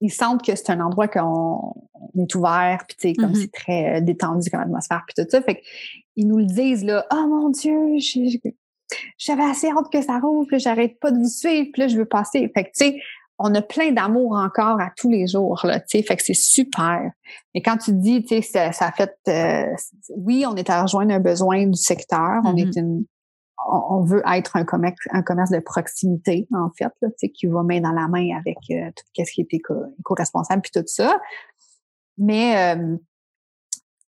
ils 0.00 0.12
sentent 0.12 0.44
que 0.44 0.54
c'est 0.54 0.70
un 0.70 0.80
endroit 0.80 1.08
qu'on 1.08 1.72
on 2.14 2.22
est 2.22 2.34
ouvert, 2.34 2.84
puis 2.86 2.96
tu 3.00 3.08
sais, 3.08 3.14
comme 3.14 3.30
Mhm. 3.30 3.34
c'est 3.36 3.52
très 3.52 3.96
euh, 3.96 4.00
détendu 4.00 4.48
comme 4.50 4.60
atmosphère, 4.60 5.02
puis 5.06 5.22
tout 5.22 5.28
ça, 5.30 5.42
fait 5.42 5.60
qu'ils 6.14 6.28
nous 6.28 6.38
le 6.38 6.46
disent 6.46 6.84
là, 6.84 7.04
oh 7.12 7.26
mon 7.28 7.50
Dieu, 7.50 7.76
j'avais 9.18 9.42
assez 9.42 9.68
hâte 9.68 9.90
que 9.92 10.00
ça 10.02 10.18
rouvre, 10.18 10.46
j'arrête 10.58 10.98
pas 11.00 11.10
de 11.10 11.18
vous 11.18 11.28
suivre, 11.28 11.68
puis 11.72 11.82
là 11.82 11.88
je 11.88 11.96
veux 11.98 12.04
passer, 12.06 12.50
fait 12.54 12.64
que 12.64 12.70
tu 12.76 12.84
sais, 12.84 13.00
on 13.40 13.54
a 13.54 13.62
plein 13.62 13.92
d'amour 13.92 14.32
encore 14.32 14.80
à 14.80 14.90
tous 14.96 15.10
les 15.10 15.26
jours 15.26 15.60
là, 15.64 15.80
tu 15.80 15.98
sais, 15.98 16.02
fait 16.02 16.16
que 16.16 16.22
c'est 16.24 16.34
super. 16.34 17.10
Mais 17.54 17.62
quand 17.62 17.76
tu 17.76 17.92
te 17.92 17.96
dis, 17.96 18.22
tu 18.22 18.36
sais, 18.36 18.42
ça, 18.42 18.72
ça 18.72 18.86
a 18.88 18.92
fait, 18.92 19.14
euh, 19.28 19.74
oui, 20.16 20.44
on 20.46 20.56
est 20.56 20.70
à 20.70 20.82
rejoindre 20.82 21.12
un 21.14 21.20
besoin 21.20 21.66
du 21.66 21.78
secteur, 21.78 22.40
on 22.44 22.56
est 22.56 22.76
une 22.76 23.04
on 23.70 24.02
veut 24.04 24.22
être 24.34 24.56
un 24.56 24.64
commerce, 24.64 24.96
un 25.10 25.22
commerce 25.22 25.50
de 25.50 25.58
proximité, 25.60 26.46
en 26.54 26.70
fait, 26.76 26.90
là, 27.02 27.08
qui 27.34 27.46
va 27.46 27.62
main 27.62 27.80
dans 27.80 27.92
la 27.92 28.08
main 28.08 28.36
avec 28.38 28.56
euh, 28.70 28.90
tout 28.96 29.24
ce 29.24 29.30
qui 29.32 29.40
est 29.42 29.52
éco- 29.54 29.84
éco-responsable 30.00 30.62
puis 30.62 30.70
tout 30.74 30.86
ça. 30.86 31.20
Mais 32.16 32.74
euh, 32.74 32.96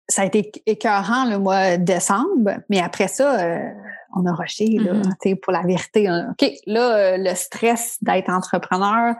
ça 0.08 0.22
a 0.22 0.24
été 0.26 0.50
écœurant 0.66 1.24
le 1.30 1.38
mois 1.38 1.76
de 1.76 1.84
décembre, 1.84 2.58
mais 2.68 2.80
après 2.80 3.08
ça, 3.08 3.38
euh, 3.40 3.70
on 4.16 4.26
a 4.26 4.32
rushé, 4.32 4.66
là, 4.78 4.92
tu 5.22 5.30
sais, 5.30 5.34
pour 5.36 5.52
la 5.52 5.62
vérité. 5.62 6.10
on- 6.10 6.30
OK, 6.32 6.50
là, 6.66 7.16
le 7.16 7.34
stress 7.34 7.98
d'être 8.02 8.28
entrepreneur, 8.30 9.14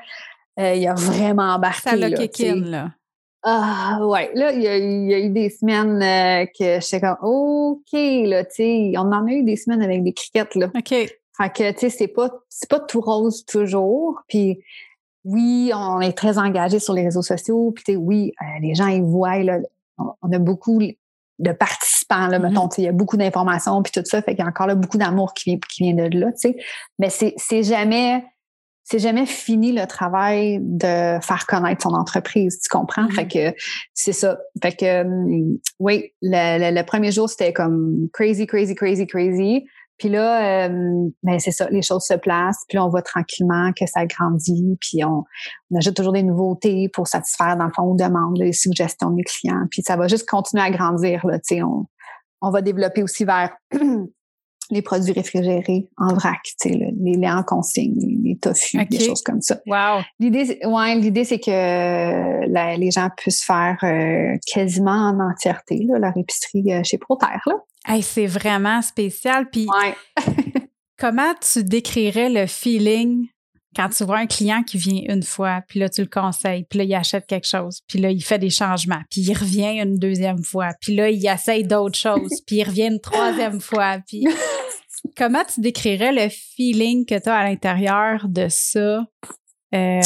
il 0.59 0.87
a 0.89 0.95
vraiment 0.95 1.55
embarqué. 1.55 1.91
Ça 1.91 1.97
l'a 1.97 2.09
là, 2.65 2.91
Ah 3.43 3.99
ouais, 4.03 4.31
là 4.35 4.53
il 4.53 4.61
y 4.61 4.69
a, 4.69 4.77
il 4.77 5.11
y 5.11 5.15
a 5.15 5.19
eu 5.19 5.31
des 5.31 5.49
semaines 5.49 6.03
euh, 6.03 6.45
que 6.47 6.81
j'étais 6.81 7.01
comme 7.01 7.17
OK 7.23 7.93
là, 7.93 8.45
tu 8.45 8.55
sais, 8.57 8.93
on 8.97 9.13
en 9.13 9.27
a 9.27 9.31
eu 9.33 9.43
des 9.43 9.57
semaines 9.57 9.83
avec 9.83 10.03
des 10.03 10.13
criquettes 10.13 10.55
là. 10.57 10.67
OK. 10.77 10.89
Fait 10.89 11.53
que 11.55 11.73
tu 11.73 11.79
sais 11.79 11.91
c'est 11.91 12.09
pas 12.09 12.31
c'est 12.51 12.69
pas 12.69 12.81
tout 12.81 13.01
rose 13.01 13.47
toujours, 13.47 14.21
puis 14.29 14.61
oui, 15.25 15.71
on 15.75 16.01
est 16.01 16.13
très 16.13 16.37
engagé 16.39 16.79
sur 16.79 16.93
les 16.93 17.05
réseaux 17.05 17.23
sociaux, 17.23 17.73
puis 17.75 17.85
tu 17.85 17.93
sais 17.93 17.97
oui, 17.97 18.33
euh, 18.43 18.45
les 18.61 18.75
gens 18.75 18.89
ils 18.89 19.03
voient 19.03 19.39
là, 19.39 19.59
on, 19.99 20.33
a 20.33 20.39
beaucoup 20.39 20.79
de 20.79 21.53
participants 21.53 22.27
là, 22.27 22.39
Mhm. 22.39 22.49
mettons, 22.49 22.69
tu 22.69 22.77
sais, 22.77 22.83
il 22.83 22.85
y 22.87 22.89
a 22.89 22.93
beaucoup 22.93 23.17
d'informations 23.17 23.83
puis 23.83 23.93
tout 23.93 24.03
ça, 24.05 24.21
fait 24.21 24.35
qu'il 24.35 24.45
y 24.45 24.47
a 24.47 24.51
encore 24.51 24.67
là 24.67 24.75
beaucoup 24.75 24.99
d'amour 24.99 25.33
qui 25.33 25.49
vient 25.51 25.59
qui 25.71 25.85
vient 25.85 25.95
de 26.09 26.19
là, 26.19 26.33
tu 26.33 26.51
sais. 26.51 26.57
Mais 26.99 27.09
c'est 27.09 27.33
c'est 27.39 27.63
jamais 27.63 28.23
c'est 28.91 28.99
jamais 28.99 29.25
fini 29.27 29.71
le 29.71 29.87
travail 29.87 30.59
de 30.61 31.19
faire 31.23 31.47
connaître 31.47 31.83
son 31.83 31.95
entreprise, 31.95 32.59
tu 32.61 32.69
comprends? 32.69 33.05
Mhm. 33.05 33.13
Fait 33.13 33.29
que 33.29 33.55
c'est 33.95 34.13
ça. 34.13 34.39
Fait 34.61 34.73
que 34.77 35.03
hum, 35.03 35.59
oui, 35.79 36.13
le, 36.23 36.59
le- 36.71 36.77
le 36.77 36.85
premier 36.85 37.13
jour, 37.13 37.29
c'était 37.31 37.53
comme 37.53 38.09
crazy, 38.13 38.47
crazy, 38.47 38.75
crazy, 38.75 39.07
crazy. 39.07 39.65
Puis 39.99 40.09
là, 40.09 40.67
euh, 40.69 41.09
ben 41.23 41.39
c'est 41.39 41.51
ça, 41.51 41.69
les 41.71 41.83
choses 41.83 42.05
se 42.05 42.15
placent, 42.15 42.65
puis 42.69 42.77
là, 42.77 42.87
on 42.87 42.89
voit 42.89 43.03
tranquillement 43.03 43.71
que 43.79 43.85
ça 43.87 44.07
grandit, 44.07 44.79
puis 44.81 45.05
on, 45.05 45.25
on 45.71 45.77
ajoute 45.79 45.95
toujours 45.95 46.15
des 46.15 46.23
nouveautés 46.23 46.89
pour 46.89 47.07
satisfaire, 47.07 47.59
dans 47.59 47.67
le 47.67 47.73
fond, 47.73 47.83
aux 47.83 47.97
demandes, 47.97 48.39
les 48.39 48.55
suggestions 48.55 49.11
des 49.11 49.25
clients, 49.25 49.67
puis 49.71 49.83
ça 49.83 49.97
va 49.97 50.09
juste 50.09 50.27
continuer 50.27 50.63
à 50.65 50.71
grandir, 50.71 51.27
là, 51.27 51.39
tu 51.39 51.57
sais, 51.57 51.63
on, 51.63 51.87
on 52.41 52.51
va 52.51 52.63
développer 52.63 53.03
aussi 53.03 53.27
vers 53.27 53.55
les 54.71 54.83
produits 54.83 55.13
réfrigérés 55.13 55.89
en 55.97 56.15
vrac, 56.15 56.41
tu 56.43 56.71
sais, 56.71 56.79
les 57.01 57.15
laits 57.15 57.31
en 57.31 57.43
consigne, 57.43 57.95
les 58.23 58.37
tofu, 58.37 58.85
des 58.87 59.01
choses 59.01 59.23
comme 59.23 59.41
ça. 59.41 59.59
Wow. 59.67 60.03
L'idée, 60.19 60.61
ouais, 60.65 60.95
l'idée 60.97 61.25
c'est 61.25 61.41
que 61.41 62.77
les 62.77 62.91
gens 62.91 63.09
puissent 63.17 63.45
faire 63.45 63.79
euh, 63.83 64.37
quasiment 64.53 65.11
en 65.11 65.21
entièreté 65.31 65.85
là, 65.87 65.99
leur 65.99 66.17
épicerie 66.17 66.73
euh, 66.73 66.83
chez 66.85 66.99
Proterre. 66.99 67.43
Là. 67.47 67.55
Hey, 67.87 68.03
c'est 68.03 68.27
vraiment 68.27 68.83
spécial. 68.83 69.49
Puis, 69.51 69.67
ouais. 69.67 70.25
comment 70.99 71.33
tu 71.41 71.65
décrirais 71.65 72.29
le 72.29 72.47
feeling 72.47 73.29
quand 73.77 73.89
tu 73.89 74.05
vois 74.05 74.19
un 74.19 74.27
client 74.27 74.63
qui 74.63 74.79
vient 74.79 75.03
une 75.09 75.23
fois, 75.23 75.63
puis 75.69 75.79
là, 75.79 75.89
tu 75.89 76.01
le 76.01 76.09
conseilles, 76.09 76.65
puis 76.69 76.81
là, 76.81 76.85
il 76.85 76.95
achète 76.95 77.27
quelque 77.27 77.47
chose, 77.47 77.83
puis 77.87 78.01
là, 78.01 78.11
il 78.11 78.23
fait 78.23 78.39
des 78.39 78.51
changements, 78.51 79.01
puis 79.11 79.21
il 79.21 79.33
revient 79.33 79.81
une 79.81 79.97
deuxième 79.97 80.43
fois, 80.43 80.71
puis 80.81 80.97
là, 80.97 81.09
il 81.09 81.25
essaye 81.25 81.65
d'autres 81.65 81.99
choses, 81.99 82.43
puis 82.47 82.57
il 82.57 82.65
revient 82.65 82.89
une 82.89 83.01
troisième 83.01 83.61
fois, 83.61 83.99
puis 84.07 84.27
comment 85.17 85.45
tu 85.45 85.61
décrirais 85.61 86.13
le 86.13 86.29
feeling 86.29 87.05
que 87.05 87.19
tu 87.21 87.29
as 87.29 87.37
à 87.37 87.45
l'intérieur 87.45 88.29
de 88.29 88.49
ça, 88.49 89.05
euh, 89.75 90.01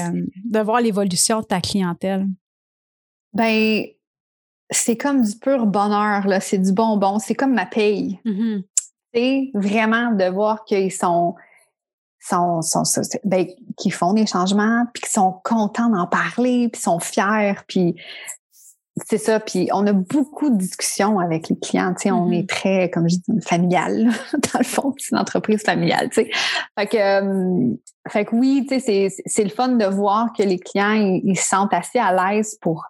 de 0.45 0.61
voir 0.61 0.81
l'évolution 0.81 1.41
de 1.41 1.47
ta 1.47 1.61
clientèle? 1.61 2.27
Ben, 3.33 3.85
c'est 4.71 4.97
comme 4.97 5.23
du 5.23 5.37
pur 5.37 5.67
bonheur, 5.67 6.27
là. 6.27 6.41
C'est 6.41 6.59
du 6.59 6.73
bonbon. 6.73 7.19
C'est 7.19 7.35
comme 7.35 7.55
ma 7.55 7.67
paye. 7.67 8.21
Mm-hmm. 8.25 8.65
C'est 9.13 9.51
vraiment 9.55 10.13
de 10.13 10.25
voir 10.25 10.65
qu'ils 10.65 10.93
sont 10.93 11.35
sont, 12.21 12.63
sont, 12.63 12.83
ben, 13.25 13.47
qui 13.77 13.91
font 13.91 14.15
des 14.15 14.27
changements, 14.27 14.87
puis 14.93 15.03
qui 15.03 15.11
sont 15.11 15.41
contents 15.45 15.91
d'en 15.91 16.07
parler, 16.07 16.69
puis 16.71 16.81
sont 16.81 16.99
fiers, 16.99 17.57
puis 17.69 17.95
c'est 19.07 19.19
ça. 19.19 19.41
Puis 19.41 19.69
on 19.73 19.87
a 19.87 19.93
beaucoup 19.93 20.51
de 20.51 20.57
discussions 20.57 21.19
avec 21.19 21.49
les 21.49 21.59
clients. 21.59 21.93
Tu 21.95 22.03
sais, 22.03 22.11
on 22.11 22.31
est 22.31 22.43
mm-hmm. 22.43 22.47
très, 22.47 22.91
comme 22.91 23.09
je 23.09 23.17
dis, 23.17 23.41
familial. 23.43 24.11
Dans 24.33 24.59
le 24.59 24.65
fond, 24.65 24.95
c'est 24.99 25.13
une 25.13 25.19
entreprise 25.19 25.63
familiale. 25.63 26.11
Tu 26.11 26.25
sais, 26.25 26.31
fait 26.79 26.87
que, 26.87 26.97
euh, 26.97 27.75
fait 28.09 28.25
que 28.25 28.37
oui, 28.37 28.67
tu 28.69 28.81
sais, 28.81 29.09
c'est, 29.11 29.23
c'est 29.27 29.45
le 29.45 29.51
fun 29.51 29.69
de 29.69 29.87
voir 29.87 30.33
que 30.33 30.43
les 30.43 30.59
clients 30.59 30.93
ils, 30.93 31.37
se 31.37 31.49
sentent 31.49 31.75
assez 31.75 31.99
à 31.99 32.13
l'aise 32.13 32.57
pour 32.61 32.85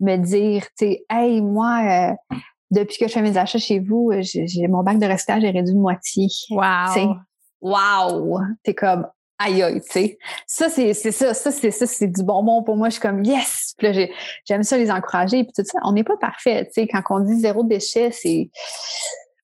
me 0.00 0.16
dire, 0.16 0.62
tu 0.78 0.86
sais, 0.86 1.04
hey, 1.10 1.40
moi. 1.42 2.10
Euh, 2.10 2.36
depuis 2.70 2.98
que 2.98 3.08
je 3.08 3.14
fais 3.14 3.22
mes 3.22 3.38
achats 3.38 3.58
chez 3.58 3.78
vous, 3.78 4.12
j'ai, 4.20 4.68
mon 4.68 4.82
bac 4.82 4.98
de 4.98 5.06
restage 5.06 5.42
est 5.42 5.50
réduit 5.50 5.72
de 5.72 5.80
moitié. 5.80 6.26
Wow 6.50 7.16
wow, 7.60 8.40
t'es 8.62 8.74
comme 8.74 9.06
aïe 9.38 9.62
aïe, 9.62 9.80
tu 9.80 9.90
sais. 9.90 10.18
Ça, 10.46 10.68
c'est, 10.68 10.94
c'est 10.94 11.12
ça, 11.12 11.34
ça, 11.34 11.50
c'est 11.50 11.70
ça, 11.70 11.86
c'est 11.86 12.08
du 12.08 12.22
bonbon 12.22 12.62
pour 12.62 12.76
moi. 12.76 12.88
Je 12.88 12.94
suis 12.94 13.02
comme 13.02 13.24
yes! 13.24 13.74
Puis 13.78 13.92
là, 13.92 14.06
j'aime 14.44 14.62
ça 14.62 14.76
les 14.76 14.90
encourager. 14.90 15.44
Puis 15.44 15.52
tout 15.56 15.62
ça, 15.64 15.78
on 15.84 15.92
n'est 15.92 16.04
pas 16.04 16.16
parfait, 16.16 16.66
tu 16.66 16.82
sais. 16.82 16.88
Quand 16.88 17.02
on 17.10 17.20
dit 17.20 17.38
zéro 17.40 17.64
déchet, 17.64 18.10
c'est. 18.10 18.50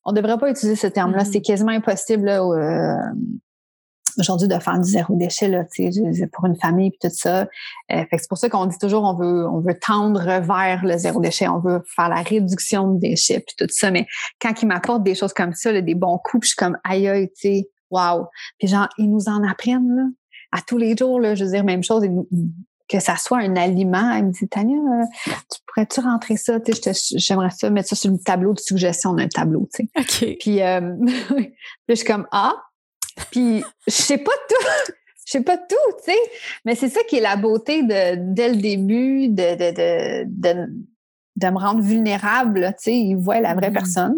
On 0.05 0.13
devrait 0.13 0.37
pas 0.39 0.51
utiliser 0.51 0.77
ce 0.77 0.87
terme-là. 0.87 1.23
Mm-hmm. 1.23 1.33
C'est 1.33 1.41
quasiment 1.41 1.73
impossible 1.73 2.27
là, 2.27 2.43
euh, 2.43 2.97
aujourd'hui 4.19 4.49
de 4.49 4.59
faire 4.59 4.79
du 4.79 4.91
zéro 4.91 5.17
déchet 5.17 5.49
là, 5.49 5.65
tu 5.65 5.91
sais, 5.91 6.27
pour 6.27 6.47
une 6.47 6.57
famille 6.57 6.91
puis 6.91 7.09
tout 7.09 7.17
ça. 7.17 7.43
Euh, 7.93 8.05
fait 8.11 8.19
c'est 8.19 8.29
pour 8.29 8.39
ça 8.39 8.49
qu'on 8.49 8.67
dit 8.67 8.79
toujours 8.79 9.03
on 9.05 9.15
veut 9.15 9.47
on 9.49 9.61
veut 9.61 9.79
tendre 9.79 10.23
vers 10.23 10.85
le 10.85 10.97
zéro 10.99 11.21
déchet, 11.21 11.49
on 11.49 11.59
veut 11.59 11.83
faire 11.97 12.09
la 12.09 12.23
réduction 12.23 12.93
de 12.93 13.01
déchets 13.01 13.41
puis 13.41 13.55
tout 13.59 13.73
ça. 13.73 13.91
Mais 13.91 14.07
quand 14.41 14.63
ils 14.63 14.67
m'apportent 14.67 15.05
des 15.05 15.15
choses 15.15 15.33
comme 15.33 15.55
ça, 15.55 15.73
là, 15.73 15.81
des 15.81 15.95
bons 15.95 16.19
coups, 16.19 16.45
je 16.45 16.49
suis 16.49 16.57
comme 16.57 16.77
aïe 16.85 17.09
aïe, 17.09 17.29
tu 17.29 17.49
sais 17.49 17.71
wow. 17.95 18.27
Puis 18.59 18.69
genre, 18.69 18.89
ils 18.99 19.11
nous 19.11 19.29
en 19.29 19.43
apprennent 19.45 19.95
là, 19.95 20.05
à 20.53 20.61
tous 20.61 20.79
les 20.79 20.97
jours, 20.97 21.21
là, 21.21 21.35
je 21.35 21.45
veux 21.45 21.51
dire, 21.51 21.65
même 21.65 21.83
chose, 21.83 22.05
que 22.89 23.01
ça 23.01 23.17
soit 23.17 23.39
un 23.39 23.57
aliment. 23.57 24.13
Elle 24.13 24.27
me 24.27 24.31
dit, 24.31 24.49
Tania, 24.49 24.77
euh, 24.77 25.05
tu 25.27 25.61
pourrais-tu 25.67 26.01
rentrer 26.01 26.37
ça? 26.37 26.59
J'aimerais 27.17 27.51
ça, 27.51 27.71
mettre 27.71 27.89
ça 27.89 27.97
sur 27.97 28.11
le 28.11 28.19
tableau 28.19 28.53
de 28.53 28.61
suggestion 28.61 29.15
d'un 29.15 29.29
tableau, 29.29 29.69
tu 29.75 29.85
sais. 29.85 30.29
OK. 30.29 30.37
Puis, 30.39 30.63
euh, 30.63 30.95
je 31.89 31.95
suis 31.95 32.07
comme, 32.07 32.27
ah, 32.31 32.55
puis 33.31 33.65
je 33.87 33.93
sais 33.93 34.19
pas 34.19 34.33
tout. 34.49 34.93
Je 35.27 35.33
sais 35.33 35.41
pas 35.41 35.57
tout, 35.57 35.97
tu 36.05 36.13
sais. 36.13 36.19
Mais 36.67 36.75
c'est 36.75 36.91
ça 36.91 37.01
qui 37.09 37.17
est 37.17 37.21
la 37.23 37.37
beauté 37.37 37.83
de 37.83 38.35
dès 38.35 38.51
le 38.51 38.57
début 38.57 39.29
de 39.29 39.55
de, 39.55 39.71
de, 39.71 40.25
de, 40.27 40.67
de 41.37 41.47
me 41.49 41.59
rendre 41.59 41.81
vulnérable, 41.81 42.75
tu 42.77 42.85
sais. 42.85 42.95
Ils 42.95 43.17
voient 43.17 43.41
la 43.41 43.55
vraie 43.55 43.71
mm-hmm. 43.71 43.73
personne 43.73 44.17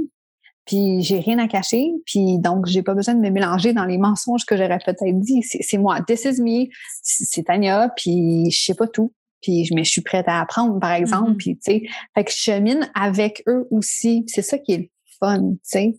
puis 0.67 1.01
j'ai 1.03 1.21
rien 1.21 1.39
à 1.39 1.47
cacher, 1.47 1.93
puis 2.05 2.39
donc 2.39 2.67
j'ai 2.67 2.83
pas 2.83 2.95
besoin 2.95 3.15
de 3.15 3.21
me 3.21 3.31
mélanger 3.31 3.73
dans 3.73 3.85
les 3.85 3.99
mensonges 3.99 4.45
que 4.45 4.57
j'aurais 4.57 4.79
peut-être 4.85 5.21
dit. 5.21 5.43
C'est 5.43 5.79
moi, 5.79 6.01
this 6.03 6.25
is 6.25 6.43
me, 6.43 6.67
c'est 7.03 7.45
Tania, 7.45 7.93
puis 7.97 8.51
je 8.51 8.65
sais 8.65 8.75
pas 8.75 8.89
tout, 8.89 9.13
puis 9.41 9.65
je, 9.65 9.75
mais 9.75 9.85
je 9.85 9.91
suis 9.91 10.01
prête 10.01 10.27
à 10.29 10.41
apprendre, 10.41 10.79
par 10.81 10.93
exemple, 10.93 11.33
mm-hmm. 11.33 11.37
puis 11.37 11.57
tu 11.57 11.63
sais, 11.63 11.83
fait 12.15 12.25
que 12.25 12.33
je 12.33 12.37
chemine 12.37 12.91
avec 12.95 13.43
eux 13.49 13.69
aussi. 13.71 14.25
C'est 14.27 14.43
ça 14.43 14.59
qui 14.59 14.73
est 14.73 14.79
le 14.79 14.89
fun, 15.21 15.53
tu 15.53 15.59
sais. 15.63 15.95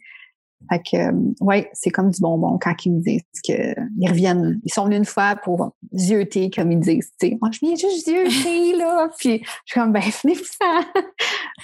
Fait 0.69 0.79
que, 0.79 0.97
euh, 0.97 1.33
ouais, 1.39 1.69
c'est 1.73 1.91
comme 1.91 2.09
du 2.09 2.19
bonbon 2.19 2.57
quand 2.59 2.85
ils 2.85 2.93
me 2.93 3.01
disent 3.01 3.21
qu'ils 3.43 3.75
reviennent. 4.01 4.59
Ils 4.63 4.73
sont 4.73 4.85
venus 4.85 4.97
une 4.97 5.05
fois 5.05 5.35
pour 5.35 5.75
zioter, 5.93 6.49
comme 6.49 6.71
ils 6.71 6.79
disent. 6.79 7.11
Moi, 7.41 7.49
je 7.51 7.59
viens 7.61 7.75
juste 7.75 8.05
zioter, 8.05 8.75
là. 8.77 9.09
Puis, 9.17 9.41
je 9.43 9.49
suis 9.65 9.79
comme, 9.79 9.93
ben, 9.93 10.01
venez 10.23 10.35
ça. 10.35 10.81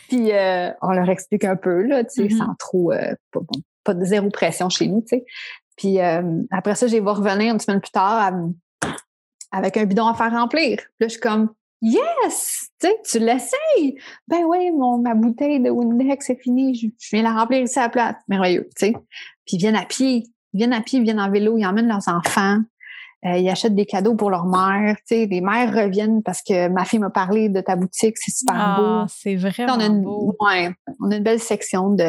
Puis, 0.08 0.32
euh, 0.32 0.72
on 0.82 0.92
leur 0.92 1.10
explique 1.10 1.44
un 1.44 1.56
peu, 1.56 1.82
là, 1.84 2.04
tu 2.04 2.10
sais, 2.10 2.28
mm-hmm. 2.28 2.38
sans 2.38 2.56
trop, 2.60 2.92
euh, 2.92 3.16
pas, 3.84 3.94
de 3.94 4.06
zéro 4.06 4.30
pression 4.30 4.70
chez 4.70 4.88
nous, 4.88 5.02
tu 5.02 5.18
sais. 5.18 5.26
Puis, 5.76 6.00
après 6.00 6.76
ça, 6.76 6.86
j'ai 6.86 7.00
vais 7.00 7.10
revenir 7.10 7.52
une 7.52 7.60
semaine 7.60 7.82
plus 7.82 7.92
tard 7.92 8.32
avec 9.52 9.76
un 9.76 9.86
bidon 9.86 10.06
à 10.06 10.14
faire 10.14 10.32
remplir. 10.32 10.78
Puis 10.78 10.88
là, 11.00 11.08
je 11.08 11.14
suis 11.14 11.20
comme, 11.20 11.50
Yes! 11.84 12.70
Tu 12.80 12.88
sais, 12.88 12.96
tu 13.04 13.20
l'essayes. 13.20 14.00
Ben 14.30 14.46
oui, 14.46 14.72
mon, 14.72 15.00
ma 15.00 15.16
bouteille 15.16 15.60
de 15.60 15.70
Windex 15.70 16.30
est 16.30 16.42
finie. 16.42 16.74
Je, 16.76 16.88
viens 17.12 17.24
la 17.24 17.34
remplir 17.34 17.62
ici 17.62 17.78
à 17.78 17.84
la 17.84 17.90
place. 17.90 18.16
Merveilleux, 18.30 18.70
tu 18.78 18.88
sais. 18.88 18.94
Puis 19.46 19.58
ils 19.58 19.60
viennent 19.60 19.76
à 19.76 19.86
pied. 19.86 20.24
Ils 20.54 20.58
viennent 20.60 20.72
à 20.72 20.80
pied, 20.80 21.00
ils 21.00 21.04
viennent 21.04 21.20
en 21.20 21.30
vélo, 21.30 21.58
ils 21.58 21.66
emmènent 21.66 21.90
leurs 21.90 22.08
enfants. 22.08 22.60
Euh, 23.26 23.38
ils 23.38 23.50
achètent 23.50 23.76
des 23.76 23.86
cadeaux 23.86 24.16
pour 24.16 24.30
leur 24.30 24.46
mère. 24.46 24.96
Tu 25.08 25.16
sais, 25.16 25.26
les 25.26 25.42
mères 25.42 25.74
reviennent 25.74 26.24
parce 26.24 26.42
que 26.42 26.70
ma 26.70 26.86
fille 26.86 27.00
m'a 27.00 27.10
parlé 27.10 27.50
de 27.50 27.60
ta 27.60 27.76
boutique, 27.76 28.18
c'est 28.18 28.32
super 28.32 28.56
ah, 28.58 28.78
beau. 28.78 29.14
C'est 29.14 29.36
vraiment 29.36 29.76
on 29.76 29.80
a 29.80 29.86
une, 29.86 30.02
beau. 30.04 30.36
Ouais, 30.40 30.74
on 31.02 31.12
a 31.12 31.18
une 31.18 31.24
belle 31.24 31.40
section 31.40 31.90
de 31.90 32.06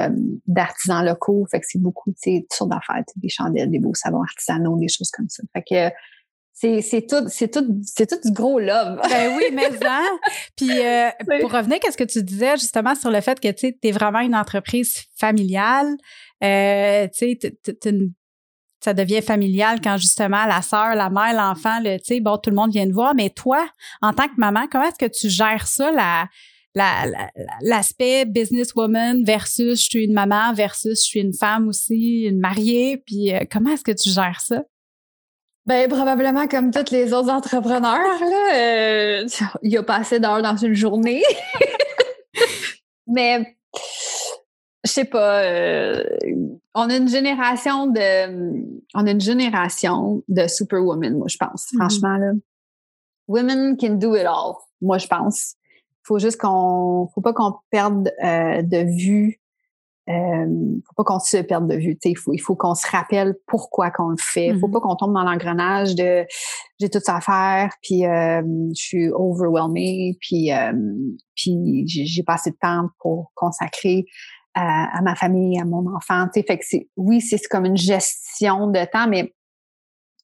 d'artisans 0.47 1.05
locaux. 1.05 1.47
Fait 1.51 1.59
que 1.59 1.67
c'est 1.69 1.81
beaucoup, 1.81 2.11
tu 2.13 2.17
sais, 2.19 2.41
toutes 2.43 2.57
sortes 2.57 2.71
d'affaires, 2.71 3.03
des 3.17 3.29
chandelles, 3.29 3.71
des 3.71 3.81
beaux 3.81 3.95
savons 3.95 4.23
artisanaux, 4.23 4.77
des 4.77 4.89
choses 4.89 5.11
comme 5.11 5.29
ça. 5.29 5.43
Fait 5.53 5.63
que 5.63 5.95
c'est 6.55 7.07
tout 7.09 7.29
c'est 7.29 7.51
tout 7.51 7.67
c'est 7.83 8.07
tout 8.09 8.21
du 8.25 8.33
gros 8.33 8.61
love. 8.61 9.01
Ben 9.09 9.37
oui, 9.37 9.45
mais 9.53 9.71
ça. 9.73 10.01
Puis 10.57 10.71
euh, 10.71 11.11
pour 11.41 11.53
revenir 11.53 11.79
à 11.87 11.91
ce 11.91 11.97
que 11.97 12.05
tu 12.05 12.23
disais 12.23 12.57
justement 12.57 12.95
sur 12.95 13.11
le 13.11 13.21
fait 13.21 13.41
que 13.41 13.51
tu 13.51 13.77
es 13.83 13.93
vraiment 13.93 14.21
une 14.21 14.37
entreprise 14.37 15.05
familiale, 15.17 15.97
euh, 16.43 17.09
tu 17.09 17.37
sais 17.41 17.53
ça 18.81 18.93
devient 18.93 19.23
familial 19.23 19.81
quand 19.83 19.97
justement 19.97 20.45
la 20.45 20.61
sœur, 20.61 20.95
la 20.95 21.09
mère, 21.09 21.33
l'enfant, 21.35 21.81
le 21.81 21.97
tu 21.99 22.05
sais 22.05 22.21
bon 22.21 22.37
tout 22.37 22.51
le 22.51 22.57
monde 22.57 22.71
vient 22.71 22.87
te 22.87 22.93
voir, 22.93 23.15
mais 23.15 23.31
toi 23.31 23.67
en 24.01 24.13
tant 24.13 24.29
que 24.29 24.35
maman, 24.37 24.67
comment 24.71 24.85
est-ce 24.85 25.07
que 25.07 25.11
tu 25.11 25.29
gères 25.29 25.67
ça 25.67 25.91
la 25.91 26.29
l'aspect 27.61 28.25
businesswoman 28.25 29.25
versus 29.25 29.81
je 29.81 29.85
suis 29.85 30.05
une 30.05 30.13
maman 30.13 30.53
versus 30.55 31.01
je 31.01 31.07
suis 31.07 31.21
une 31.21 31.33
femme 31.33 31.69
aussi, 31.69 32.23
une 32.23 32.41
mariée, 32.41 32.97
puis 32.99 33.33
euh, 33.33 33.41
comment 33.51 33.71
est-ce 33.71 33.85
que 33.85 33.93
tu 33.93 34.11
gères 34.11 34.41
ça? 34.41 34.65
Ben 35.67 35.89
probablement 35.89 36.47
comme 36.47 36.71
tous 36.71 36.91
les 36.91 37.15
autres 37.15 37.31
entrepreneurs, 37.31 38.21
là, 38.21 38.55
euh, 38.55 39.27
il 39.63 39.71
y 39.73 39.77
a 39.79 39.83
pas 39.83 39.97
assez 39.97 40.21
d'heures 40.21 40.43
dans 40.43 40.57
une 40.57 40.75
journée. 40.75 41.23
Mais 43.07 43.57
je 44.85 44.91
sais 44.91 45.07
pas. 45.07 45.43
Euh, 45.43 46.05
on 46.75 46.91
a 46.91 46.97
une 46.97 47.09
génération 47.09 47.87
de, 47.87 48.81
on 48.95 49.07
a 49.07 49.11
une 49.11 49.21
génération 49.21 50.23
de 50.29 50.47
superwomen, 50.47 51.17
moi 51.17 51.29
je 51.29 51.39
pense. 51.39 51.67
Mm-hmm. 51.67 51.79
Franchement 51.79 52.17
là, 52.19 52.33
women 53.27 53.77
can 53.79 53.95
do 53.95 54.15
it 54.17 54.27
all. 54.27 54.57
Moi 54.83 54.99
je 54.99 55.07
pense. 55.07 55.55
Faut 56.03 56.19
juste 56.19 56.39
qu'on, 56.39 57.09
faut 57.15 57.23
pas 57.23 57.33
qu'on 57.33 57.55
perde 57.71 58.13
euh, 58.23 58.61
de 58.61 58.85
vue 58.85 59.41
euh, 60.09 60.47
faut 60.87 60.95
pas 60.97 61.05
qu'on 61.05 61.19
se 61.19 61.39
perde 61.39 61.67
de 61.69 61.77
vue. 61.77 61.97
Il 62.05 62.19
faut, 62.19 62.35
il 62.35 62.39
faut 62.39 62.57
qu'on 62.57 62.75
se 62.75 62.87
rappelle 62.91 63.35
pourquoi 63.47 63.91
qu'on 63.91 64.11
le 64.11 64.17
fait. 64.19 64.49
Il 64.49 64.59
faut 64.59 64.69
mm-hmm. 64.69 64.73
pas 64.73 64.81
qu'on 64.81 64.97
tombe 64.97 65.15
dans 65.15 65.23
l'engrenage 65.23 65.95
de 65.95 66.27
j'ai 66.79 66.91
tout 66.91 67.01
ça 67.03 67.17
à 67.17 67.21
faire, 67.21 67.71
puis 67.83 68.05
euh, 68.05 68.43
je 68.77 68.83
suis 68.83 69.09
overwhelmée, 69.09 70.19
puis 70.21 70.53
euh, 70.53 70.73
puis 71.35 71.85
j'ai 71.87 72.23
pas 72.23 72.35
assez 72.35 72.51
de 72.51 72.57
temps 72.57 72.89
pour 72.99 73.33
consacrer 73.35 74.05
à, 74.55 75.01
ma 75.03 75.17
famille, 75.17 75.59
à 75.59 75.65
mon 75.65 75.85
enfant. 75.95 76.27
Fait 76.33 76.45
que 76.45 76.65
c'est 76.65 76.89
oui, 76.97 77.21
c'est 77.21 77.41
comme 77.49 77.65
une 77.65 77.77
gestion 77.77 78.69
de 78.69 78.85
temps, 78.85 79.09
mais 79.09 79.35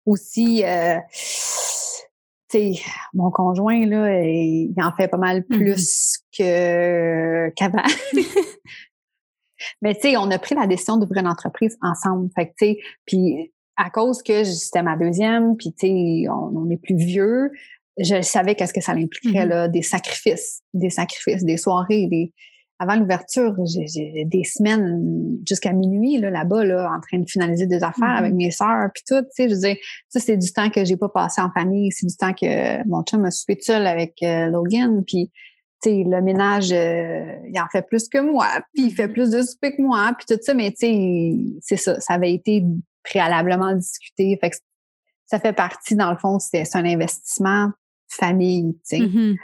aussi 0.04 0.62
euh, 0.64 0.98
mon 3.14 3.30
conjoint, 3.30 3.86
là, 3.86 4.22
il 4.22 4.74
en 4.76 4.92
fait 4.96 5.08
pas 5.08 5.16
mal 5.16 5.40
mm-hmm. 5.40 5.56
plus 5.56 6.18
que 6.36 7.48
qu'avant. 7.50 7.82
Mais 9.82 9.94
tu 9.94 10.02
sais, 10.02 10.16
on 10.16 10.30
a 10.30 10.38
pris 10.38 10.54
la 10.54 10.66
décision 10.66 10.96
d'ouvrir 10.96 11.22
une 11.22 11.28
entreprise 11.28 11.76
ensemble. 11.82 12.28
Fait 12.34 12.46
que 12.46 12.52
tu 12.58 12.66
sais, 12.66 12.78
puis 13.06 13.52
à 13.76 13.90
cause 13.90 14.22
que 14.22 14.44
c'était 14.44 14.82
ma 14.82 14.96
deuxième, 14.96 15.56
puis 15.56 15.72
tu 15.72 15.86
sais, 15.86 16.24
on, 16.28 16.68
est 16.70 16.76
plus 16.76 16.96
vieux, 16.96 17.50
je 17.98 18.20
savais 18.20 18.54
qu'est-ce 18.54 18.74
que 18.74 18.82
ça 18.82 18.92
impliquerait, 18.92 19.46
mm-hmm. 19.46 19.48
là, 19.48 19.68
des 19.68 19.82
sacrifices, 19.82 20.62
des 20.74 20.90
sacrifices, 20.90 21.44
des 21.44 21.56
soirées, 21.56 22.06
des, 22.06 22.32
avant 22.78 22.96
l'ouverture, 22.96 23.54
j'ai 23.66 24.24
des 24.26 24.44
semaines 24.44 25.38
jusqu'à 25.46 25.72
minuit 25.72 26.18
là, 26.18 26.30
là-bas, 26.30 26.64
là, 26.64 26.90
en 26.94 27.00
train 27.00 27.18
de 27.18 27.28
finaliser 27.28 27.66
des 27.66 27.82
affaires 27.82 28.16
avec 28.16 28.32
mm-hmm. 28.32 28.36
mes 28.36 28.50
sœurs, 28.50 28.88
puis 28.94 29.02
tout. 29.06 29.20
Tu 29.20 29.28
sais, 29.32 29.48
je 29.48 29.54
veux 29.54 29.60
dire, 29.60 29.76
ça 30.08 30.20
c'est 30.20 30.36
du 30.36 30.52
temps 30.52 30.70
que 30.70 30.84
j'ai 30.84 30.96
pas 30.96 31.08
passé 31.08 31.40
en 31.40 31.50
famille, 31.50 31.90
c'est 31.92 32.06
du 32.06 32.16
temps 32.16 32.32
que 32.32 32.86
mon 32.86 33.02
chum 33.02 33.22
m'a 33.22 33.30
soupé 33.30 33.58
seul 33.60 33.86
avec 33.86 34.22
euh, 34.22 34.46
Logan, 34.46 35.04
puis 35.06 35.30
sais, 35.82 36.04
le 36.06 36.20
ménage, 36.22 36.72
euh, 36.72 37.36
il 37.48 37.60
en 37.60 37.68
fait 37.70 37.86
plus 37.86 38.08
que 38.08 38.18
moi, 38.18 38.46
puis 38.74 38.84
il 38.84 38.94
fait 38.94 39.06
mm-hmm. 39.06 39.12
plus 39.12 39.30
de 39.30 39.42
souper 39.42 39.76
que 39.76 39.82
moi, 39.82 40.12
puis 40.16 40.26
tout 40.26 40.40
ça, 40.42 40.54
mais 40.54 40.70
tu 40.70 40.86
sais, 40.86 41.36
c'est 41.60 41.76
ça, 41.76 42.00
ça 42.00 42.14
avait 42.14 42.32
été 42.32 42.64
préalablement 43.02 43.74
discuté, 43.74 44.38
fait 44.40 44.50
que 44.50 44.56
ça 45.26 45.38
fait 45.38 45.52
partie, 45.52 45.94
dans 45.94 46.10
le 46.10 46.18
fond, 46.18 46.38
c'est 46.38 46.64
un 46.74 46.84
investissement 46.84 47.70
famille, 48.08 48.74
tu 48.88 48.96
sais. 48.96 48.98
Mm-hmm. 48.98 49.36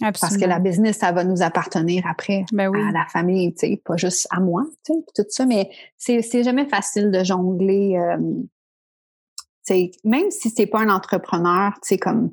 Parce 0.00 0.38
que 0.38 0.46
la 0.46 0.58
business, 0.58 0.98
ça 0.98 1.12
va 1.12 1.24
nous 1.24 1.42
appartenir 1.42 2.06
après 2.06 2.44
ben 2.52 2.74
à 2.74 2.90
la 2.90 3.04
famille, 3.06 3.52
tu 3.52 3.66
sais, 3.66 3.82
pas 3.84 3.96
juste 3.96 4.26
à 4.30 4.40
moi, 4.40 4.64
tu 4.84 4.94
sais, 4.94 5.00
tout 5.14 5.28
ça. 5.28 5.44
Mais 5.44 5.70
c'est, 5.98 6.42
jamais 6.42 6.66
facile 6.66 7.10
de 7.10 7.22
jongler. 7.22 7.98
Euh, 7.98 8.16
sais, 9.62 9.90
même 10.04 10.30
si 10.30 10.50
c'est 10.50 10.66
pas 10.66 10.80
un 10.80 10.88
entrepreneur, 10.88 11.72
tu 11.82 11.88
sais, 11.88 11.98
comme 11.98 12.30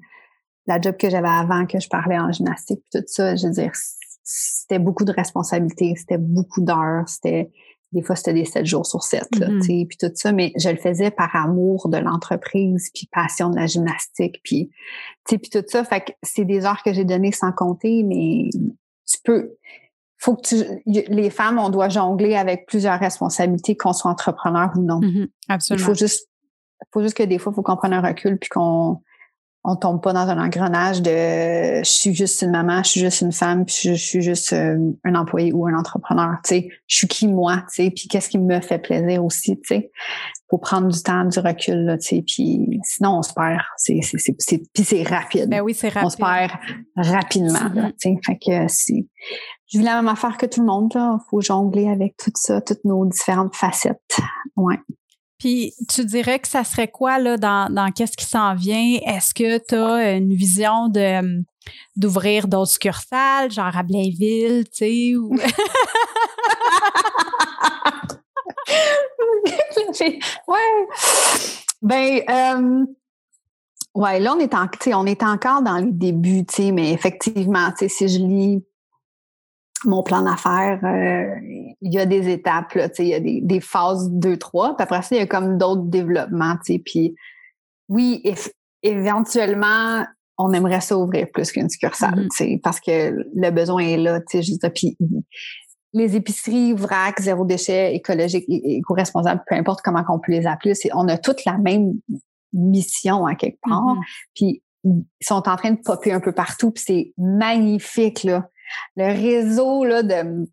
la 0.67 0.79
job 0.79 0.97
que 0.97 1.09
j'avais 1.09 1.27
avant, 1.27 1.65
que 1.65 1.79
je 1.79 1.89
parlais 1.89 2.19
en 2.19 2.31
gymnastique, 2.31 2.83
tout 2.91 3.03
ça, 3.07 3.35
je 3.35 3.47
veux 3.47 3.53
dire, 3.53 3.71
c'était 4.23 4.79
beaucoup 4.79 5.05
de 5.05 5.13
responsabilités, 5.13 5.95
c'était 5.95 6.17
beaucoup 6.17 6.61
d'heures, 6.61 7.07
c'était 7.07 7.49
des 7.93 8.01
fois, 8.01 8.17
c'était 8.17 8.33
des 8.33 8.43
sept 8.43 8.65
jours 8.65 8.85
sur 8.85 9.01
sept, 9.01 9.33
là, 9.39 9.47
mm-hmm. 9.47 9.87
puis 9.87 9.97
tout 9.97 10.11
ça, 10.13 10.33
mais 10.33 10.51
je 10.57 10.69
le 10.69 10.75
faisais 10.75 11.09
par 11.09 11.33
amour 11.35 11.87
de 11.87 11.97
l'entreprise, 11.97 12.89
puis 12.93 13.07
passion 13.09 13.49
de 13.49 13.55
la 13.55 13.65
gymnastique, 13.65 14.41
puis, 14.43 14.69
puis 15.25 15.39
tout 15.49 15.63
ça. 15.65 15.85
Fait 15.85 16.01
que 16.01 16.11
c'est 16.21 16.43
des 16.43 16.65
heures 16.65 16.83
que 16.83 16.91
j'ai 16.91 17.05
données 17.05 17.31
sans 17.31 17.53
compter, 17.53 18.03
mais 18.03 18.49
tu 18.51 19.17
peux... 19.23 19.53
Faut 20.17 20.35
que 20.35 20.47
tu... 20.47 20.55
Les 20.85 21.29
femmes, 21.29 21.59
on 21.59 21.69
doit 21.69 21.87
jongler 21.87 22.35
avec 22.35 22.65
plusieurs 22.65 22.99
responsabilités, 22.99 23.77
qu'on 23.77 23.93
soit 23.93 24.11
entrepreneur 24.11 24.69
ou 24.75 24.81
non. 24.81 24.99
Mm-hmm. 24.99 25.27
Absolument. 25.47 25.83
Il 25.83 25.85
faut 25.85 25.93
juste, 25.93 26.29
faut 26.91 27.01
juste 27.01 27.15
que 27.15 27.23
des 27.23 27.37
fois, 27.37 27.53
il 27.53 27.55
faut 27.55 27.61
qu'on 27.61 27.77
prenne 27.77 27.93
un 27.93 28.01
recul, 28.01 28.37
puis 28.37 28.49
qu'on 28.49 29.01
on 29.69 29.75
tombe 29.75 30.01
pas 30.01 30.13
dans 30.13 30.29
un 30.29 30.43
engrenage 30.43 31.01
de 31.01 31.11
je 31.11 31.83
suis 31.83 32.15
juste 32.15 32.41
une 32.41 32.51
maman, 32.51 32.83
je 32.83 32.89
suis 32.89 32.99
juste 33.01 33.19
une 33.19 33.33
femme, 33.33 33.65
puis 33.65 33.75
je, 33.83 33.93
suis 33.95 34.21
juste 34.21 34.53
euh, 34.53 34.77
un 35.03 35.15
employé 35.15 35.51
ou 35.51 35.67
un 35.67 35.77
entrepreneur, 35.77 36.35
tu 36.45 36.49
sais, 36.49 36.69
je 36.87 36.95
suis 36.95 37.07
qui 37.07 37.27
moi, 37.27 37.57
tu 37.73 37.83
sais, 37.83 37.91
puis 37.91 38.07
qu'est-ce 38.07 38.29
qui 38.29 38.39
me 38.39 38.61
fait 38.61 38.79
plaisir 38.79 39.25
aussi, 39.25 39.59
tu 39.59 39.67
sais, 39.67 39.91
pour 40.47 40.61
prendre 40.61 40.87
du 40.87 41.03
temps, 41.03 41.25
du 41.25 41.37
recul, 41.39 41.83
là, 41.83 41.97
tu 41.97 42.07
sais, 42.07 42.23
puis 42.25 42.79
sinon 42.83 43.17
on 43.17 43.21
se 43.21 43.33
perd, 43.33 43.59
c'est 43.75 43.99
c'est 44.01 44.35
c'est 44.39 44.61
puis 44.73 44.85
c'est 44.85 45.03
rapide. 45.03 45.49
Ben 45.49 45.59
oui, 45.59 45.73
c'est 45.73 45.89
rapide. 45.89 46.05
On 46.05 46.09
se 46.11 46.17
perd 46.17 46.51
rapidement, 46.95 47.59
mm-hmm. 47.59 47.91
tu 47.91 47.93
sais, 47.97 48.15
fait 48.25 48.37
que 48.37 48.67
c'est 48.69 49.05
je 49.69 49.79
vis 49.79 49.83
la 49.83 49.95
même 49.95 50.07
affaire 50.07 50.37
que 50.37 50.45
tout 50.45 50.61
le 50.61 50.67
monde 50.67 50.93
là, 50.95 51.17
faut 51.29 51.41
jongler 51.41 51.89
avec 51.89 52.15
tout 52.15 52.31
ça, 52.35 52.61
toutes 52.61 52.85
nos 52.85 53.05
différentes 53.05 53.53
facettes. 53.53 54.17
Ouais. 54.55 54.79
Puis 55.39 55.73
tu 55.87 56.03
dirais 56.05 56.39
que 56.39 56.47
ça 56.47 56.63
serait 56.63 56.87
quoi 56.87 57.19
là 57.19 57.37
dans, 57.37 57.71
dans 57.71 57.91
qu'est-ce 57.91 58.17
qui 58.17 58.25
s'en 58.25 58.55
vient? 58.55 58.99
Est-ce 59.05 59.33
que 59.33 59.57
tu 59.59 59.75
as 59.75 60.13
une 60.13 60.33
vision 60.33 60.87
de 60.89 61.19
hum, 61.19 61.43
d'ouvrir 61.95 62.47
d'autres 62.47 62.71
succursales, 62.71 63.51
genre 63.51 63.75
à 63.75 63.83
Blainville, 63.83 64.63
tu 64.65 64.77
sais, 64.77 65.15
ou... 65.15 65.35
ouais. 70.47 70.87
Ben, 71.81 72.21
euh, 72.29 72.85
ouais, 73.95 74.19
là, 74.19 74.35
on 74.35 74.39
est, 74.39 74.53
en, 74.53 74.67
on 74.93 75.05
est 75.05 75.23
encore 75.23 75.61
dans 75.61 75.77
les 75.77 75.91
débuts, 75.91 76.45
tu 76.45 76.55
sais, 76.55 76.71
mais 76.71 76.91
effectivement, 76.91 77.71
tu 77.71 77.87
sais, 77.87 77.89
si 77.89 78.07
je 78.07 78.19
lis 78.19 78.63
mon 79.85 80.03
plan 80.03 80.21
d'affaires, 80.21 80.79
euh, 80.83 81.35
il 81.81 81.93
y 81.93 81.99
a 81.99 82.05
des 82.05 82.29
étapes, 82.29 82.73
là, 82.73 82.89
il 82.99 83.05
y 83.05 83.13
a 83.13 83.19
des, 83.19 83.41
des 83.41 83.59
phases 83.59 84.09
2, 84.11 84.37
3, 84.37 84.75
puis 84.75 84.83
après 84.83 85.01
ça, 85.01 85.15
il 85.15 85.19
y 85.19 85.21
a 85.21 85.27
comme 85.27 85.57
d'autres 85.57 85.83
développements, 85.83 86.55
puis 86.85 87.15
oui, 87.89 88.23
éventuellement, 88.83 90.05
on 90.37 90.53
aimerait 90.53 90.81
ça 90.81 90.97
ouvrir 90.97 91.27
plus 91.33 91.51
qu'une 91.51 91.69
succursale, 91.69 92.27
mm-hmm. 92.27 92.61
parce 92.61 92.79
que 92.79 93.13
le 93.33 93.51
besoin 93.51 93.83
est 93.83 93.97
là, 93.97 94.19
tu 94.21 94.43
sais, 94.43 94.69
puis 94.69 94.97
les 95.93 96.15
épiceries 96.15 96.73
vrac, 96.73 97.19
zéro 97.19 97.45
déchet, 97.45 97.95
écologique, 97.95 98.45
éco-responsable, 98.47 99.41
peu 99.47 99.55
importe 99.55 99.81
comment 99.83 100.03
on 100.09 100.19
peut 100.19 100.31
les 100.31 100.45
appeler, 100.45 100.73
on 100.93 101.07
a 101.07 101.17
toutes 101.17 101.45
la 101.45 101.57
même 101.57 101.93
mission 102.53 103.25
à 103.25 103.35
quelque 103.35 103.59
part, 103.61 103.95
mm-hmm. 103.95 104.29
puis 104.35 104.63
ils 104.83 105.03
sont 105.21 105.47
en 105.49 105.55
train 105.55 105.71
de 105.71 105.81
popper 105.83 106.13
un 106.13 106.19
peu 106.19 106.31
partout, 106.31 106.71
puis 106.71 106.83
c'est 106.85 107.13
magnifique, 107.17 108.23
là 108.23 108.49
le 108.95 109.05
réseau 109.05 109.85
là, 109.85 110.03
de, 110.03 110.47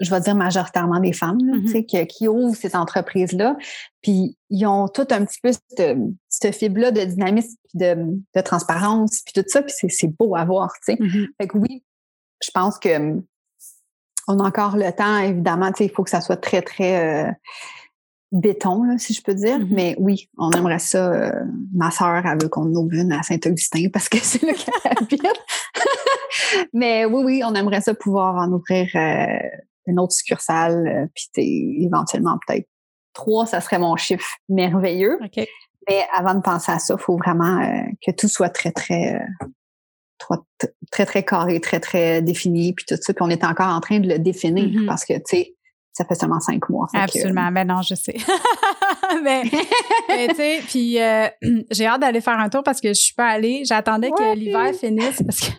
je 0.00 0.10
vais 0.10 0.20
dire 0.20 0.34
majoritairement 0.34 1.00
des 1.00 1.12
femmes, 1.12 1.38
mm-hmm. 1.38 1.86
qui, 1.86 2.06
qui, 2.06 2.28
ouvrent 2.28 2.56
cette 2.56 2.74
entreprise-là. 2.74 3.56
Puis 4.02 4.36
ils 4.50 4.66
ont 4.66 4.88
tout 4.88 5.06
un 5.10 5.24
petit 5.24 5.40
peu 5.42 5.50
cette, 6.28 6.54
fibre-là 6.54 6.90
de 6.90 7.04
dynamisme, 7.04 7.56
de, 7.74 7.96
de 8.34 8.40
transparence, 8.40 9.22
puis 9.24 9.42
tout 9.42 9.48
ça, 9.48 9.62
puis 9.62 9.74
c'est 9.88 10.08
beau 10.08 10.36
à 10.36 10.44
voir. 10.44 10.72
Mm-hmm. 10.88 11.28
Fait 11.40 11.48
que 11.48 11.58
oui, 11.58 11.84
je 12.42 12.50
pense 12.52 12.78
que 12.78 13.20
on 14.26 14.38
a 14.38 14.42
encore 14.44 14.76
le 14.76 14.90
temps, 14.92 15.18
évidemment, 15.18 15.70
il 15.78 15.90
faut 15.90 16.02
que 16.02 16.10
ça 16.10 16.20
soit 16.20 16.36
très, 16.36 16.62
très 16.62 17.26
euh, 17.26 17.32
béton, 18.34 18.82
là, 18.82 18.98
si 18.98 19.14
je 19.14 19.22
peux 19.22 19.34
dire. 19.34 19.58
Mm-hmm. 19.58 19.68
Mais 19.70 19.96
oui, 19.98 20.28
on 20.36 20.50
aimerait 20.50 20.80
ça. 20.80 21.12
Euh, 21.12 21.44
ma 21.72 21.90
sœur, 21.90 22.26
elle 22.26 22.42
veut 22.42 22.48
qu'on 22.48 22.66
ouvre 22.74 22.92
une 22.92 23.12
à 23.12 23.22
Saint-Augustin 23.22 23.88
parce 23.92 24.08
que 24.08 24.18
c'est 24.22 24.42
là 24.42 24.52
qu'elle 24.52 24.92
habite. 24.98 25.22
Mais 26.72 27.04
oui, 27.04 27.22
oui, 27.24 27.42
on 27.44 27.54
aimerait 27.54 27.80
ça 27.80 27.94
pouvoir 27.94 28.36
en 28.36 28.52
ouvrir 28.52 28.88
euh, 28.94 29.48
une 29.86 30.00
autre 30.00 30.12
succursale, 30.12 30.86
euh, 30.86 31.06
puis 31.14 31.84
éventuellement 31.84 32.38
peut-être 32.46 32.68
trois, 33.12 33.46
ça 33.46 33.60
serait 33.60 33.78
mon 33.78 33.96
chiffre 33.96 34.28
merveilleux. 34.48 35.18
Mais 35.88 36.04
avant 36.12 36.34
de 36.34 36.40
penser 36.40 36.72
à 36.72 36.78
ça, 36.80 36.96
il 36.98 37.02
faut 37.02 37.16
vraiment 37.16 37.60
que 38.04 38.10
tout 38.10 38.26
soit 38.26 38.48
très, 38.48 38.72
très, 38.72 39.20
très, 40.90 41.06
très 41.06 41.22
carré, 41.22 41.60
très, 41.60 41.78
très 41.78 42.22
défini, 42.22 42.72
puis 42.72 42.84
tout 42.88 42.96
ça. 43.00 43.12
Puis 43.12 43.22
on 43.22 43.30
est 43.30 43.44
encore 43.44 43.68
en 43.68 43.80
train 43.80 44.00
de 44.00 44.08
le 44.08 44.18
définir 44.18 44.64
mm-hmm. 44.64 44.86
parce 44.86 45.04
que, 45.04 45.12
tu 45.14 45.22
sais, 45.26 45.54
ça 45.94 46.04
fait 46.04 46.16
seulement 46.16 46.40
cinq 46.40 46.68
mois. 46.68 46.88
Absolument. 46.92 47.50
Mais 47.52 47.64
ben 47.64 47.74
non, 47.74 47.82
je 47.82 47.94
sais. 47.94 48.16
mais, 49.22 49.42
tu 49.44 50.34
sais, 50.34 50.60
puis 50.66 51.00
euh, 51.00 51.28
j'ai 51.70 51.86
hâte 51.86 52.00
d'aller 52.00 52.20
faire 52.20 52.38
un 52.38 52.48
tour 52.48 52.62
parce 52.64 52.80
que 52.80 52.88
je 52.88 53.00
suis 53.00 53.14
pas 53.14 53.28
allée. 53.28 53.62
J'attendais 53.64 54.10
que 54.10 54.34
l'hiver 54.34 54.74
finisse 54.74 55.22
parce 55.22 55.40
que 55.40 55.52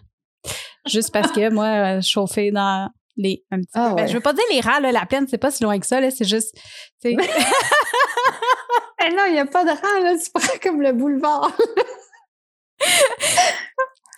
juste 0.90 1.12
parce 1.14 1.32
que 1.32 1.50
moi, 1.52 2.00
je 2.02 2.08
chauffais 2.08 2.52
dans 2.52 2.90
les 3.16 3.46
un 3.50 3.60
petit 3.60 3.70
ah 3.76 3.90
peu. 3.90 3.96
Ben, 3.96 4.08
je 4.08 4.14
veux 4.14 4.20
pas 4.20 4.34
dire 4.34 4.44
les 4.52 4.60
rats, 4.60 4.82
là, 4.82 4.92
la 4.92 5.06
plaine, 5.06 5.26
c'est 5.30 5.38
pas 5.38 5.52
si 5.52 5.64
loin 5.64 5.80
que 5.80 5.86
ça, 5.86 6.02
là, 6.02 6.12
c'est 6.12 6.28
juste, 6.28 6.54
tu 7.02 7.16
sais. 7.16 7.18
Eh 9.08 9.14
non, 9.14 9.24
il 9.28 9.34
n'y 9.34 9.40
a 9.40 9.46
pas 9.46 9.64
de 9.64 9.70
rats, 9.70 10.00
là, 10.04 10.16
c'est 10.18 10.34
pas 10.34 10.42
comme 10.62 10.82
le 10.82 10.92
boulevard. 10.92 11.56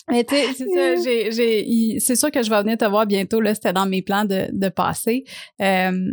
Mais 0.10 0.24
tu 0.24 0.36
sais, 0.36 0.54
c'est 0.54 0.68
ça, 0.68 0.96
j'ai, 1.04 1.32
j'ai, 1.32 2.00
c'est 2.00 2.16
sûr 2.16 2.32
que 2.32 2.42
je 2.42 2.50
vais 2.50 2.62
venir 2.62 2.78
te 2.78 2.86
voir 2.86 3.06
bientôt, 3.06 3.42
là, 3.42 3.54
c'était 3.54 3.74
dans 3.74 3.86
mes 3.86 4.02
plans 4.02 4.26
de, 4.26 4.48
de 4.52 4.70
passer. 4.70 5.26
Euh, 5.62 6.12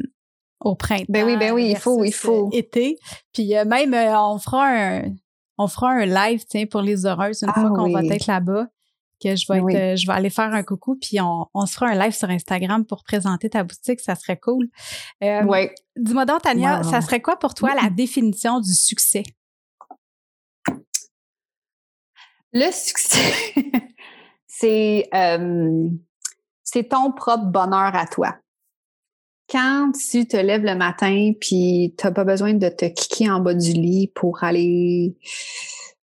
au 0.61 0.75
printemps. 0.75 1.05
Ben 1.09 1.25
oui, 1.25 1.37
ben 1.37 1.53
oui, 1.53 1.71
il 1.71 1.77
faut, 1.77 2.05
il 2.05 2.13
faut. 2.13 2.49
Été. 2.53 2.99
Puis 3.33 3.57
euh, 3.57 3.65
même, 3.65 3.93
euh, 3.93 4.19
on 4.19 4.39
fera 4.39 4.67
un, 4.67 5.03
on 5.59 5.69
fera 5.69 5.91
un 5.91 6.07
live, 6.07 6.45
tiens, 6.49 6.67
pour 6.67 6.81
les 6.81 7.07
heureuses 7.07 7.43
une 7.43 7.51
ah 7.55 7.61
fois 7.61 7.71
qu'on 7.71 7.91
va 7.91 8.03
être 8.03 8.27
là-bas. 8.27 8.69
Que 9.23 9.37
je 9.37 9.47
vais 9.51 9.59
être, 9.59 9.97
je 9.97 10.07
vais 10.07 10.13
aller 10.13 10.29
faire 10.29 10.53
un 10.53 10.63
coucou, 10.63 10.97
puis 11.01 11.21
on, 11.21 11.47
on 11.55 11.67
se 11.67 11.75
fera 11.75 11.87
un 11.87 11.95
live 11.95 12.13
sur 12.13 12.29
Instagram 12.29 12.85
pour 12.85 13.05
présenter 13.05 13.49
ta 13.49 13.63
boutique, 13.63 14.01
ça 14.01 14.17
serait 14.17 14.39
cool. 14.39 14.69
oui. 15.23 15.69
Dis-moi 15.97 16.27
donc, 16.27 16.43
Tania, 16.43 16.83
ça 16.83 17.01
serait 17.01 17.23
quoi 17.23 17.39
pour 17.39 17.55
toi 17.55 17.71
la 17.81 17.91
définition 17.91 18.61
du 18.61 18.75
succès? 18.75 19.23
Le 22.55 22.71
succès, 22.71 23.35
c'est 24.47 25.09
euh, 25.13 25.89
ton 26.89 27.11
propre 27.11 27.47
bonheur 27.47 27.97
à 27.97 28.07
toi. 28.07 28.37
Quand 29.51 29.91
tu 29.93 30.27
te 30.27 30.37
lèves 30.37 30.65
le 30.65 30.77
matin 30.77 31.33
puis 31.41 31.95
tu 31.99 32.07
n'as 32.07 32.13
pas 32.13 32.23
besoin 32.23 32.55
de 32.55 32.69
te 32.69 32.85
kicker 32.85 33.29
en 33.29 33.41
bas 33.41 33.55
du 33.55 33.73
lit 33.73 34.13
pour 34.15 34.45
aller 34.45 35.17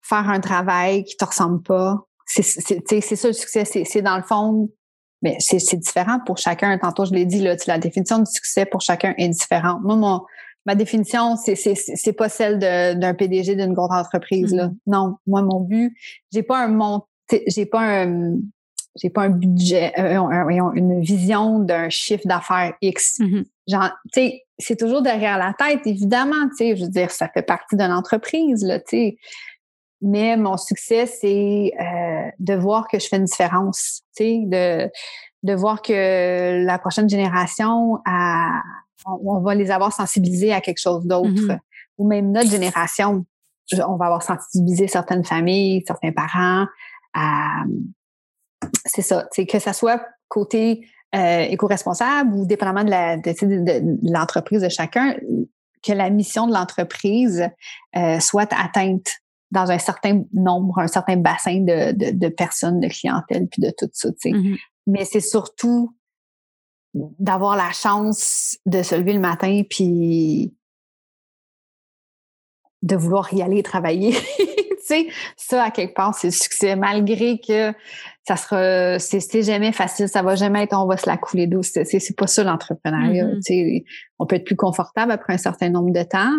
faire 0.02 0.28
un 0.28 0.40
travail 0.40 1.04
qui 1.04 1.16
te 1.16 1.24
ressemble 1.24 1.62
pas, 1.62 2.04
c'est 2.26 2.42
ça 2.42 3.28
le 3.28 3.32
succès. 3.34 3.64
C'est 3.64 4.02
dans 4.02 4.16
le 4.16 4.24
fond, 4.24 4.68
mais 5.22 5.36
c'est 5.38 5.76
différent 5.76 6.18
pour 6.26 6.38
chacun. 6.38 6.76
Tantôt, 6.76 7.04
je 7.04 7.12
l'ai 7.12 7.24
dit, 7.24 7.40
là, 7.40 7.54
la 7.68 7.78
définition 7.78 8.18
du 8.18 8.30
succès 8.30 8.66
pour 8.66 8.80
chacun 8.80 9.14
est 9.16 9.28
différente. 9.28 9.80
Moi, 9.82 9.94
mon, 9.94 10.22
ma 10.66 10.74
définition, 10.74 11.36
c'est 11.36 11.56
c'est 11.56 12.12
pas 12.12 12.28
celle 12.28 12.58
d'un 12.58 13.14
PDG 13.14 13.56
d'une 13.56 13.74
grande 13.74 13.92
entreprise. 13.92 14.54
Là. 14.54 14.68
Mm-hmm. 14.68 14.76
Non, 14.86 15.16
moi 15.26 15.42
mon 15.42 15.60
but, 15.60 15.96
j'ai 16.32 16.42
pas 16.42 16.66
un 16.66 17.02
j'ai 17.46 17.66
pas 17.66 18.04
un 18.04 18.36
j'ai 18.96 19.10
pas 19.10 19.22
un 19.22 19.30
budget, 19.30 19.92
euh, 19.98 20.72
une 20.74 21.00
vision 21.00 21.58
d'un 21.58 21.88
chiffre 21.88 22.26
d'affaires 22.26 22.74
X. 22.82 23.20
Mhm. 23.20 23.44
Sais, 24.12 24.42
c'est 24.58 24.76
toujours 24.76 25.02
derrière 25.02 25.38
la 25.38 25.54
tête, 25.58 25.86
évidemment, 25.86 26.48
tu 26.50 26.56
sais, 26.56 26.76
je 26.76 26.84
veux 26.84 26.90
dire, 26.90 27.10
ça 27.10 27.28
fait 27.28 27.42
partie 27.42 27.76
de 27.76 27.84
l'entreprise, 27.84 28.64
là, 28.64 28.78
tu 28.78 28.84
sais. 28.90 29.16
Mais 30.02 30.36
mon 30.36 30.56
succès, 30.56 31.06
c'est 31.06 31.72
euh, 31.80 32.30
de 32.38 32.54
voir 32.54 32.88
que 32.88 32.98
je 32.98 33.06
fais 33.06 33.16
une 33.16 33.24
différence, 33.24 34.02
tu 34.16 34.24
sais, 34.24 34.42
de, 34.44 34.90
de 35.44 35.54
voir 35.54 35.80
que 35.80 36.64
la 36.64 36.78
prochaine 36.78 37.08
génération, 37.08 37.98
a, 38.04 38.62
on, 39.06 39.40
va 39.40 39.54
les 39.54 39.70
avoir 39.70 39.92
sensibilisés 39.92 40.52
à 40.52 40.60
quelque 40.60 40.80
chose 40.80 41.04
d'autre. 41.06 41.28
Mhm. 41.28 41.58
Ou 41.98 42.08
même 42.08 42.32
notre 42.32 42.50
génération, 42.50 43.24
on 43.72 43.96
va 43.96 44.06
avoir 44.06 44.22
sensibilisé 44.22 44.88
certaines 44.88 45.24
familles, 45.24 45.82
certains 45.86 46.12
parents 46.12 46.66
à 47.14 47.64
c'est 48.84 49.02
ça, 49.02 49.28
c'est 49.32 49.46
que 49.46 49.58
ça 49.58 49.72
soit 49.72 50.02
côté 50.28 50.86
euh, 51.14 51.42
éco-responsable 51.42 52.32
ou 52.34 52.46
dépendamment 52.46 52.84
de 52.84 52.90
la 52.90 53.16
de, 53.16 54.10
l'entreprise 54.10 54.62
de 54.62 54.68
chacun, 54.68 55.14
que 55.82 55.92
la 55.92 56.10
mission 56.10 56.46
de 56.46 56.52
l'entreprise 56.52 57.48
euh, 57.96 58.20
soit 58.20 58.52
atteinte 58.52 59.08
dans 59.50 59.70
un 59.70 59.78
certain 59.78 60.22
nombre, 60.32 60.78
un 60.78 60.86
certain 60.86 61.16
bassin 61.16 61.60
de, 61.60 61.92
de, 62.12 62.28
personnes, 62.28 62.80
de 62.80 62.88
clientèle, 62.88 63.48
puis 63.48 63.60
de 63.60 63.70
tout 63.76 63.88
ça. 63.92 64.08
Mm-hmm. 64.08 64.58
Mais 64.86 65.04
c'est 65.04 65.20
surtout 65.20 65.94
d'avoir 66.94 67.56
la 67.56 67.72
chance 67.72 68.58
de 68.66 68.82
se 68.82 68.94
lever 68.94 69.14
le 69.14 69.20
matin 69.20 69.62
puis 69.68 70.54
de 72.82 72.96
vouloir 72.96 73.32
y 73.32 73.42
aller 73.42 73.62
travailler. 73.62 74.12
tu 74.38 74.76
sais, 74.82 75.06
ça, 75.36 75.64
à 75.64 75.70
quelque 75.70 75.94
part, 75.94 76.14
c'est 76.14 76.28
le 76.28 76.32
succès, 76.32 76.76
malgré 76.76 77.38
que 77.38 77.72
ça 78.26 78.36
sera, 78.36 78.98
c'est 78.98 79.42
jamais 79.42 79.72
facile, 79.72 80.08
ça 80.08 80.22
va 80.22 80.34
jamais 80.34 80.64
être, 80.64 80.76
on 80.76 80.86
va 80.86 80.96
se 80.96 81.08
la 81.08 81.16
couler 81.16 81.46
douce. 81.46 81.70
C'est 81.72 82.16
pas 82.16 82.26
ça 82.26 82.44
l'entrepreneuriat. 82.44 83.26
Mm-hmm. 83.26 83.34
Tu 83.36 83.42
sais, 83.42 83.84
on 84.18 84.26
peut 84.26 84.36
être 84.36 84.44
plus 84.44 84.56
confortable 84.56 85.12
après 85.12 85.32
un 85.32 85.38
certain 85.38 85.70
nombre 85.70 85.92
de 85.92 86.02
temps, 86.02 86.32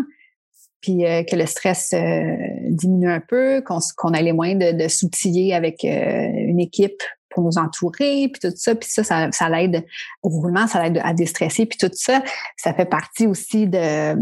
puis 0.82 1.06
euh, 1.06 1.24
que 1.24 1.36
le 1.36 1.46
stress 1.46 1.94
euh, 1.94 2.36
diminue 2.70 3.10
un 3.10 3.22
peu, 3.22 3.64
qu'on 3.66 4.14
a 4.14 4.22
les 4.22 4.34
moyens 4.34 4.64
de, 4.64 4.84
de 4.84 4.88
s'outiller 4.90 5.54
avec 5.54 5.86
euh, 5.86 6.30
une 6.36 6.60
équipe 6.60 7.02
pour 7.34 7.44
nous 7.44 7.58
entourer, 7.58 8.30
puis 8.32 8.40
tout 8.42 8.56
ça, 8.56 8.76
puis 8.76 8.90
ça, 8.90 9.04
ça, 9.04 9.32
ça 9.32 9.50
l'aide 9.50 9.86
au 10.22 10.30
roulement, 10.30 10.68
ça 10.68 10.82
l'aide 10.84 11.02
à 11.04 11.14
déstresser, 11.14 11.66
puis 11.66 11.78
tout 11.78 11.92
ça, 11.94 12.22
ça 12.58 12.74
fait 12.74 12.86
partie 12.86 13.28
aussi 13.28 13.68
de 13.68 14.16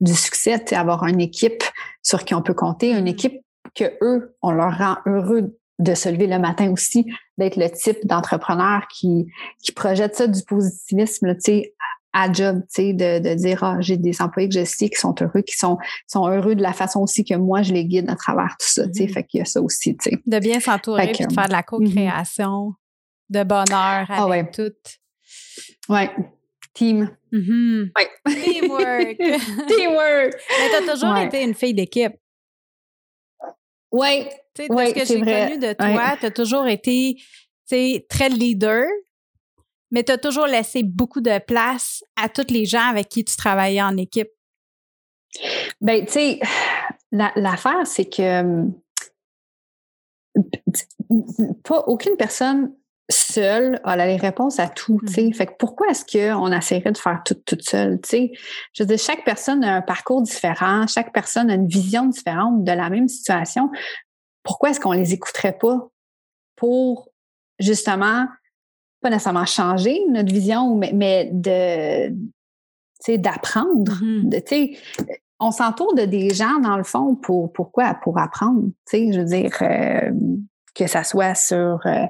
du 0.00 0.14
succès, 0.14 0.74
avoir 0.74 1.06
une 1.06 1.20
équipe 1.20 1.62
sur 2.02 2.24
qui 2.24 2.34
on 2.34 2.42
peut 2.42 2.54
compter, 2.54 2.90
une 2.90 3.04
mm-hmm. 3.04 3.10
équipe 3.10 3.40
que 3.74 3.84
eux, 4.02 4.36
on 4.42 4.50
leur 4.50 4.76
rend 4.76 4.96
heureux 5.06 5.56
de 5.78 5.94
se 5.94 6.08
lever 6.08 6.26
le 6.26 6.38
matin 6.38 6.70
aussi, 6.70 7.06
d'être 7.38 7.56
le 7.56 7.70
type 7.70 8.06
d'entrepreneur 8.06 8.86
qui, 8.88 9.26
qui 9.62 9.72
projette 9.72 10.14
ça 10.14 10.26
du 10.26 10.42
positivisme, 10.42 11.34
tu 11.34 11.40
sais, 11.40 11.74
à 12.12 12.32
job, 12.32 12.60
tu 12.62 12.66
sais, 12.68 12.92
de, 12.92 13.18
de 13.18 13.34
dire, 13.34 13.62
ah, 13.64 13.76
j'ai 13.80 13.96
des 13.96 14.20
employés 14.20 14.48
que 14.48 14.54
je 14.54 14.64
sais 14.64 14.88
qui 14.88 14.98
sont 14.98 15.14
heureux, 15.20 15.42
qui 15.42 15.56
sont, 15.56 15.78
sont 16.06 16.28
heureux 16.28 16.54
de 16.54 16.62
la 16.62 16.72
façon 16.72 17.00
aussi 17.00 17.24
que 17.24 17.34
moi, 17.34 17.62
je 17.62 17.72
les 17.72 17.84
guide 17.84 18.10
à 18.10 18.16
travers 18.16 18.56
tout 18.58 18.66
ça, 18.66 18.86
tu 18.86 18.92
sais, 18.94 19.04
mm-hmm. 19.04 19.12
fait 19.12 19.24
qu'il 19.24 19.38
y 19.38 19.40
a 19.40 19.44
ça 19.44 19.62
aussi, 19.62 19.96
tu 19.96 20.10
sais. 20.10 20.18
De 20.26 20.38
bien 20.38 20.60
s'entourer 20.60 21.12
puis 21.12 21.24
de 21.26 21.32
faire 21.32 21.46
de 21.46 21.52
la 21.52 21.60
mm-hmm. 21.60 21.64
co-création, 21.64 22.74
de 23.30 23.42
bonheur 23.44 24.10
avec 24.10 24.46
ah 24.50 24.56
tout. 24.56 25.92
Ouais. 25.92 26.10
Team. 26.74 27.10
Mm-hmm. 27.32 27.90
Ouais. 27.96 28.34
Teamwork. 28.42 29.16
Teamwork. 29.68 30.32
Mais 30.58 30.70
t'as 30.70 30.92
toujours 30.92 31.16
été 31.16 31.42
une 31.42 31.54
fille 31.54 31.74
d'équipe. 31.74 32.12
Oui. 33.90 34.26
Tu 34.54 34.64
sais, 34.64 34.68
de 34.68 34.74
ce 34.74 34.92
que 34.92 35.04
j'ai 35.06 35.20
connu 35.20 35.58
de 35.58 35.72
toi, 35.72 36.16
tu 36.20 36.26
as 36.26 36.30
toujours 36.30 36.66
été 36.66 37.16
très 38.08 38.28
leader, 38.28 38.84
mais 39.92 40.02
tu 40.02 40.10
as 40.10 40.18
toujours 40.18 40.46
laissé 40.46 40.82
beaucoup 40.82 41.20
de 41.20 41.38
place 41.38 42.02
à 42.16 42.28
tous 42.28 42.50
les 42.50 42.64
gens 42.64 42.88
avec 42.88 43.08
qui 43.08 43.24
tu 43.24 43.36
travaillais 43.36 43.82
en 43.82 43.96
équipe. 43.96 44.30
Ben, 45.80 46.04
tu 46.04 46.12
sais, 46.12 46.40
l'affaire, 47.12 47.86
c'est 47.86 48.06
que 48.06 48.64
pas 51.64 51.80
aucune 51.86 52.16
personne 52.16 52.74
seule 53.10 53.80
a 53.84 53.96
les 54.06 54.16
réponses 54.16 54.58
à 54.58 54.68
tout, 54.68 54.98
tu 55.06 55.12
sais. 55.12 55.24
Mmh. 55.24 55.34
Fait 55.34 55.46
que 55.46 55.52
pourquoi 55.58 55.88
est-ce 55.88 56.04
qu'on 56.04 56.50
essaierait 56.52 56.92
de 56.92 56.98
faire 56.98 57.20
tout 57.24 57.34
toute 57.34 57.62
seule, 57.62 58.00
tu 58.00 58.08
sais? 58.08 58.32
Je 58.72 58.82
veux 58.82 58.86
dire, 58.86 58.98
chaque 58.98 59.24
personne 59.24 59.62
a 59.64 59.76
un 59.76 59.82
parcours 59.82 60.22
différent, 60.22 60.86
chaque 60.86 61.12
personne 61.12 61.50
a 61.50 61.54
une 61.54 61.68
vision 61.68 62.06
différente 62.06 62.64
de 62.64 62.72
la 62.72 62.88
même 62.88 63.08
situation. 63.08 63.70
Pourquoi 64.42 64.70
est-ce 64.70 64.80
qu'on 64.80 64.92
les 64.92 65.12
écouterait 65.12 65.58
pas 65.58 65.90
pour 66.56 67.10
justement 67.58 68.26
pas 69.02 69.10
nécessairement 69.10 69.44
changer 69.44 70.00
notre 70.08 70.32
vision, 70.32 70.76
mais, 70.76 70.92
mais 70.94 71.30
de 71.32 72.14
d'apprendre, 73.18 73.92
mmh 74.00 74.30
sais, 74.46 74.76
on 75.40 75.50
s'entoure 75.50 75.94
de 75.94 76.04
des 76.04 76.30
gens 76.30 76.60
dans 76.60 76.76
le 76.76 76.84
fond 76.84 77.16
pour 77.16 77.52
pourquoi 77.52 77.94
pour 77.94 78.16
apprendre, 78.18 78.62
je 78.92 79.18
veux 79.18 79.24
dire 79.24 79.50
euh, 79.60 80.12
que 80.74 80.86
ça 80.86 81.02
soit 81.02 81.34
sur 81.34 81.80
euh, 81.84 82.06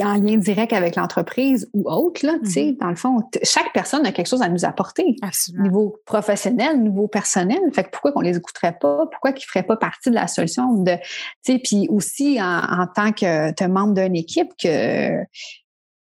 en 0.00 0.14
lien 0.14 0.36
direct 0.36 0.72
avec 0.72 0.96
l'entreprise 0.96 1.68
ou 1.72 1.88
autre, 1.90 2.24
là, 2.24 2.34
tu 2.42 2.50
sais, 2.50 2.60
mm-hmm. 2.60 2.78
dans 2.78 2.88
le 2.88 2.96
fond, 2.96 3.20
chaque 3.42 3.72
personne 3.72 4.04
a 4.06 4.12
quelque 4.12 4.28
chose 4.28 4.42
à 4.42 4.48
nous 4.48 4.64
apporter. 4.64 5.16
Absolument. 5.22 5.64
Niveau 5.64 5.96
professionnel, 6.04 6.80
niveau 6.80 7.08
personnel. 7.08 7.60
Fait 7.72 7.84
que 7.84 7.90
pourquoi 7.90 8.12
qu'on 8.12 8.20
les 8.20 8.36
écouterait 8.36 8.76
pas? 8.80 9.06
Pourquoi 9.10 9.32
qu'ils 9.32 9.46
feraient 9.46 9.62
pas 9.62 9.76
partie 9.76 10.10
de 10.10 10.14
la 10.14 10.26
solution 10.26 10.74
de, 10.74 10.96
tu 11.44 11.52
sais, 11.52 11.58
puis 11.58 11.86
aussi 11.90 12.40
en, 12.42 12.86
tant 12.94 13.12
que 13.12 13.66
membre 13.66 13.94
d'une 13.94 14.16
équipe 14.16 14.50
que, 14.60 15.22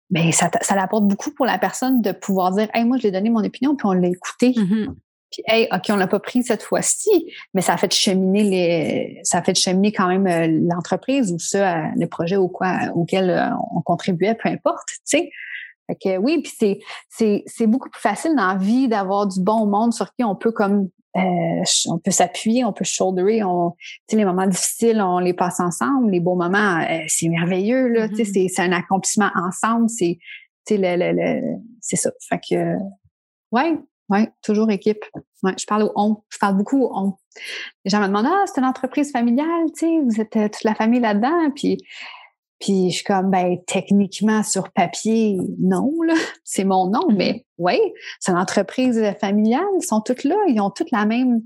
ben, 0.09 0.31
ça, 0.31 0.49
ça 0.61 0.81
apporte 0.81 1.05
beaucoup 1.05 1.31
pour 1.31 1.45
la 1.45 1.57
personne 1.57 2.01
de 2.01 2.11
pouvoir 2.11 2.51
dire, 2.51 2.69
hey, 2.73 2.85
moi, 2.85 2.97
je 2.97 3.03
l'ai 3.03 3.11
donné 3.11 3.29
mon 3.29 3.43
opinion, 3.43 3.75
puis 3.75 3.87
on 3.87 3.93
l'a 3.93 4.07
écouté. 4.07 4.51
Mm-hmm. 4.51 4.95
Puis, 5.31 5.43
hey, 5.47 5.67
OK, 5.73 5.83
on 5.89 5.97
l'a 5.97 6.07
pas 6.07 6.19
pris 6.19 6.43
cette 6.43 6.63
fois-ci, 6.63 7.31
mais 7.53 7.61
ça 7.61 7.73
a 7.73 7.77
fait 7.77 7.93
cheminer 7.93 8.43
les, 8.43 9.19
ça 9.23 9.39
a 9.39 9.43
fait 9.43 9.55
cheminer 9.55 9.91
quand 9.91 10.07
même 10.07 10.27
euh, 10.27 10.47
l'entreprise 10.73 11.31
ou 11.31 11.39
ça, 11.39 11.77
euh, 11.77 11.87
le 11.97 12.07
projet 12.07 12.37
au 12.37 12.47
quoi, 12.47 12.77
auquel 12.95 13.29
euh, 13.29 13.49
on 13.75 13.81
contribuait, 13.81 14.35
peu 14.35 14.49
importe, 14.49 14.87
tu 14.87 14.99
sais. 15.05 15.31
Fait 15.87 15.95
que 15.95 16.17
oui, 16.17 16.41
puis 16.41 16.53
c'est, 16.57 16.79
c'est, 17.09 17.43
c'est 17.45 17.67
beaucoup 17.67 17.89
plus 17.89 18.01
facile 18.01 18.35
dans 18.35 18.47
la 18.47 18.55
vie 18.55 18.87
d'avoir 18.87 19.25
du 19.27 19.41
bon 19.41 19.65
monde 19.65 19.93
sur 19.93 20.13
qui 20.13 20.23
on 20.23 20.35
peut 20.35 20.51
comme 20.51 20.89
on 21.15 21.97
peut 21.97 22.11
s'appuyer, 22.11 22.63
on 22.63 22.73
peut 22.73 22.85
shoulderer, 22.85 23.41
on, 23.43 23.73
les 24.11 24.23
moments 24.23 24.45
difficiles, 24.45 25.01
on 25.01 25.17
les 25.17 25.33
passe 25.33 25.59
ensemble, 25.59 26.11
les 26.11 26.19
beaux 26.19 26.35
moments, 26.35 26.85
c'est 27.07 27.27
merveilleux 27.27 27.87
là, 27.87 28.07
tu 28.07 28.17
sais, 28.17 28.23
mm-hmm. 28.23 28.49
c'est, 28.49 28.61
un 28.61 28.71
accomplissement 28.71 29.31
ensemble, 29.33 29.89
c'est, 29.89 30.19
tu 30.67 30.75
sais, 30.75 30.77
le, 30.77 31.13
le, 31.13 31.57
c'est 31.81 31.95
ça. 31.95 32.11
Fait 32.29 32.39
que, 32.47 32.75
ouais, 33.51 33.79
oui, 34.09 34.27
toujours 34.41 34.71
équipe. 34.71 35.03
Ouais, 35.43 35.53
je 35.57 35.65
parle 35.65 35.83
au 35.83 35.91
on. 35.95 36.17
Je 36.29 36.37
parle 36.37 36.57
beaucoup 36.57 36.81
au 36.81 36.91
on. 36.93 37.13
Les 37.83 37.91
gens 37.91 38.01
me 38.01 38.07
demandent 38.07 38.27
Ah, 38.27 38.43
c'est 38.45 38.59
une 38.59 38.67
entreprise 38.67 39.11
familiale, 39.11 39.65
tu 39.77 39.85
sais, 39.85 39.99
vous 40.01 40.21
êtes 40.21 40.35
euh, 40.37 40.47
toute 40.47 40.63
la 40.63 40.75
famille 40.75 40.99
là-dedans? 40.99 41.51
Puis, 41.55 41.77
puis 42.59 42.89
je 42.89 42.95
suis 42.95 43.03
comme 43.03 43.29
ben 43.29 43.57
techniquement 43.67 44.43
sur 44.43 44.71
papier, 44.71 45.37
non, 45.59 45.91
là. 46.05 46.13
C'est 46.43 46.63
mon 46.63 46.89
nom, 46.89 47.07
mais 47.13 47.45
oui, 47.57 47.77
c'est 48.19 48.31
une 48.31 48.37
entreprise 48.37 49.01
familiale. 49.19 49.65
Ils 49.79 49.85
sont 49.85 50.01
toutes 50.01 50.23
là, 50.23 50.35
ils 50.47 50.59
ont 50.61 50.69
toutes 50.69 50.91
la 50.91 51.05
même. 51.05 51.41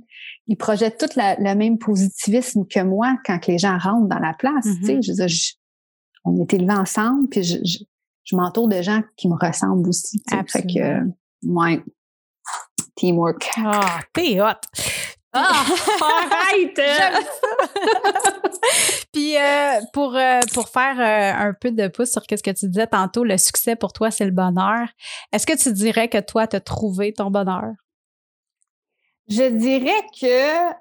Ils 0.47 0.57
projettent 0.57 0.99
tout 0.99 1.17
le 1.17 1.55
même 1.55 1.77
positivisme 1.79 2.65
que 2.67 2.81
moi 2.81 3.17
quand 3.25 3.47
les 3.47 3.57
gens 3.57 3.77
rentrent 3.77 4.07
dans 4.07 4.19
la 4.19 4.33
place. 4.33 4.65
Tu 4.81 4.85
sais, 4.85 4.99
mm-hmm. 4.99 5.27
je, 5.27 5.53
on 6.23 6.41
est 6.41 6.53
élevés 6.53 6.73
ensemble, 6.73 7.29
puis 7.29 7.43
je, 7.43 7.57
je, 7.63 8.35
m'entoure 8.35 8.67
de 8.67 8.81
gens 8.81 9.01
qui 9.17 9.27
me 9.27 9.35
ressemblent 9.35 9.89
aussi. 9.89 10.21
Fait 10.29 10.61
que, 10.63 11.01
ouais. 11.45 11.81
Teamwork. 13.01 13.49
Ah, 13.57 13.99
t'es 14.13 14.39
hot. 14.39 14.61
Ah, 15.33 15.65
arrête! 16.01 16.75
J'aime 16.75 17.13
ça! 17.23 18.49
Puis 19.11 19.37
euh, 19.37 19.79
pour, 19.91 20.15
euh, 20.15 20.39
pour 20.53 20.69
faire 20.69 20.99
euh, 20.99 21.47
un 21.47 21.53
peu 21.59 21.71
de 21.71 21.87
pouce 21.87 22.11
sur 22.11 22.21
ce 22.21 22.35
que 22.35 22.51
tu 22.51 22.67
disais 22.67 22.85
tantôt, 22.85 23.23
le 23.23 23.37
succès 23.37 23.75
pour 23.75 23.91
toi, 23.91 24.11
c'est 24.11 24.25
le 24.25 24.31
bonheur. 24.31 24.87
Est-ce 25.31 25.47
que 25.47 25.57
tu 25.57 25.73
dirais 25.73 26.09
que 26.09 26.19
toi, 26.19 26.45
tu 26.45 26.57
as 26.57 26.59
trouvé 26.59 27.11
ton 27.11 27.31
bonheur? 27.31 27.71
Je 29.27 29.49
dirais 29.49 30.05
que 30.19 30.75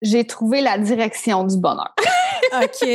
j'ai 0.00 0.26
trouvé 0.26 0.62
la 0.62 0.78
direction 0.78 1.44
du 1.44 1.58
bonheur. 1.58 1.94
OK. 2.60 2.88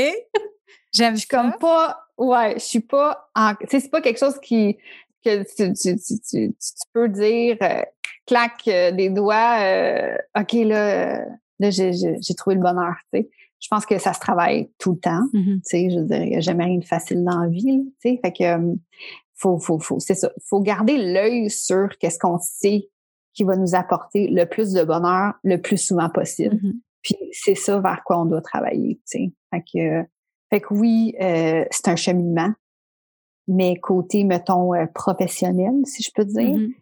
J'aime 0.91 1.13
Je 1.13 1.19
suis 1.19 1.27
comme 1.27 1.53
pas. 1.57 2.01
Ouais, 2.17 2.55
je 2.55 2.65
suis 2.65 2.81
pas 2.81 3.29
en. 3.33 3.55
Tu 3.55 3.67
sais, 3.69 3.79
c'est 3.79 3.89
pas 3.89 4.01
quelque 4.01 4.19
chose 4.19 4.39
qui 4.41 4.77
que 5.27 5.73
tu, 5.73 6.55
peux 6.93 7.09
dire, 7.09 7.57
euh, 7.61 7.81
claque 8.25 8.67
euh, 8.67 8.91
des 8.91 9.09
doigts, 9.09 9.59
euh, 9.61 10.17
OK, 10.37 10.53
là, 10.53 11.25
là 11.59 11.69
j'ai 11.69 12.35
trouvé 12.35 12.55
le 12.55 12.61
bonheur. 12.61 12.95
Je 13.13 13.67
pense 13.69 13.85
que 13.85 13.97
ça 13.97 14.13
se 14.13 14.19
travaille 14.19 14.69
tout 14.77 14.93
le 14.93 14.99
temps. 14.99 15.23
Mm-hmm. 15.33 15.91
Je 15.93 15.99
veux 15.99 16.05
dire, 16.05 16.21
il 16.21 16.29
n'y 16.29 16.35
a 16.35 16.41
jamais 16.41 16.65
rien 16.65 16.77
de 16.77 16.85
facile 16.85 17.23
dans 17.23 17.39
la 17.39 17.49
vie. 17.49 17.91
Fait 18.01 18.19
que 18.37 18.75
faut, 19.35 19.59
faut, 19.59 19.79
faut, 19.79 19.99
c'est 19.99 20.15
ça. 20.15 20.31
faut 20.45 20.61
garder 20.61 20.97
l'œil 20.97 21.49
sur 21.49 21.89
qu'est-ce 21.99 22.19
qu'on 22.19 22.39
sait 22.39 22.89
qui 23.33 23.43
va 23.43 23.55
nous 23.55 23.75
apporter 23.75 24.27
le 24.29 24.45
plus 24.45 24.73
de 24.73 24.83
bonheur 24.83 25.33
le 25.43 25.57
plus 25.57 25.77
souvent 25.77 26.09
possible. 26.09 26.55
Mm-hmm. 26.55 26.79
Puis 27.03 27.15
c'est 27.31 27.55
ça 27.55 27.79
vers 27.79 28.03
quoi 28.03 28.19
on 28.19 28.25
doit 28.25 28.41
travailler. 28.41 28.99
Fait 29.09 29.31
que 29.73 30.03
Fait 30.49 30.61
que 30.61 30.73
oui, 30.73 31.15
euh, 31.21 31.63
c'est 31.71 31.87
un 31.87 31.95
cheminement, 31.95 32.51
mais 33.47 33.75
côté, 33.77 34.23
mettons, 34.23 34.73
euh, 34.73 34.85
professionnel, 34.93 35.73
si 35.85 36.03
je 36.03 36.11
peux 36.13 36.25
dire, 36.25 36.55
Mhm. 36.57 36.73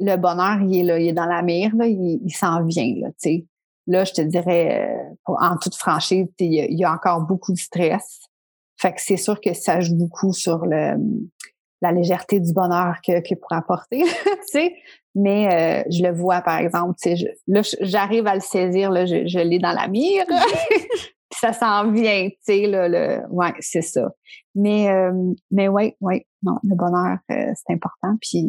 le 0.00 0.16
bonheur, 0.16 0.60
il 0.62 0.78
est 0.78 0.82
là, 0.82 0.98
il 0.98 1.08
est 1.08 1.12
dans 1.12 1.26
la 1.26 1.42
mire, 1.42 1.74
là, 1.76 1.86
il, 1.86 2.20
il 2.24 2.30
s'en 2.32 2.62
vient, 2.64 2.94
là, 2.98 3.08
tu 3.10 3.14
sais. 3.18 3.46
Là, 3.88 4.04
je 4.04 4.12
te 4.14 4.20
dirais, 4.22 4.88
euh, 4.90 5.14
en 5.26 5.56
toute 5.58 5.76
franchise, 5.76 6.26
tu 6.36 6.44
sais, 6.44 6.46
il 6.46 6.54
y, 6.54 6.60
a, 6.60 6.64
il 6.66 6.78
y 6.78 6.84
a 6.84 6.92
encore 6.92 7.20
beaucoup 7.22 7.52
de 7.52 7.58
stress. 7.58 8.20
Fait 8.78 8.92
que 8.92 9.00
c'est 9.00 9.16
sûr 9.16 9.40
que 9.40 9.54
ça 9.54 9.80
joue 9.80 9.94
beaucoup 9.96 10.32
sur 10.32 10.66
le 10.66 10.96
la 11.82 11.92
légèreté 11.92 12.40
du 12.40 12.54
bonheur 12.54 12.96
que, 13.06 13.20
que 13.20 13.34
pour 13.34 13.52
apporter, 13.52 14.02
tu 14.02 14.30
sais. 14.46 14.74
Mais 15.14 15.82
euh, 15.84 15.90
je 15.90 16.02
le 16.02 16.10
vois, 16.12 16.40
par 16.40 16.58
exemple, 16.58 16.94
tu 17.00 17.10
sais, 17.10 17.16
je- 17.16 17.26
là, 17.46 17.60
j'arrive 17.80 18.26
à 18.26 18.34
le 18.34 18.40
saisir, 18.40 18.90
là, 18.90 19.04
je, 19.06 19.26
je 19.26 19.38
l'ai 19.38 19.58
dans 19.58 19.72
la 19.72 19.86
mire. 19.86 20.24
Puis 21.30 21.40
ça 21.40 21.52
s'en 21.52 21.90
vient, 21.90 22.28
tu 22.28 22.36
sais, 22.42 22.66
là, 22.66 22.88
le, 22.88 23.22
ouais, 23.30 23.52
c'est 23.60 23.82
ça. 23.82 24.08
Mais, 24.54 24.88
euh, 24.90 25.12
mais 25.50 25.68
ouais, 25.68 25.96
ouais, 26.00 26.26
non, 26.42 26.54
le 26.62 26.76
bonheur, 26.76 27.18
euh, 27.30 27.52
c'est 27.54 27.74
important. 27.74 28.16
Puis 28.20 28.44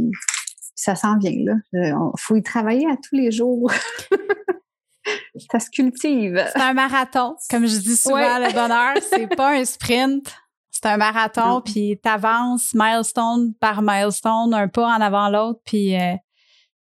ça 0.75 0.95
s'en 0.95 1.17
vient, 1.17 1.36
là. 1.43 1.53
Il 1.73 1.93
faut 2.19 2.36
y 2.36 2.43
travailler 2.43 2.88
à 2.89 2.95
tous 2.95 3.15
les 3.15 3.32
jours. 3.32 3.71
ça 5.51 5.59
se 5.59 5.69
cultive. 5.69 6.43
C'est 6.53 6.61
un 6.61 6.73
marathon. 6.73 7.36
Comme 7.49 7.65
je 7.65 7.78
dis 7.80 7.95
souvent, 7.97 8.15
Ouais. 8.15 8.47
le 8.47 8.53
bonheur, 8.53 8.95
c'est 9.09 9.28
pas 9.36 9.55
un 9.57 9.65
sprint. 9.65 10.34
C'est 10.69 10.86
un 10.86 10.97
marathon, 10.97 11.61
puis 11.65 11.99
t'avances 12.03 12.75
milestone 12.75 13.55
par 13.55 13.82
milestone, 13.82 14.53
un 14.53 14.67
pas 14.67 14.86
en 14.95 15.01
avant 15.01 15.28
l'autre, 15.30 15.59
puis 15.65 15.95
euh, 15.95 16.13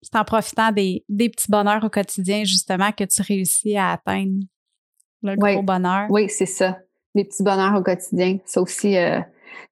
c'est 0.01 0.15
en 0.15 0.23
profitant 0.23 0.71
des, 0.71 1.05
des 1.09 1.29
petits 1.29 1.51
bonheurs 1.51 1.83
au 1.83 1.89
quotidien, 1.91 2.43
justement, 2.43 2.91
que 2.91 3.03
tu 3.03 3.21
réussis 3.21 3.77
à 3.77 3.91
atteindre 3.91 4.39
le 5.23 5.35
gros 5.35 5.63
bonheur. 5.63 6.07
Oui, 6.09 6.29
c'est 6.29 6.45
ça. 6.45 6.79
Les 7.15 7.23
petits 7.25 7.43
bonheurs 7.43 7.75
au 7.75 7.83
quotidien. 7.83 8.37
Ça 8.45 8.61
aussi, 8.61 8.97
euh, 8.97 9.19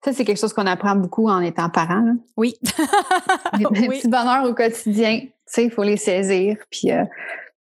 ça, 0.03 0.13
c'est 0.13 0.23
quelque 0.25 0.39
chose 0.39 0.53
qu'on 0.53 0.65
apprend 0.67 0.95
beaucoup 0.95 1.27
en 1.27 1.39
étant 1.41 1.69
parent. 1.69 2.01
là. 2.01 2.13
Oui. 2.37 2.55
Les, 3.57 3.65
les 3.71 3.87
oui. 3.87 3.97
petits 3.97 4.07
bonheurs 4.07 4.45
au 4.49 4.53
quotidien, 4.53 5.19
tu 5.21 5.31
sais, 5.45 5.65
il 5.65 5.71
faut 5.71 5.83
les 5.83 5.97
saisir. 5.97 6.55
Puis 6.69 6.91
euh, 6.91 7.03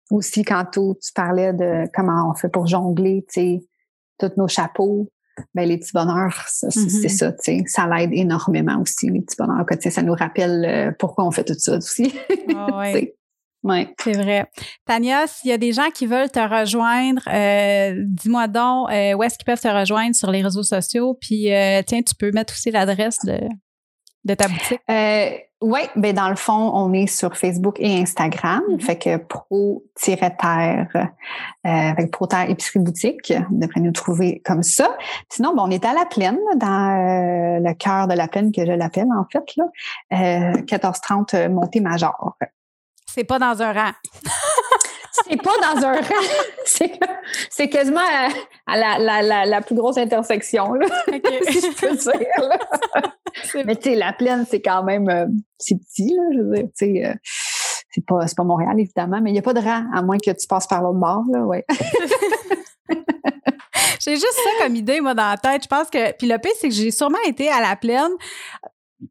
aussi, 0.09 0.43
quand 0.43 0.63
tôt, 0.71 0.97
tu 1.01 1.11
parlais 1.13 1.51
de 1.53 1.83
comment 1.93 2.29
on 2.31 2.33
fait 2.35 2.49
pour 2.49 2.65
jongler, 2.67 3.25
tu 3.31 3.41
sais, 3.41 3.63
tous 4.19 4.31
nos 4.37 4.47
chapeaux, 4.47 5.09
ben 5.55 5.67
les 5.67 5.77
petits 5.77 5.91
bonheurs, 5.93 6.43
c'est 6.47 6.67
Mhm. 6.75 6.89
c'est 6.89 7.09
ça, 7.09 7.31
tu 7.31 7.39
sais. 7.43 7.63
Ça 7.65 7.87
l'aide 7.87 8.11
énormément 8.13 8.79
aussi, 8.81 9.09
les 9.09 9.21
petits 9.21 9.35
bonheurs 9.37 9.61
au 9.61 9.65
quotidien. 9.65 9.91
Ça 9.91 10.03
nous 10.03 10.13
rappelle 10.13 10.65
euh, 10.65 10.91
pourquoi 10.97 11.25
on 11.25 11.31
fait 11.31 11.43
tout 11.43 11.55
ça 11.57 11.77
aussi. 11.77 12.13
Ah 12.55 12.77
ouais. 12.79 13.15
Ouais. 13.63 13.93
C'est 14.03 14.13
vrai. 14.13 14.49
Tania, 14.85 15.27
s'il 15.27 15.51
y 15.51 15.53
a 15.53 15.57
des 15.57 15.71
gens 15.71 15.89
qui 15.93 16.07
veulent 16.07 16.31
te 16.31 16.39
rejoindre, 16.39 17.21
euh, 17.27 17.93
dis-moi 18.07 18.47
donc 18.47 18.89
euh, 18.91 19.13
où 19.13 19.23
est-ce 19.23 19.37
qu'ils 19.37 19.45
peuvent 19.45 19.61
te 19.61 19.67
rejoindre 19.67 20.15
sur 20.15 20.31
les 20.31 20.41
réseaux 20.41 20.63
sociaux? 20.63 21.17
Puis, 21.19 21.53
euh, 21.53 21.81
tiens, 21.85 22.01
tu 22.01 22.15
peux 22.15 22.31
mettre 22.31 22.53
aussi 22.53 22.71
l'adresse 22.71 23.19
de, 23.23 23.39
de 24.25 24.33
ta 24.33 24.47
boutique. 24.47 24.81
Euh, 24.89 25.29
oui, 25.61 25.81
ben 25.95 26.15
dans 26.15 26.29
le 26.29 26.35
fond, 26.35 26.71
on 26.73 26.91
est 26.91 27.05
sur 27.05 27.37
Facebook 27.37 27.75
et 27.79 28.01
Instagram. 28.01 28.63
Mhm. 28.67 28.81
Fait 28.81 28.97
que 28.97 29.17
pro-terre, 29.17 30.87
euh, 30.95 31.05
avec 31.63 32.09
pro-terre 32.11 32.49
épicerie 32.49 32.79
boutique, 32.79 33.31
vous 33.49 33.59
devrez 33.59 33.79
nous 33.79 33.91
trouver 33.91 34.41
comme 34.43 34.63
ça. 34.63 34.97
Sinon, 35.29 35.53
ben, 35.55 35.63
on 35.67 35.69
est 35.69 35.85
à 35.85 35.93
la 35.93 36.05
plaine, 36.05 36.39
dans 36.55 37.59
le 37.63 37.73
cœur 37.75 38.07
de 38.07 38.15
la 38.15 38.27
plaine 38.27 38.51
que 38.51 38.65
je 38.65 38.71
l'appelle 38.71 39.07
en 39.15 39.25
fait, 39.31 39.55
là, 39.55 39.65
euh, 40.13 40.53
1430 40.53 41.33
euh, 41.35 41.49
Montée-Major. 41.49 42.35
C'est 43.13 43.23
pas 43.23 43.39
dans 43.39 43.61
un 43.61 43.73
rang. 43.73 43.91
C'est 45.11 45.41
pas 45.41 45.51
dans 45.61 45.85
un 45.85 45.95
rang, 45.95 46.25
c'est 47.49 47.69
quasiment 47.69 47.99
à, 47.99 48.29
à 48.65 48.77
la, 48.77 48.97
la, 48.97 49.21
la, 49.21 49.45
la 49.45 49.61
plus 49.61 49.75
grosse 49.75 49.97
intersection, 49.97 50.73
là, 50.73 50.87
si 51.07 51.61
je 51.61 51.75
peux 51.75 51.95
dire. 51.95 53.65
Mais 53.65 53.75
tu 53.75 53.89
sais, 53.89 53.95
la 53.95 54.13
plaine, 54.13 54.45
c'est 54.49 54.61
quand 54.61 54.83
même 54.83 55.09
euh, 55.09 55.25
c'est 55.57 55.75
petit, 55.75 56.15
là, 56.15 56.23
je 56.33 56.39
veux 56.39 56.55
dire, 56.55 56.65
tu 56.77 56.85
sais, 56.85 57.05
euh, 57.05 57.13
c'est 57.91 58.05
pas 58.05 58.25
pas 58.35 58.43
Montréal 58.43 58.79
évidemment, 58.79 59.19
mais 59.21 59.31
il 59.31 59.35
y 59.35 59.39
a 59.39 59.41
pas 59.41 59.53
de 59.53 59.59
rang 59.59 59.83
à 59.93 60.01
moins 60.01 60.17
que 60.17 60.31
tu 60.31 60.47
passes 60.47 60.67
par 60.67 60.81
l'autre 60.81 60.99
bord, 60.99 61.23
là, 61.31 61.41
ouais. 61.41 61.65
J'ai 63.99 64.15
juste 64.15 64.33
ça 64.33 64.63
comme 64.63 64.75
idée, 64.75 64.99
moi, 64.99 65.13
dans 65.13 65.29
la 65.29 65.37
tête. 65.37 65.63
Je 65.63 65.67
pense 65.67 65.89
que. 65.91 66.11
Puis 66.13 66.27
le 66.27 66.39
pire, 66.39 66.51
c'est 66.59 66.69
que 66.69 66.73
j'ai 66.73 66.89
sûrement 66.89 67.19
été 67.27 67.49
à 67.49 67.61
la 67.61 67.75
plaine, 67.75 68.09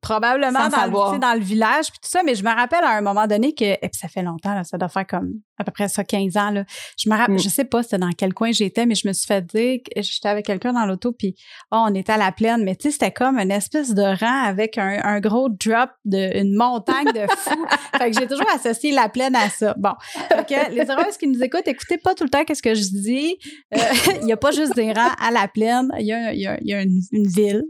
probablement 0.01 0.69
dans 0.69 1.13
le, 1.13 1.19
dans 1.19 1.39
village, 1.41 1.91
puis 1.91 2.01
tout 2.03 2.09
ça, 2.11 2.23
mais 2.25 2.35
je 2.35 2.45
me 2.45 2.55
rappelle 2.55 2.85
à 2.85 2.97
un 2.97 3.01
moment 3.01 3.27
donné 3.27 3.55
que. 3.55 3.65
Et 3.65 3.79
puis 3.81 3.99
ça 4.01 4.09
fait 4.09 4.23
longtemps, 4.23 4.55
là, 4.55 4.65
ça 4.65 4.79
doit 4.79 4.89
faire 4.89 5.07
comme 5.07 5.33
à 5.59 5.65
peu 5.65 5.73
près 5.73 5.89
ça, 5.89 6.05
15 6.05 6.37
ans. 6.39 6.51
Là. 6.51 6.65
Je 6.99 7.11
me 7.11 7.17
rappelle, 7.17 7.35
Mm. 7.35 7.39
je 7.41 7.49
sais 7.49 7.65
pas 7.65 7.83
c'était 7.83 7.99
dans 7.99 8.11
quel 8.17 8.33
coin 8.33 8.51
j'étais, 8.51 8.87
mais 8.87 8.95
je 8.95 9.07
me 9.07 9.13
suis 9.13 9.27
fait 9.27 9.45
dire 9.45 9.79
que 9.85 10.01
j'étais 10.01 10.29
avec 10.29 10.47
quelqu'un 10.47 10.73
dans 10.73 10.87
l'auto, 10.87 11.13
puis 11.13 11.35
oh, 11.71 11.85
on 11.89 11.95
était 11.95 12.13
à 12.13 12.17
la 12.17 12.33
plaine, 12.33 12.65
mais 12.65 12.77
tu 12.77 12.85
sais, 12.89 12.93
c'était 12.93 13.13
comme 13.13 13.39
une 13.39 13.51
espèce 13.51 13.95
de 13.95 14.03
rang 14.03 14.45
avec 14.45 14.79
un, 14.79 15.01
un 15.05 15.21
gros 15.21 15.49
drop 15.49 15.91
de 16.05 16.39
une 16.41 16.55
montagne 16.55 17.13
de 17.13 17.27
fou. 17.37 17.67
fait 17.99 18.11
que 18.11 18.19
j'ai 18.19 18.27
toujours 18.27 18.51
associé 18.55 18.93
la 18.93 19.09
plaine 19.09 19.35
à 19.37 19.51
ça. 19.51 19.75
Bon. 19.79 19.93
Que 20.49 20.73
les 20.73 20.91
heureuses 20.91 21.17
qui 21.19 21.27
nous 21.27 21.43
écoutent, 21.43 21.67
écoutez 21.69 21.99
pas 21.99 22.15
tout 22.15 22.25
le 22.25 22.31
temps 22.31 22.45
qu'est-ce 22.45 22.63
que 22.63 22.75
je 22.75 22.83
dis. 22.83 23.37
Euh, 23.75 23.79
Il 24.23 24.29
y 24.29 24.33
a 24.33 24.37
pas 24.37 24.51
juste 24.53 24.75
des 24.75 24.93
rangs 24.93 25.13
à 25.21 25.31
la 25.31 25.47
plaine. 25.49 25.89
Il 25.99 26.07
y 26.07 26.13
a, 26.13 26.33
il 26.33 26.41
y 26.41 26.47
a, 26.47 26.59
il 26.61 26.69
y 26.69 26.75
a 26.75 26.83
une, 26.83 27.01
une 27.13 27.27
ville. 27.27 27.63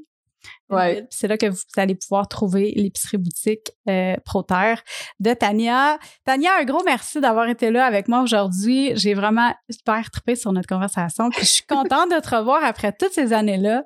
Ouais. 0.71 1.07
C'est 1.11 1.27
là 1.29 1.37
que 1.37 1.47
vous 1.47 1.59
allez 1.77 1.95
pouvoir 1.95 2.29
trouver 2.29 2.73
l'épicerie 2.77 3.19
boutique 3.19 3.73
euh, 3.89 4.15
Proter 4.25 4.75
de 5.19 5.33
Tania. 5.35 5.99
Tania, 6.25 6.51
un 6.61 6.65
gros 6.65 6.83
merci 6.85 7.21
d'avoir 7.21 7.49
été 7.49 7.71
là 7.71 7.85
avec 7.85 8.09
moi 8.09 8.23
aujourd'hui. 8.23 8.93
J'ai 8.95 9.15
vraiment 9.15 9.53
super 9.69 10.11
trippé 10.11 10.37
sur 10.37 10.53
notre 10.53 10.69
conversation. 10.69 11.31
Puis 11.31 11.41
je 11.41 11.51
suis 11.51 11.67
contente 11.67 12.11
de 12.11 12.21
te 12.21 12.35
revoir 12.37 12.65
après 12.65 12.93
toutes 12.93 13.13
ces 13.13 13.33
années-là. 13.33 13.85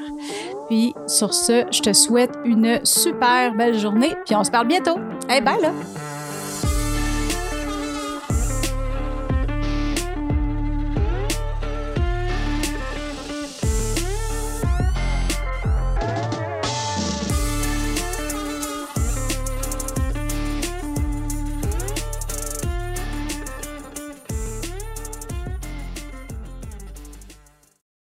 Puis, 0.69 0.95
sur 1.07 1.35
ce, 1.35 1.67
je 1.71 1.81
te 1.81 1.93
souhaite 1.93 2.33
une 2.45 2.81
super 2.85 3.55
belle 3.55 3.79
journée, 3.79 4.15
puis 4.27 4.35
on 4.35 4.43
se 4.45 4.51
parle 4.51 4.69
bientôt. 4.69 4.99
Hey, 5.29 5.41
bye 5.41 5.61
là! 5.61 5.73